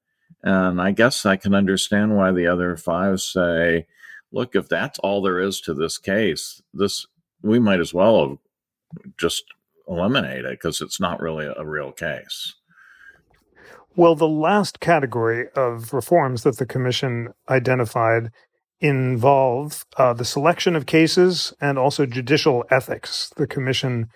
and 0.43 0.81
I 0.81 0.91
guess 0.91 1.25
I 1.25 1.37
can 1.37 1.55
understand 1.55 2.15
why 2.15 2.31
the 2.31 2.47
other 2.47 2.75
five 2.75 3.21
say, 3.21 3.87
look, 4.31 4.55
if 4.55 4.67
that's 4.67 4.99
all 4.99 5.21
there 5.21 5.39
is 5.39 5.61
to 5.61 5.73
this 5.73 5.97
case, 5.97 6.61
this 6.73 7.07
we 7.41 7.59
might 7.59 7.79
as 7.79 7.93
well 7.93 8.41
just 9.17 9.43
eliminate 9.87 10.45
it 10.45 10.59
because 10.59 10.81
it's 10.81 10.99
not 10.99 11.21
really 11.21 11.45
a 11.45 11.65
real 11.65 11.91
case. 11.91 12.55
Well, 13.95 14.15
the 14.15 14.27
last 14.27 14.79
category 14.79 15.47
of 15.55 15.93
reforms 15.93 16.43
that 16.43 16.57
the 16.57 16.65
commission 16.65 17.29
identified 17.47 18.31
involve 18.79 19.85
uh, 19.97 20.13
the 20.13 20.25
selection 20.25 20.75
of 20.75 20.85
cases 20.85 21.53
and 21.61 21.77
also 21.77 22.05
judicial 22.05 22.65
ethics. 22.69 23.31
The 23.37 23.47
commission 23.47 24.09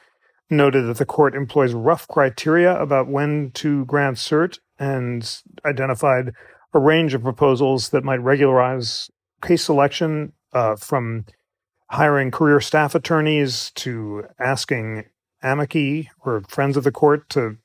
noted 0.49 0.87
that 0.87 0.97
the 0.97 1.05
court 1.05 1.35
employs 1.35 1.73
rough 1.73 2.07
criteria 2.07 2.77
about 2.79 3.07
when 3.07 3.51
to 3.51 3.85
grant 3.85 4.17
cert 4.17 4.59
and 4.79 5.41
identified 5.65 6.33
a 6.73 6.79
range 6.79 7.13
of 7.13 7.23
proposals 7.23 7.89
that 7.89 8.03
might 8.03 8.21
regularize 8.21 9.09
case 9.41 9.63
selection 9.63 10.33
uh, 10.53 10.75
from 10.75 11.25
hiring 11.89 12.31
career 12.31 12.59
staff 12.59 12.95
attorneys 12.95 13.71
to 13.71 14.25
asking 14.39 15.05
amici 15.41 16.09
or 16.25 16.41
friends 16.49 16.75
of 16.75 16.83
the 16.83 16.91
court 16.91 17.29
to 17.29 17.57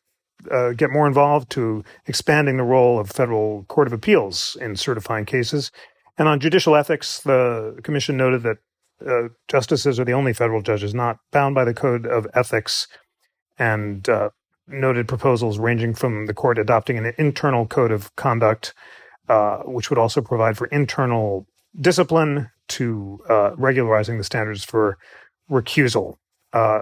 uh, 0.51 0.73
get 0.73 0.91
more 0.91 1.07
involved 1.07 1.51
to 1.51 1.85
expanding 2.07 2.57
the 2.57 2.63
role 2.63 2.99
of 2.99 3.11
federal 3.11 3.65
court 3.65 3.87
of 3.87 3.93
appeals 3.93 4.57
in 4.61 4.77
certifying 4.77 5.25
cases. 5.25 5.71
And 6.19 6.29
on 6.29 6.41
judicial 6.41 6.77
ethics 6.77 7.21
the 7.21 7.79
commission 7.83 8.17
noted 8.17 8.43
that 8.43 8.59
uh, 9.07 9.29
justices 9.49 9.99
are 9.99 10.05
the 10.05 10.13
only 10.13 10.33
federal 10.33 10.63
judges 10.63 10.95
not 10.95 11.19
bound 11.33 11.55
by 11.55 11.65
the 11.65 11.75
code 11.75 12.07
of 12.07 12.27
ethics 12.35 12.87
and 13.59 14.09
uh, 14.09 14.31
noted 14.73 15.09
proposals 15.09 15.59
ranging 15.59 15.95
from 15.95 16.27
the 16.27 16.35
court 16.35 16.59
adopting 16.59 16.99
an 16.99 17.13
internal 17.19 17.67
code 17.67 17.93
of 17.93 18.15
conduct, 18.17 18.75
uh, 19.29 19.59
which 19.59 19.91
would 19.91 19.99
also 19.99 20.21
provide 20.21 20.57
for 20.57 20.67
internal 20.69 21.47
discipline, 21.81 22.51
to 22.69 23.21
uh, 23.29 23.55
regularizing 23.57 24.19
the 24.19 24.25
standards 24.25 24.65
for 24.65 24.97
recusal. 25.51 26.17
Uh, 26.53 26.81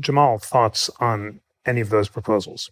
Jamal, 0.00 0.38
thoughts 0.38 0.90
on 1.00 1.40
any 1.66 1.80
of 1.80 1.90
those 1.90 2.08
proposals? 2.08 2.70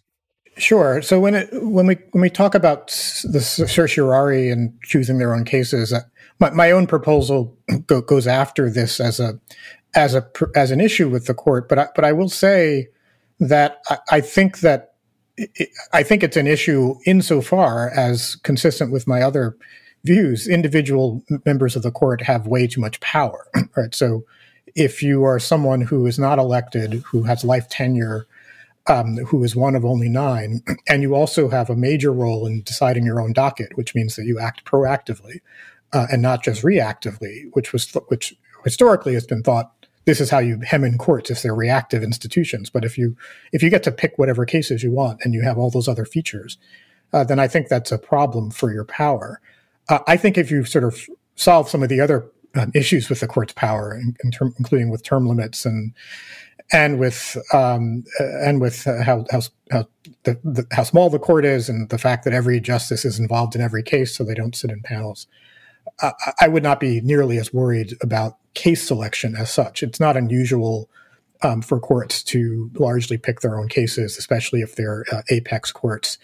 Sure. 0.57 1.01
So 1.01 1.19
when 1.19 1.35
it, 1.35 1.49
when 1.51 1.87
we 1.87 1.97
when 2.11 2.21
we 2.21 2.29
talk 2.29 2.55
about 2.55 2.87
the 3.23 3.39
certiorari 3.39 4.49
and 4.49 4.73
choosing 4.83 5.17
their 5.17 5.33
own 5.33 5.45
cases, 5.45 5.93
uh, 5.93 6.01
my, 6.39 6.49
my 6.49 6.71
own 6.71 6.87
proposal 6.87 7.57
go, 7.87 8.01
goes 8.01 8.27
after 8.27 8.69
this 8.69 8.99
as 8.99 9.19
a 9.19 9.39
as 9.95 10.13
a 10.13 10.27
as 10.55 10.71
an 10.71 10.81
issue 10.81 11.09
with 11.09 11.27
the 11.27 11.33
court. 11.33 11.69
But 11.69 11.79
I, 11.79 11.87
but 11.95 12.03
I 12.03 12.11
will 12.11 12.29
say 12.29 12.87
that 13.41 13.81
I, 13.89 13.97
I 14.11 14.21
think 14.21 14.59
that 14.59 14.93
it, 15.35 15.69
I 15.91 16.03
think 16.03 16.23
it's 16.23 16.37
an 16.37 16.47
issue 16.47 16.95
insofar 17.05 17.89
as 17.89 18.35
consistent 18.37 18.91
with 18.91 19.07
my 19.07 19.21
other 19.21 19.57
views. 20.03 20.47
Individual 20.47 21.23
members 21.45 21.75
of 21.75 21.83
the 21.83 21.91
court 21.91 22.21
have 22.21 22.47
way 22.47 22.67
too 22.67 22.79
much 22.79 22.99
power, 23.01 23.47
right? 23.75 23.93
So 23.93 24.23
if 24.75 25.03
you 25.03 25.23
are 25.23 25.39
someone 25.39 25.81
who 25.81 26.05
is 26.05 26.17
not 26.17 26.39
elected, 26.39 27.03
who 27.05 27.23
has 27.23 27.43
life 27.43 27.67
tenure, 27.67 28.27
um, 28.87 29.17
who 29.17 29.43
is 29.43 29.55
one 29.55 29.75
of 29.75 29.85
only 29.85 30.09
nine, 30.09 30.61
and 30.87 31.01
you 31.01 31.15
also 31.15 31.49
have 31.49 31.69
a 31.69 31.75
major 31.75 32.13
role 32.13 32.45
in 32.45 32.61
deciding 32.61 33.05
your 33.05 33.19
own 33.19 33.33
docket, 33.33 33.75
which 33.75 33.95
means 33.95 34.15
that 34.15 34.25
you 34.25 34.39
act 34.39 34.65
proactively 34.65 35.41
uh, 35.93 36.07
and 36.11 36.21
not 36.21 36.43
just 36.43 36.63
reactively, 36.63 37.49
which 37.53 37.73
was 37.73 37.91
which 38.07 38.35
historically 38.63 39.15
has 39.15 39.25
been 39.25 39.41
thought 39.43 39.80
this 40.05 40.19
is 40.19 40.29
how 40.29 40.39
you 40.39 40.59
hem 40.61 40.83
in 40.83 40.97
courts 40.97 41.29
if 41.29 41.41
they're 41.41 41.55
reactive 41.55 42.03
institutions. 42.03 42.69
But 42.69 42.85
if 42.85 42.97
you 42.97 43.15
if 43.51 43.61
you 43.61 43.69
get 43.69 43.83
to 43.83 43.91
pick 43.91 44.17
whatever 44.17 44.45
cases 44.45 44.83
you 44.83 44.91
want 44.91 45.19
and 45.23 45.33
you 45.33 45.41
have 45.41 45.57
all 45.57 45.69
those 45.69 45.87
other 45.87 46.05
features, 46.05 46.57
uh, 47.13 47.23
then 47.23 47.39
I 47.39 47.47
think 47.47 47.67
that's 47.67 47.91
a 47.91 47.97
problem 47.97 48.51
for 48.51 48.73
your 48.73 48.85
power. 48.85 49.41
Uh, 49.89 49.99
I 50.07 50.17
think 50.17 50.37
if 50.37 50.49
you 50.51 50.63
sort 50.65 50.83
of 50.83 51.07
solve 51.35 51.69
some 51.69 51.83
of 51.83 51.89
the 51.89 52.01
other 52.01 52.29
um, 52.55 52.71
issues 52.73 53.09
with 53.09 53.19
the 53.19 53.27
court's 53.27 53.53
power, 53.53 53.95
in, 53.95 54.15
in 54.23 54.31
term, 54.31 54.53
including 54.57 54.89
with 54.89 55.03
term 55.03 55.27
limits 55.27 55.65
and 55.65 55.93
and 56.73 56.99
with 56.99 57.37
um, 57.53 58.03
uh, 58.19 58.39
and 58.43 58.61
with 58.61 58.87
uh, 58.87 59.03
how 59.03 59.25
how 59.31 59.41
how, 59.71 59.87
the, 60.23 60.39
the, 60.43 60.65
how 60.71 60.83
small 60.83 61.09
the 61.09 61.19
court 61.19 61.45
is 61.45 61.69
and 61.69 61.89
the 61.89 61.97
fact 61.97 62.23
that 62.23 62.33
every 62.33 62.59
justice 62.59 63.05
is 63.05 63.19
involved 63.19 63.55
in 63.55 63.61
every 63.61 63.83
case, 63.83 64.15
so 64.15 64.23
they 64.23 64.33
don't 64.33 64.55
sit 64.55 64.71
in 64.71 64.81
panels. 64.81 65.27
I 66.39 66.47
would 66.47 66.63
not 66.63 66.79
be 66.79 67.01
nearly 67.01 67.37
as 67.37 67.53
worried 67.53 67.95
about 68.01 68.37
case 68.53 68.83
selection 68.87 69.35
as 69.35 69.51
such. 69.51 69.83
It's 69.83 69.99
not 69.99 70.17
unusual 70.17 70.89
um, 71.43 71.61
for 71.61 71.79
courts 71.79 72.23
to 72.23 72.69
largely 72.75 73.17
pick 73.17 73.41
their 73.41 73.57
own 73.57 73.67
cases, 73.67 74.17
especially 74.17 74.61
if 74.61 74.75
they're 74.75 75.05
uh, 75.11 75.21
apex 75.29 75.71
courts. 75.71 76.17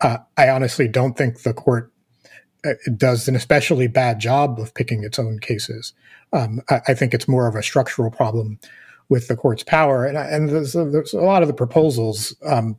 Uh, 0.00 0.18
I 0.36 0.48
honestly 0.48 0.88
don't 0.88 1.16
think 1.16 1.42
the 1.42 1.54
court 1.54 1.92
uh, 2.64 2.72
does 2.96 3.28
an 3.28 3.36
especially 3.36 3.86
bad 3.86 4.20
job 4.20 4.58
of 4.58 4.74
picking 4.74 5.04
its 5.04 5.18
own 5.18 5.38
cases. 5.38 5.92
Um, 6.32 6.60
I, 6.70 6.80
I, 6.88 6.94
think 6.94 7.12
it's 7.12 7.28
more 7.28 7.46
of 7.46 7.54
a 7.54 7.62
structural 7.62 8.10
problem 8.10 8.58
with 9.08 9.28
the 9.28 9.36
court's 9.36 9.62
power, 9.62 10.06
and, 10.06 10.16
and 10.16 10.48
there's, 10.48 10.72
there's, 10.72 11.12
a 11.12 11.20
lot 11.20 11.42
of 11.42 11.48
the 11.48 11.54
proposals 11.54 12.34
um, 12.46 12.78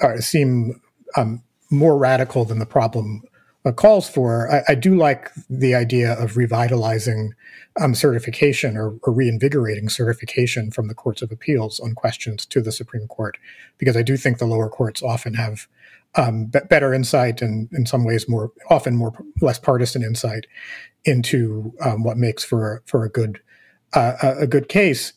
are, 0.00 0.20
seem 0.20 0.80
um, 1.16 1.42
more 1.70 1.96
radical 1.96 2.44
than 2.44 2.58
the 2.58 2.66
problem 2.66 3.22
uh, 3.64 3.72
calls 3.72 4.08
for. 4.08 4.50
I, 4.50 4.62
I, 4.68 4.74
do 4.74 4.94
like 4.94 5.30
the 5.50 5.74
idea 5.74 6.12
of 6.12 6.36
revitalizing 6.36 7.34
um, 7.80 7.94
certification 7.94 8.76
or, 8.76 8.98
or, 9.02 9.12
reinvigorating 9.12 9.88
certification 9.88 10.70
from 10.70 10.88
the 10.88 10.94
courts 10.94 11.22
of 11.22 11.32
appeals 11.32 11.80
on 11.80 11.94
questions 11.94 12.46
to 12.46 12.60
the 12.60 12.72
Supreme 12.72 13.08
Court, 13.08 13.36
because 13.76 13.96
I 13.96 14.02
do 14.02 14.16
think 14.16 14.38
the 14.38 14.46
lower 14.46 14.68
courts 14.68 15.02
often 15.02 15.34
have 15.34 15.66
um, 16.14 16.46
b- 16.46 16.60
better 16.70 16.94
insight 16.94 17.42
and, 17.42 17.68
in 17.72 17.84
some 17.86 18.04
ways, 18.04 18.28
more 18.28 18.52
often 18.70 18.96
more 18.96 19.12
less 19.40 19.58
partisan 19.58 20.02
insight 20.02 20.46
into 21.04 21.72
um, 21.80 22.02
what 22.02 22.16
makes 22.16 22.44
for 22.44 22.82
for 22.86 23.04
a 23.04 23.10
good 23.10 23.40
uh, 23.94 24.14
a 24.22 24.46
good 24.46 24.68
case. 24.68 25.12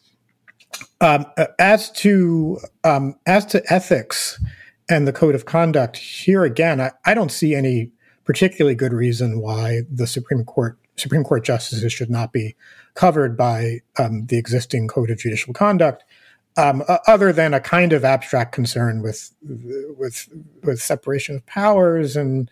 Um, 1.00 1.26
uh, 1.38 1.48
as 1.60 1.92
to 1.92 2.60
um, 2.84 3.16
as 3.26 3.46
to 3.48 3.62
ethics 3.72 4.42
and 4.90 5.08
the 5.08 5.14
code 5.14 5.36
of 5.36 5.46
conduct, 5.46 5.98
here 5.98 6.44
again, 6.44 6.82
I, 6.82 6.92
I 7.06 7.14
don't 7.14 7.32
see 7.32 7.56
any 7.56 7.92
particularly 8.24 8.76
good 8.76 8.94
reason 8.94 9.40
why 9.40 9.82
the 9.92 10.08
Supreme 10.08 10.44
Court 10.44 10.78
Supreme 10.98 11.24
Court 11.24 11.44
justices 11.44 11.92
should 11.92 12.10
not 12.10 12.32
be 12.32 12.56
covered 12.94 13.38
by 13.38 13.80
um, 13.98 14.26
the 14.28 14.38
existing 14.38 14.88
Code 14.88 15.10
of 15.10 15.18
Judicial 15.18 15.54
Conduct, 15.54 16.04
um, 16.58 16.84
other 17.08 17.32
than 17.32 17.54
a 17.54 17.60
kind 17.60 17.94
of 17.94 18.04
abstract 18.04 18.52
concern 18.52 19.02
with 19.02 19.32
with 19.42 20.28
with 20.64 20.82
separation 20.82 21.36
of 21.38 21.46
powers 21.46 22.16
and 22.16 22.50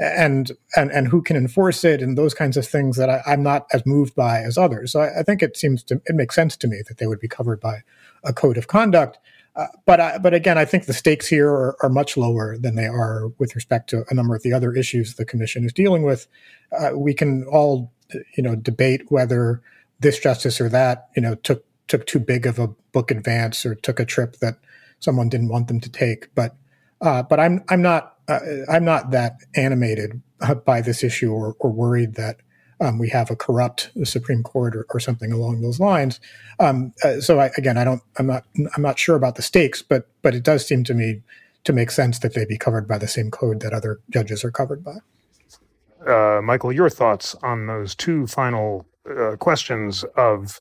and 0.00 0.52
and 0.74 0.90
and 0.90 1.08
who 1.08 1.22
can 1.22 1.36
enforce 1.36 1.84
it 1.84 2.02
and 2.02 2.18
those 2.18 2.34
kinds 2.34 2.56
of 2.56 2.66
things 2.66 2.96
that 2.96 3.08
I, 3.08 3.22
am 3.26 3.42
not 3.42 3.66
as 3.72 3.86
moved 3.86 4.14
by 4.16 4.40
as 4.40 4.58
others. 4.58 4.92
So 4.92 5.00
I, 5.00 5.20
I, 5.20 5.22
think 5.22 5.42
it 5.42 5.56
seems 5.56 5.84
to 5.84 6.00
it 6.06 6.16
makes 6.16 6.34
sense 6.34 6.56
to 6.56 6.66
me 6.66 6.82
that 6.88 6.98
they 6.98 7.06
would 7.06 7.20
be 7.20 7.28
covered 7.28 7.60
by 7.60 7.82
a 8.24 8.32
code 8.32 8.58
of 8.58 8.66
conduct. 8.66 9.18
Uh, 9.56 9.66
but 9.86 10.00
I, 10.00 10.18
but 10.18 10.34
again, 10.34 10.58
I 10.58 10.66
think 10.66 10.84
the 10.84 10.92
stakes 10.92 11.26
here 11.26 11.48
are, 11.48 11.76
are, 11.82 11.88
much 11.88 12.16
lower 12.16 12.58
than 12.58 12.74
they 12.74 12.86
are 12.86 13.28
with 13.38 13.54
respect 13.54 13.88
to 13.90 14.04
a 14.10 14.14
number 14.14 14.34
of 14.34 14.42
the 14.42 14.52
other 14.52 14.74
issues 14.74 15.14
the 15.14 15.24
commission 15.24 15.64
is 15.64 15.72
dealing 15.72 16.02
with. 16.02 16.26
Uh, 16.78 16.90
we 16.94 17.14
can 17.14 17.44
all, 17.44 17.90
you 18.36 18.42
know, 18.42 18.54
debate 18.54 19.02
whether 19.08 19.62
this 20.00 20.18
justice 20.18 20.60
or 20.60 20.68
that, 20.68 21.08
you 21.16 21.22
know, 21.22 21.34
took 21.36 21.64
took 21.88 22.04
too 22.06 22.18
big 22.18 22.46
of 22.46 22.58
a 22.58 22.68
book 22.92 23.10
advance 23.10 23.64
or 23.64 23.74
took 23.74 23.98
a 23.98 24.04
trip 24.04 24.36
that 24.36 24.58
someone 24.98 25.28
didn't 25.30 25.48
want 25.48 25.68
them 25.68 25.80
to 25.80 25.90
take. 25.90 26.34
But 26.34 26.54
Uh, 27.00 27.22
but 27.22 27.38
I'm 27.38 27.62
I'm 27.68 27.82
not 27.82 28.16
uh, 28.28 28.40
I'm 28.68 28.84
not 28.84 29.10
that 29.10 29.36
animated 29.54 30.20
by 30.64 30.80
this 30.80 31.02
issue 31.02 31.30
or, 31.32 31.54
or 31.58 31.70
worried 31.70 32.14
that 32.14 32.36
um, 32.80 32.98
we 32.98 33.08
have 33.08 33.30
a 33.30 33.36
corrupt 33.36 33.90
Supreme 34.04 34.42
Court 34.42 34.76
or, 34.76 34.86
or 34.90 35.00
something 35.00 35.32
along 35.32 35.62
those 35.62 35.80
lines. 35.80 36.20
Um, 36.58 36.92
uh, 37.02 37.20
so 37.20 37.40
I, 37.40 37.50
again, 37.56 37.78
I 37.78 37.84
don't, 37.84 38.02
I'm 38.18 38.26
not, 38.26 38.44
I'm 38.74 38.82
not 38.82 38.98
sure 38.98 39.16
about 39.16 39.36
the 39.36 39.42
stakes, 39.42 39.82
but 39.82 40.08
but 40.22 40.34
it 40.34 40.42
does 40.42 40.66
seem 40.66 40.84
to 40.84 40.94
me 40.94 41.22
to 41.64 41.72
make 41.72 41.90
sense 41.90 42.18
that 42.20 42.34
they 42.34 42.44
be 42.44 42.58
covered 42.58 42.86
by 42.86 42.98
the 42.98 43.08
same 43.08 43.30
code 43.30 43.60
that 43.60 43.72
other 43.72 44.00
judges 44.10 44.44
are 44.44 44.50
covered 44.50 44.84
by. 44.84 44.98
Uh, 46.06 46.40
Michael, 46.40 46.72
your 46.72 46.90
thoughts 46.90 47.34
on 47.42 47.66
those 47.66 47.94
two 47.94 48.26
final 48.26 48.86
uh, 49.10 49.36
questions 49.36 50.04
of 50.16 50.60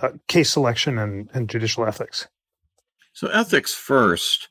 uh, 0.00 0.10
case 0.28 0.50
selection 0.50 0.98
and, 0.98 1.28
and 1.34 1.48
judicial 1.48 1.86
ethics? 1.86 2.28
So, 3.12 3.28
ethics 3.28 3.74
first. 3.74 4.48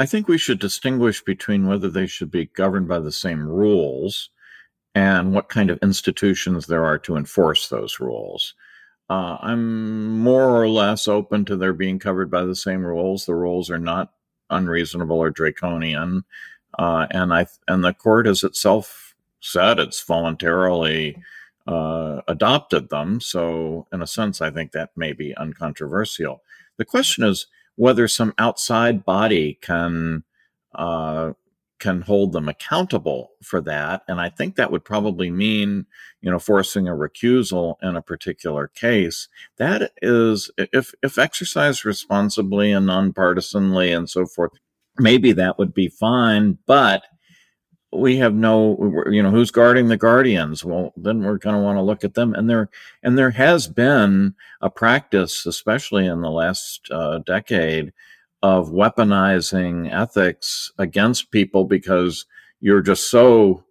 I 0.00 0.06
think 0.06 0.28
we 0.28 0.38
should 0.38 0.60
distinguish 0.60 1.24
between 1.24 1.66
whether 1.66 1.88
they 1.90 2.06
should 2.06 2.30
be 2.30 2.46
governed 2.46 2.86
by 2.86 3.00
the 3.00 3.10
same 3.10 3.48
rules 3.48 4.30
and 4.98 5.32
what 5.32 5.48
kind 5.48 5.70
of 5.70 5.78
institutions 5.80 6.66
there 6.66 6.84
are 6.84 6.98
to 6.98 7.16
enforce 7.16 7.68
those 7.68 8.00
rules. 8.00 8.54
Uh, 9.08 9.38
I'm 9.40 10.18
more 10.18 10.60
or 10.60 10.68
less 10.68 11.06
open 11.06 11.44
to 11.44 11.56
their 11.56 11.72
being 11.72 12.00
covered 12.00 12.32
by 12.32 12.44
the 12.44 12.56
same 12.56 12.84
rules. 12.84 13.24
The 13.24 13.36
rules 13.36 13.70
are 13.70 13.78
not 13.78 14.12
unreasonable 14.50 15.16
or 15.16 15.30
draconian, 15.30 16.24
uh, 16.76 17.06
and 17.12 17.32
I 17.32 17.46
and 17.68 17.84
the 17.84 17.94
court 17.94 18.26
has 18.26 18.42
itself 18.42 19.14
said 19.40 19.78
it's 19.78 20.02
voluntarily 20.02 21.22
uh, 21.68 22.22
adopted 22.26 22.88
them. 22.88 23.20
So, 23.20 23.86
in 23.92 24.02
a 24.02 24.06
sense, 24.06 24.40
I 24.40 24.50
think 24.50 24.72
that 24.72 24.90
may 24.96 25.12
be 25.12 25.32
uncontroversial. 25.36 26.42
The 26.76 26.84
question 26.84 27.22
is 27.22 27.46
whether 27.76 28.08
some 28.08 28.34
outside 28.36 29.04
body 29.04 29.58
can 29.62 30.24
uh, 30.74 31.34
can 31.78 32.02
hold 32.02 32.32
them 32.32 32.48
accountable 32.48 33.30
for 33.42 33.60
that. 33.60 34.02
And 34.08 34.20
I 34.20 34.28
think 34.28 34.56
that 34.56 34.72
would 34.72 34.84
probably 34.84 35.30
mean, 35.30 35.86
you 36.20 36.30
know, 36.30 36.38
forcing 36.38 36.88
a 36.88 36.92
recusal 36.92 37.76
in 37.82 37.96
a 37.96 38.02
particular 38.02 38.68
case. 38.68 39.28
That 39.58 39.92
is, 40.02 40.50
if, 40.56 40.92
if 41.02 41.18
exercised 41.18 41.84
responsibly 41.84 42.72
and 42.72 42.86
nonpartisanly 42.86 43.96
and 43.96 44.08
so 44.08 44.26
forth, 44.26 44.52
maybe 44.98 45.32
that 45.32 45.58
would 45.58 45.72
be 45.72 45.88
fine. 45.88 46.58
But 46.66 47.04
we 47.92 48.16
have 48.18 48.34
no, 48.34 49.02
you 49.10 49.22
know, 49.22 49.30
who's 49.30 49.50
guarding 49.50 49.88
the 49.88 49.96
guardians? 49.96 50.64
Well, 50.64 50.92
then 50.96 51.22
we're 51.22 51.38
going 51.38 51.56
to 51.56 51.62
want 51.62 51.78
to 51.78 51.82
look 51.82 52.04
at 52.04 52.14
them. 52.14 52.34
And 52.34 52.50
there, 52.50 52.68
and 53.02 53.16
there 53.16 53.30
has 53.30 53.66
been 53.66 54.34
a 54.60 54.68
practice, 54.68 55.46
especially 55.46 56.06
in 56.06 56.20
the 56.20 56.30
last 56.30 56.88
uh, 56.90 57.18
decade, 57.18 57.92
of 58.42 58.70
weaponizing 58.70 59.92
ethics 59.92 60.72
against 60.78 61.30
people 61.30 61.64
because 61.64 62.26
you're 62.60 62.82
just 62.82 63.10
so 63.10 63.64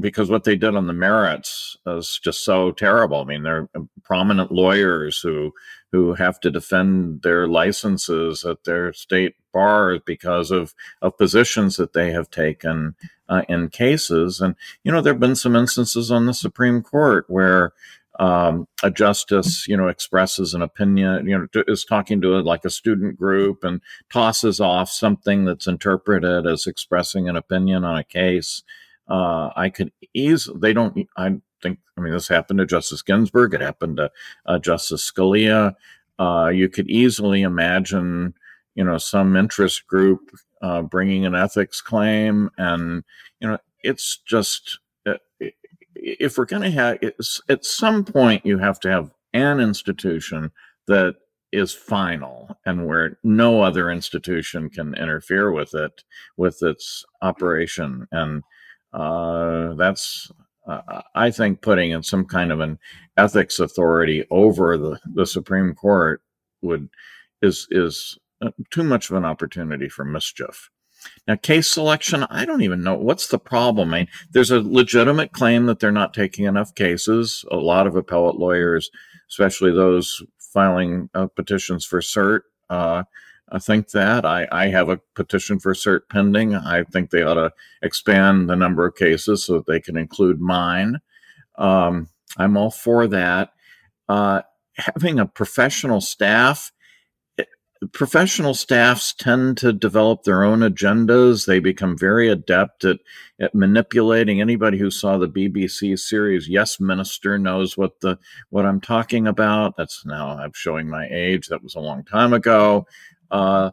because 0.00 0.28
what 0.28 0.42
they 0.42 0.56
did 0.56 0.74
on 0.74 0.88
the 0.88 0.92
merits 0.92 1.76
is 1.86 2.18
just 2.22 2.44
so 2.44 2.72
terrible. 2.72 3.20
I 3.20 3.24
mean, 3.24 3.44
they're 3.44 3.68
prominent 4.02 4.50
lawyers 4.50 5.20
who 5.20 5.52
who 5.92 6.14
have 6.14 6.40
to 6.40 6.50
defend 6.50 7.22
their 7.22 7.46
licenses 7.46 8.44
at 8.44 8.64
their 8.64 8.92
state 8.92 9.34
bars 9.52 10.00
because 10.04 10.50
of 10.50 10.74
of 11.00 11.16
positions 11.16 11.76
that 11.76 11.92
they 11.92 12.10
have 12.10 12.28
taken 12.28 12.96
uh, 13.28 13.42
in 13.48 13.68
cases. 13.68 14.40
And 14.40 14.56
you 14.82 14.90
know, 14.90 15.00
there 15.00 15.12
have 15.12 15.20
been 15.20 15.36
some 15.36 15.54
instances 15.54 16.10
on 16.10 16.26
the 16.26 16.34
Supreme 16.34 16.82
Court 16.82 17.26
where 17.28 17.72
um, 18.18 18.66
a 18.82 18.90
justice, 18.90 19.68
you 19.68 19.76
know, 19.76 19.88
expresses 19.88 20.54
an 20.54 20.62
opinion, 20.62 21.26
you 21.28 21.38
know, 21.38 21.62
is 21.66 21.84
talking 21.84 22.20
to 22.22 22.36
a, 22.36 22.40
like 22.40 22.64
a 22.64 22.70
student 22.70 23.18
group 23.18 23.64
and 23.64 23.80
tosses 24.10 24.60
off 24.60 24.88
something 24.88 25.44
that's 25.44 25.66
interpreted 25.66 26.46
as 26.46 26.66
expressing 26.66 27.28
an 27.28 27.36
opinion 27.36 27.84
on 27.84 27.98
a 27.98 28.04
case. 28.04 28.62
Uh, 29.08 29.50
I 29.54 29.68
could 29.68 29.92
easily, 30.14 30.58
they 30.60 30.72
don't, 30.72 31.06
I 31.16 31.36
think, 31.62 31.78
I 31.96 32.00
mean, 32.00 32.12
this 32.12 32.28
happened 32.28 32.58
to 32.58 32.66
Justice 32.66 33.02
Ginsburg. 33.02 33.54
It 33.54 33.60
happened 33.60 33.98
to 33.98 34.10
uh, 34.46 34.58
Justice 34.58 35.10
Scalia. 35.10 35.74
Uh, 36.18 36.50
you 36.52 36.68
could 36.68 36.88
easily 36.88 37.42
imagine, 37.42 38.34
you 38.74 38.84
know, 38.84 38.98
some 38.98 39.36
interest 39.36 39.86
group 39.86 40.20
uh, 40.62 40.82
bringing 40.82 41.26
an 41.26 41.34
ethics 41.34 41.80
claim. 41.80 42.50
And, 42.56 43.04
you 43.40 43.48
know, 43.48 43.58
it's 43.82 44.18
just, 44.26 44.80
if 46.06 46.38
we're 46.38 46.44
going 46.44 46.62
to 46.62 46.70
have 46.70 46.98
at 47.48 47.64
some 47.64 48.04
point 48.04 48.46
you 48.46 48.58
have 48.58 48.78
to 48.80 48.90
have 48.90 49.10
an 49.34 49.60
institution 49.60 50.52
that 50.86 51.16
is 51.52 51.72
final 51.72 52.56
and 52.64 52.86
where 52.86 53.18
no 53.24 53.62
other 53.62 53.90
institution 53.90 54.70
can 54.70 54.94
interfere 54.94 55.50
with 55.50 55.74
it 55.74 56.04
with 56.36 56.62
its 56.62 57.04
operation. 57.22 58.06
And 58.12 58.42
uh, 58.92 59.74
that's 59.74 60.30
uh, 60.66 61.02
i 61.14 61.30
think 61.30 61.60
putting 61.60 61.90
in 61.90 62.02
some 62.02 62.24
kind 62.24 62.50
of 62.50 62.60
an 62.60 62.78
ethics 63.16 63.60
authority 63.60 64.24
over 64.30 64.76
the, 64.76 64.98
the 65.14 65.26
supreme 65.26 65.74
court 65.74 66.22
would 66.62 66.88
is 67.42 67.68
is 67.70 68.18
uh, 68.42 68.50
too 68.70 68.82
much 68.82 69.10
of 69.10 69.16
an 69.16 69.24
opportunity 69.24 69.88
for 69.88 70.04
mischief 70.04 70.70
now, 71.26 71.36
case 71.36 71.70
selection, 71.70 72.24
I 72.30 72.44
don't 72.44 72.62
even 72.62 72.82
know 72.82 72.94
what's 72.94 73.28
the 73.28 73.38
problem. 73.38 73.92
I 73.92 73.98
mean, 73.98 74.08
there's 74.30 74.50
a 74.50 74.60
legitimate 74.60 75.32
claim 75.32 75.66
that 75.66 75.80
they're 75.80 75.92
not 75.92 76.14
taking 76.14 76.44
enough 76.44 76.74
cases. 76.74 77.44
A 77.50 77.56
lot 77.56 77.86
of 77.86 77.96
appellate 77.96 78.36
lawyers, 78.36 78.90
especially 79.28 79.72
those 79.72 80.22
filing 80.38 81.10
uh, 81.14 81.26
petitions 81.26 81.84
for 81.84 82.00
cert, 82.00 82.42
uh, 82.70 83.04
I 83.50 83.58
think 83.58 83.90
that 83.90 84.24
I, 84.26 84.48
I 84.50 84.68
have 84.68 84.88
a 84.88 85.00
petition 85.14 85.60
for 85.60 85.72
cert 85.72 86.00
pending. 86.10 86.54
I 86.54 86.82
think 86.82 87.10
they 87.10 87.22
ought 87.22 87.34
to 87.34 87.52
expand 87.80 88.50
the 88.50 88.56
number 88.56 88.86
of 88.86 88.96
cases 88.96 89.44
so 89.44 89.54
that 89.54 89.66
they 89.66 89.80
can 89.80 89.96
include 89.96 90.40
mine. 90.40 90.98
Um, 91.56 92.08
I'm 92.36 92.56
all 92.56 92.70
for 92.70 93.06
that. 93.06 93.50
Uh, 94.08 94.42
having 94.76 95.18
a 95.18 95.26
professional 95.26 96.00
staff 96.00 96.72
professional 97.92 98.54
staffs 98.54 99.12
tend 99.12 99.58
to 99.58 99.72
develop 99.72 100.22
their 100.22 100.44
own 100.44 100.60
agendas. 100.60 101.46
They 101.46 101.58
become 101.58 101.96
very 101.96 102.28
adept 102.28 102.84
at, 102.84 102.98
at 103.40 103.54
manipulating. 103.54 104.40
Anybody 104.40 104.78
who 104.78 104.90
saw 104.90 105.18
the 105.18 105.28
BBC 105.28 105.98
series 105.98 106.48
Yes 106.48 106.80
Minister 106.80 107.38
knows 107.38 107.76
what 107.76 108.00
the 108.00 108.18
what 108.50 108.66
I'm 108.66 108.80
talking 108.80 109.26
about. 109.26 109.76
That's 109.76 110.04
now 110.06 110.38
I'm 110.38 110.52
showing 110.54 110.88
my 110.88 111.06
age. 111.10 111.48
That 111.48 111.62
was 111.62 111.74
a 111.74 111.80
long 111.80 112.04
time 112.04 112.32
ago. 112.32 112.86
Uh, 113.30 113.70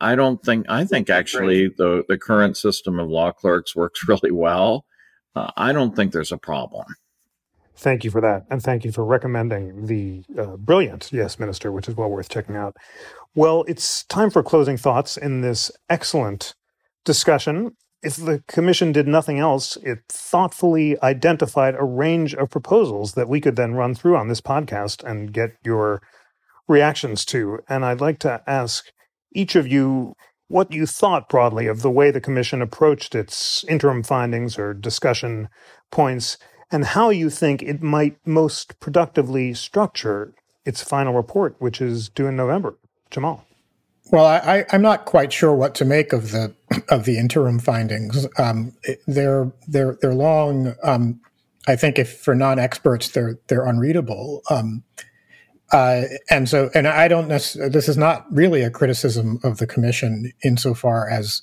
I 0.00 0.14
don't 0.14 0.42
think 0.42 0.66
I 0.68 0.84
think 0.84 1.10
actually 1.10 1.68
the 1.68 2.04
the 2.08 2.18
current 2.18 2.56
system 2.56 2.98
of 2.98 3.08
law 3.08 3.32
clerks 3.32 3.74
works 3.74 4.04
really 4.08 4.32
well. 4.32 4.84
Uh, 5.34 5.50
I 5.56 5.72
don't 5.72 5.94
think 5.94 6.12
there's 6.12 6.32
a 6.32 6.38
problem. 6.38 6.86
Thank 7.76 8.04
you 8.04 8.10
for 8.10 8.20
that. 8.22 8.44
And 8.50 8.62
thank 8.62 8.84
you 8.84 8.92
for 8.92 9.04
recommending 9.04 9.86
the 9.86 10.24
uh, 10.38 10.56
brilliant 10.56 11.10
Yes 11.12 11.38
Minister, 11.38 11.70
which 11.70 11.88
is 11.88 11.94
well 11.94 12.08
worth 12.08 12.28
checking 12.28 12.56
out. 12.56 12.76
Well, 13.34 13.64
it's 13.68 14.04
time 14.04 14.30
for 14.30 14.42
closing 14.42 14.78
thoughts 14.78 15.16
in 15.16 15.42
this 15.42 15.70
excellent 15.90 16.54
discussion. 17.04 17.76
If 18.02 18.16
the 18.16 18.42
Commission 18.48 18.92
did 18.92 19.06
nothing 19.06 19.38
else, 19.38 19.76
it 19.78 19.98
thoughtfully 20.08 21.00
identified 21.02 21.74
a 21.74 21.84
range 21.84 22.34
of 22.34 22.50
proposals 22.50 23.12
that 23.12 23.28
we 23.28 23.40
could 23.40 23.56
then 23.56 23.74
run 23.74 23.94
through 23.94 24.16
on 24.16 24.28
this 24.28 24.40
podcast 24.40 25.04
and 25.04 25.32
get 25.32 25.50
your 25.62 26.00
reactions 26.68 27.24
to. 27.26 27.58
And 27.68 27.84
I'd 27.84 28.00
like 28.00 28.18
to 28.20 28.42
ask 28.46 28.86
each 29.32 29.54
of 29.54 29.66
you 29.66 30.14
what 30.48 30.72
you 30.72 30.86
thought 30.86 31.28
broadly 31.28 31.66
of 31.66 31.82
the 31.82 31.90
way 31.90 32.10
the 32.10 32.20
Commission 32.20 32.62
approached 32.62 33.14
its 33.14 33.64
interim 33.64 34.02
findings 34.02 34.58
or 34.58 34.72
discussion 34.72 35.48
points 35.90 36.38
and 36.70 36.84
how 36.84 37.10
you 37.10 37.30
think 37.30 37.62
it 37.62 37.82
might 37.82 38.18
most 38.26 38.78
productively 38.80 39.54
structure 39.54 40.34
its 40.64 40.82
final 40.82 41.14
report, 41.14 41.56
which 41.58 41.80
is 41.80 42.08
due 42.08 42.26
in 42.26 42.36
November. 42.36 42.76
Jamal. 43.10 43.46
Well, 44.10 44.26
I, 44.26 44.64
am 44.72 44.82
not 44.82 45.04
quite 45.04 45.32
sure 45.32 45.54
what 45.54 45.74
to 45.76 45.84
make 45.84 46.12
of 46.12 46.30
the 46.30 46.54
of 46.88 47.04
the 47.04 47.18
interim 47.18 47.58
findings. 47.58 48.26
Um, 48.38 48.72
they're 49.06 49.52
they're 49.66 49.98
they're 50.00 50.14
long. 50.14 50.74
Um, 50.82 51.20
I 51.66 51.74
think 51.74 51.98
if 51.98 52.20
for 52.20 52.34
non 52.34 52.58
experts, 52.58 53.08
they're 53.08 53.38
they're 53.48 53.64
unreadable. 53.64 54.42
Um, 54.48 54.84
uh, 55.72 56.04
and 56.30 56.48
so, 56.48 56.70
and 56.74 56.86
I 56.86 57.08
don't. 57.08 57.28
This 57.28 57.56
is 57.56 57.96
not 57.96 58.26
really 58.32 58.62
a 58.62 58.70
criticism 58.70 59.40
of 59.42 59.58
the 59.58 59.66
commission 59.66 60.32
insofar 60.44 61.08
as 61.08 61.42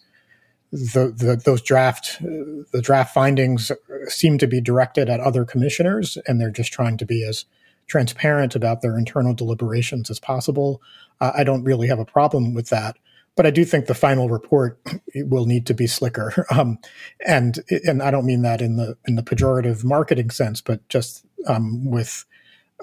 the, 0.74 1.14
the 1.16 1.36
those 1.36 1.62
draft 1.62 2.18
the 2.20 2.82
draft 2.82 3.14
findings 3.14 3.72
seem 4.08 4.40
to 4.40 4.48
be 4.48 4.60
directed 4.60 5.08
at 5.08 5.20
other 5.20 5.46
commissioners, 5.46 6.18
and 6.28 6.42
they're 6.42 6.50
just 6.50 6.74
trying 6.74 6.98
to 6.98 7.06
be 7.06 7.24
as 7.24 7.46
transparent 7.86 8.56
about 8.56 8.82
their 8.82 8.98
internal 8.98 9.36
deliberations 9.36 10.10
as 10.10 10.20
possible. 10.20 10.82
Uh, 11.22 11.32
I 11.36 11.44
don't 11.44 11.64
really 11.64 11.88
have 11.90 12.00
a 12.00 12.06
problem 12.06 12.56
with 12.56 12.70
that, 12.70 12.98
but 13.36 13.46
I 13.46 13.52
do 13.52 13.64
think 13.66 13.86
the 13.86 13.94
final 13.94 14.30
report 14.30 14.80
will 15.16 15.46
need 15.46 15.68
to 15.68 15.76
be 15.76 15.86
slicker. 15.86 16.46
Um, 16.52 16.80
and 17.26 17.60
and 17.86 18.02
I 18.02 18.10
don't 18.10 18.26
mean 18.26 18.42
that 18.42 18.60
in 18.60 18.78
the 18.78 18.98
in 19.06 19.16
the 19.16 19.24
pejorative 19.24 19.84
marketing 19.84 20.32
sense, 20.32 20.60
but 20.60 20.88
just 20.90 21.24
um, 21.46 21.86
with 21.86 22.26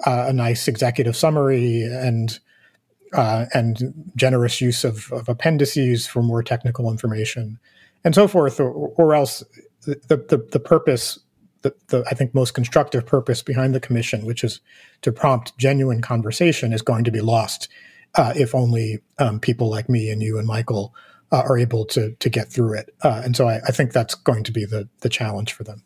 uh, 0.05 0.27
a 0.29 0.33
nice 0.33 0.69
executive 0.69 1.17
summary 1.17 1.83
and 1.83 2.39
uh, 3.13 3.47
and 3.53 4.11
generous 4.15 4.61
use 4.61 4.85
of, 4.85 5.11
of, 5.11 5.27
appendices 5.27 6.07
for 6.07 6.23
more 6.23 6.41
technical 6.41 6.89
information, 6.89 7.59
and 8.03 8.15
so 8.15 8.27
forth, 8.27 8.59
or, 8.59 8.71
or 8.71 9.13
else 9.13 9.43
the, 9.81 9.95
the, 10.07 10.47
the 10.51 10.59
purpose, 10.59 11.19
the, 11.61 11.73
the, 11.87 12.03
I 12.09 12.15
think 12.15 12.33
most 12.33 12.53
constructive 12.53 13.05
purpose 13.05 13.41
behind 13.41 13.75
the 13.75 13.79
commission, 13.79 14.25
which 14.25 14.43
is 14.43 14.61
to 15.01 15.11
prompt 15.11 15.57
genuine 15.57 16.01
conversation, 16.01 16.73
is 16.73 16.81
going 16.81 17.03
to 17.03 17.11
be 17.11 17.21
lost 17.21 17.67
uh, 18.15 18.33
if 18.35 18.53
only 18.55 18.99
um, 19.19 19.39
people 19.39 19.69
like 19.69 19.89
me 19.89 20.09
and 20.09 20.21
you 20.21 20.37
and 20.37 20.47
Michael 20.47 20.93
uh, 21.31 21.43
are 21.47 21.57
able 21.57 21.85
to 21.85 22.11
to 22.19 22.29
get 22.29 22.51
through 22.51 22.73
it. 22.73 22.93
Uh, 23.03 23.21
and 23.23 23.35
so 23.35 23.47
I, 23.47 23.61
I 23.67 23.71
think 23.71 23.93
that's 23.93 24.15
going 24.15 24.43
to 24.43 24.51
be 24.51 24.65
the 24.65 24.89
the 24.99 25.09
challenge 25.09 25.53
for 25.53 25.63
them. 25.63 25.83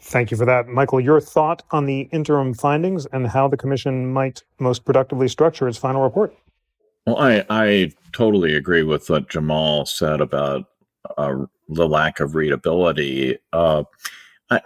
Thank 0.00 0.30
you 0.30 0.36
for 0.36 0.44
that. 0.44 0.68
Michael, 0.68 1.00
your 1.00 1.18
thought 1.18 1.62
on 1.70 1.86
the 1.86 2.02
interim 2.12 2.52
findings 2.52 3.06
and 3.06 3.26
how 3.26 3.48
the 3.48 3.56
commission 3.56 4.12
might 4.12 4.42
most 4.58 4.84
productively 4.84 5.28
structure 5.28 5.66
its 5.66 5.78
final 5.78 6.02
report? 6.02 6.36
Well, 7.06 7.18
I, 7.18 7.44
I 7.48 7.92
totally 8.12 8.54
agree 8.54 8.82
with 8.82 9.08
what 9.08 9.30
Jamal 9.30 9.86
said 9.86 10.20
about 10.20 10.66
the 11.16 11.88
lack 11.88 12.20
of 12.20 12.34
readability. 12.34 13.38
Uh, 13.52 13.84
I, 14.50 14.60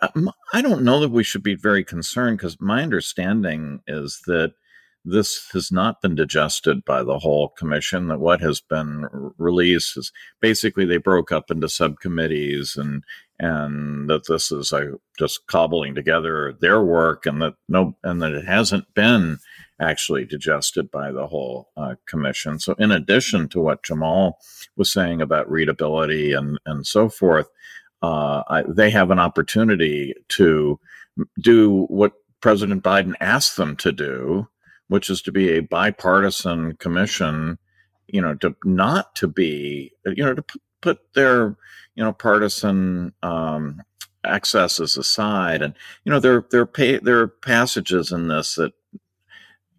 I 0.52 0.62
don't 0.62 0.82
know 0.82 1.00
that 1.00 1.10
we 1.10 1.24
should 1.24 1.42
be 1.42 1.54
very 1.54 1.84
concerned 1.84 2.38
because 2.38 2.60
my 2.60 2.82
understanding 2.82 3.80
is 3.86 4.20
that 4.26 4.52
this 5.04 5.48
has 5.52 5.70
not 5.72 6.02
been 6.02 6.14
digested 6.14 6.84
by 6.84 7.02
the 7.02 7.18
whole 7.18 7.48
commission. 7.50 8.08
That 8.08 8.20
what 8.20 8.40
has 8.40 8.60
been 8.60 9.06
released 9.38 9.96
is 9.96 10.12
basically 10.40 10.84
they 10.84 10.98
broke 10.98 11.32
up 11.32 11.50
into 11.50 11.68
subcommittees 11.68 12.76
and 12.76 13.04
and 13.40 14.10
that 14.10 14.26
this 14.26 14.50
is 14.50 14.72
a, 14.72 14.94
just 15.16 15.46
cobbling 15.46 15.94
together 15.94 16.56
their 16.60 16.82
work 16.82 17.24
and 17.24 17.40
that 17.40 17.54
no 17.68 17.96
and 18.02 18.20
that 18.20 18.32
it 18.32 18.44
hasn't 18.44 18.92
been 18.94 19.38
actually 19.80 20.24
digested 20.24 20.90
by 20.90 21.12
the 21.12 21.26
whole 21.26 21.70
uh, 21.76 21.94
commission. 22.06 22.58
So 22.58 22.74
in 22.78 22.90
addition 22.90 23.48
to 23.50 23.60
what 23.60 23.82
Jamal 23.84 24.38
was 24.76 24.92
saying 24.92 25.20
about 25.22 25.50
readability 25.50 26.32
and 26.32 26.58
and 26.66 26.86
so 26.86 27.08
forth, 27.08 27.48
uh, 28.02 28.42
I, 28.48 28.64
they 28.68 28.90
have 28.90 29.10
an 29.10 29.18
opportunity 29.18 30.14
to 30.30 30.80
do 31.40 31.86
what 31.88 32.12
President 32.40 32.82
Biden 32.82 33.14
asked 33.20 33.56
them 33.56 33.76
to 33.76 33.92
do, 33.92 34.48
which 34.88 35.10
is 35.10 35.22
to 35.22 35.32
be 35.32 35.50
a 35.50 35.60
bipartisan 35.60 36.76
commission, 36.76 37.58
you 38.06 38.20
know, 38.20 38.34
to 38.36 38.56
not 38.64 39.14
to 39.16 39.28
be, 39.28 39.92
you 40.06 40.24
know, 40.24 40.34
to 40.34 40.42
p- 40.42 40.60
put 40.80 40.98
their, 41.14 41.56
you 41.96 42.04
know, 42.04 42.12
partisan 42.12 43.12
um, 43.22 43.82
excesses 44.24 44.96
aside, 44.96 45.62
and 45.62 45.74
you 46.04 46.12
know, 46.12 46.20
there 46.20 46.44
there 46.50 46.66
pa- 46.66 47.02
there 47.02 47.20
are 47.20 47.28
passages 47.28 48.12
in 48.12 48.28
this 48.28 48.54
that 48.54 48.72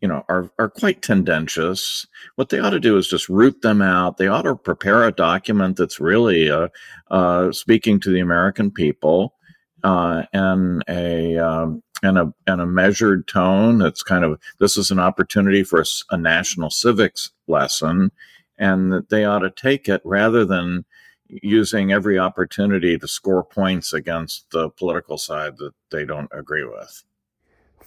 you 0.01 0.07
know 0.07 0.23
are 0.29 0.49
are 0.57 0.69
quite 0.69 1.01
tendentious. 1.01 2.05
What 2.35 2.49
they 2.49 2.59
ought 2.59 2.71
to 2.71 2.79
do 2.79 2.97
is 2.97 3.07
just 3.07 3.29
root 3.29 3.61
them 3.61 3.81
out. 3.81 4.17
They 4.17 4.27
ought 4.27 4.43
to 4.43 4.55
prepare 4.55 5.05
a 5.05 5.11
document 5.11 5.77
that's 5.77 5.99
really 5.99 6.49
uh, 6.49 6.69
uh, 7.11 7.51
speaking 7.51 7.99
to 8.01 8.11
the 8.11 8.19
American 8.19 8.71
people 8.71 9.35
uh, 9.83 10.23
and 10.33 10.83
a 10.87 11.37
um, 11.37 11.83
and 12.03 12.17
a 12.17 12.33
and 12.47 12.61
a 12.61 12.65
measured 12.65 13.27
tone. 13.27 13.77
That's 13.79 14.03
kind 14.03 14.23
of 14.23 14.39
this 14.59 14.77
is 14.77 14.91
an 14.91 14.99
opportunity 14.99 15.63
for 15.63 15.81
a, 15.81 15.85
a 16.11 16.17
national 16.17 16.69
civics 16.69 17.31
lesson, 17.47 18.11
and 18.57 18.91
that 18.91 19.09
they 19.09 19.25
ought 19.25 19.39
to 19.39 19.49
take 19.49 19.89
it 19.89 20.01
rather 20.03 20.45
than 20.45 20.85
using 21.29 21.91
every 21.91 22.17
opportunity 22.17 22.97
to 22.97 23.07
score 23.07 23.43
points 23.43 23.93
against 23.93 24.49
the 24.51 24.69
political 24.69 25.17
side 25.17 25.57
that 25.57 25.73
they 25.91 26.03
don't 26.03 26.29
agree 26.33 26.65
with. 26.65 27.03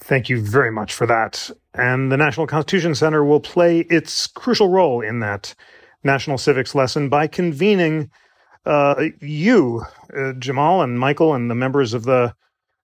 Thank 0.02 0.28
you 0.28 0.42
very 0.42 0.72
much 0.72 0.92
for 0.94 1.06
that. 1.06 1.48
And 1.74 2.10
the 2.10 2.16
National 2.16 2.48
Constitution 2.48 2.94
Center 2.94 3.24
will 3.24 3.40
play 3.40 3.80
its 3.80 4.26
crucial 4.26 4.68
role 4.68 5.00
in 5.00 5.20
that 5.20 5.54
national 6.02 6.38
civics 6.38 6.74
lesson 6.74 7.08
by 7.08 7.28
convening 7.28 8.10
uh, 8.66 9.04
you, 9.20 9.84
uh, 10.16 10.32
Jamal 10.34 10.82
and 10.82 10.98
Michael, 10.98 11.34
and 11.34 11.48
the 11.48 11.54
members 11.54 11.94
of 11.94 12.02
the 12.02 12.34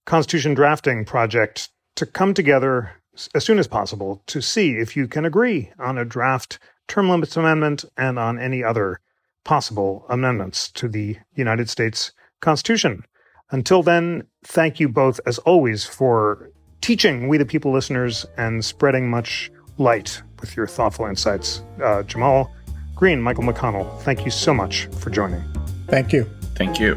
Constitution 0.07 0.55
Drafting 0.55 1.05
Project 1.05 1.71
to 1.97 2.07
come 2.07 2.35
together 2.35 2.93
as 3.35 3.45
soon 3.45 3.59
as 3.59 3.67
possible 3.67 4.23
to 4.29 4.41
see 4.41 4.75
if 4.75 4.97
you 4.97 5.09
can 5.09 5.25
agree 5.25 5.73
on 5.81 5.99
a 5.99 6.05
draft 6.05 6.61
term 6.87 7.11
limits 7.11 7.37
amendment 7.37 7.85
and 7.97 8.19
on 8.19 8.39
any 8.39 8.63
other 8.63 9.01
possible 9.45 10.07
amendments 10.09 10.71
to 10.71 10.89
the 10.89 11.17
United 11.35 11.69
States 11.69 12.13
Constitution. 12.41 13.03
Until 13.51 13.83
then, 13.83 14.23
thank 14.45 14.79
you 14.79 14.89
both, 14.89 15.19
as 15.27 15.39
always, 15.39 15.85
for 15.85 16.53
teaching 16.81 17.29
we 17.29 17.39
the 17.39 17.47
people 17.47 17.73
listeners 17.73 18.27
and 18.37 18.65
spreading 18.65 19.11
much 19.11 19.51
light 19.79 20.23
with 20.41 20.57
your 20.57 20.67
thoughtful 20.67 21.07
insights. 21.07 21.63
Uh, 21.83 22.03
Jamal 22.03 22.53
Greene, 22.95 23.21
Michael 23.21 23.45
McConnell, 23.45 24.01
thank 24.01 24.25
you 24.25 24.31
so 24.31 24.53
much 24.53 24.87
for 24.99 25.11
joining. 25.11 25.43
Thank 25.87 26.13
you. 26.13 26.29
Thank 26.57 26.81
you. 26.81 26.97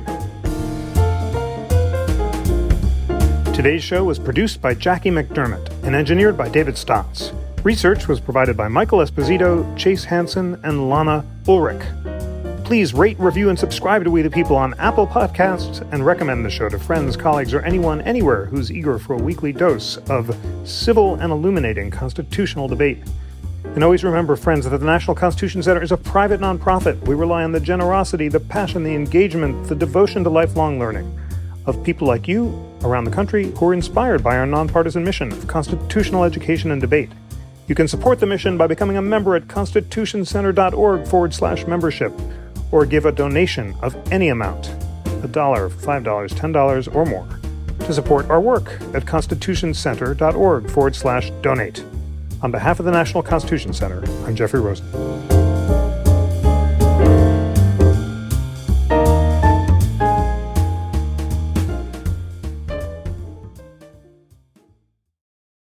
Today's 3.54 3.84
show 3.84 4.04
was 4.04 4.18
produced 4.18 4.62
by 4.62 4.74
Jackie 4.74 5.12
McDermott 5.12 5.70
and 5.84 5.96
engineered 5.96 6.36
by 6.36 6.50
David 6.50 6.76
Stotz. 6.76 7.32
Research 7.64 8.08
was 8.08 8.20
provided 8.20 8.58
by 8.58 8.68
Michael 8.68 9.00
Esposito, 9.00 9.78
Chase 9.78 10.04
Hansen, 10.04 10.60
and 10.64 10.90
Lana 10.90 11.24
Ulrich. 11.48 11.84
Please 12.72 12.94
rate, 12.94 13.20
review, 13.20 13.50
and 13.50 13.60
subscribe 13.60 14.06
to 14.06 14.10
We 14.10 14.22
the 14.22 14.30
People 14.30 14.56
on 14.56 14.74
Apple 14.76 15.06
Podcasts 15.06 15.86
and 15.92 16.06
recommend 16.06 16.46
the 16.46 16.50
show 16.50 16.70
to 16.70 16.80
friends, 16.80 17.18
colleagues, 17.18 17.54
or 17.54 17.60
anyone 17.64 18.00
anywhere 18.04 18.46
who's 18.46 18.72
eager 18.72 18.98
for 18.98 19.16
a 19.16 19.18
weekly 19.18 19.52
dose 19.52 19.98
of 20.10 20.34
civil 20.64 21.16
and 21.16 21.34
illuminating 21.34 21.92
constitutional 21.92 22.70
debate. 22.70 23.00
And 23.76 23.84
always 23.84 24.06
remember, 24.06 24.38
friends, 24.38 24.70
that 24.70 24.78
the 24.78 24.86
National 24.86 25.18
Constitution 25.18 25.62
Center 25.62 25.84
is 25.84 25.92
a 25.92 25.98
private 25.98 26.40
nonprofit. 26.40 26.98
We 27.06 27.14
rely 27.14 27.44
on 27.44 27.52
the 27.52 27.60
generosity, 27.60 28.30
the 28.30 28.40
passion, 28.40 28.86
the 28.86 28.96
engagement, 28.96 29.68
the 29.68 29.76
devotion 29.76 30.24
to 30.24 30.30
lifelong 30.30 30.80
learning 30.80 31.20
of 31.66 31.84
people 31.84 32.08
like 32.08 32.26
you 32.26 32.58
around 32.86 33.04
the 33.04 33.12
country 33.12 33.52
who 33.52 33.68
are 33.68 33.74
inspired 33.74 34.24
by 34.24 34.38
our 34.38 34.46
nonpartisan 34.46 35.04
mission 35.04 35.30
of 35.34 35.46
constitutional 35.46 36.24
education 36.24 36.72
and 36.72 36.80
debate. 36.80 37.10
You 37.68 37.76
can 37.76 37.90
support 37.90 38.22
the 38.22 38.28
mission 38.28 38.58
by 38.58 38.68
becoming 38.68 38.96
a 38.96 39.02
member 39.02 39.36
at 39.36 39.50
constitutioncenter.org 39.50 41.06
forward 41.06 41.34
slash 41.34 41.68
membership 41.68 42.14
or 42.72 42.86
give 42.86 43.06
a 43.06 43.12
donation 43.12 43.76
of 43.82 43.96
any 44.12 44.30
amount 44.30 44.74
a 45.24 45.28
dollar, 45.28 45.70
five 45.70 46.04
dollars, 46.04 46.34
ten 46.34 46.52
dollars, 46.52 46.88
or 46.88 47.06
more 47.06 47.28
to 47.80 47.94
support 47.94 48.30
our 48.30 48.40
work 48.42 48.74
at 48.94 49.06
constitutioncenter.org 49.06 50.70
forward 50.70 50.96
slash 50.96 51.32
donate. 51.42 51.84
On 52.42 52.52
behalf 52.52 52.80
of 52.80 52.86
the 52.86 52.92
National 52.92 53.24
Constitution 53.24 53.74
Center, 53.74 54.04
I'm 54.26 54.36
Jeffrey 54.36 54.60
Rosen. 54.60 55.31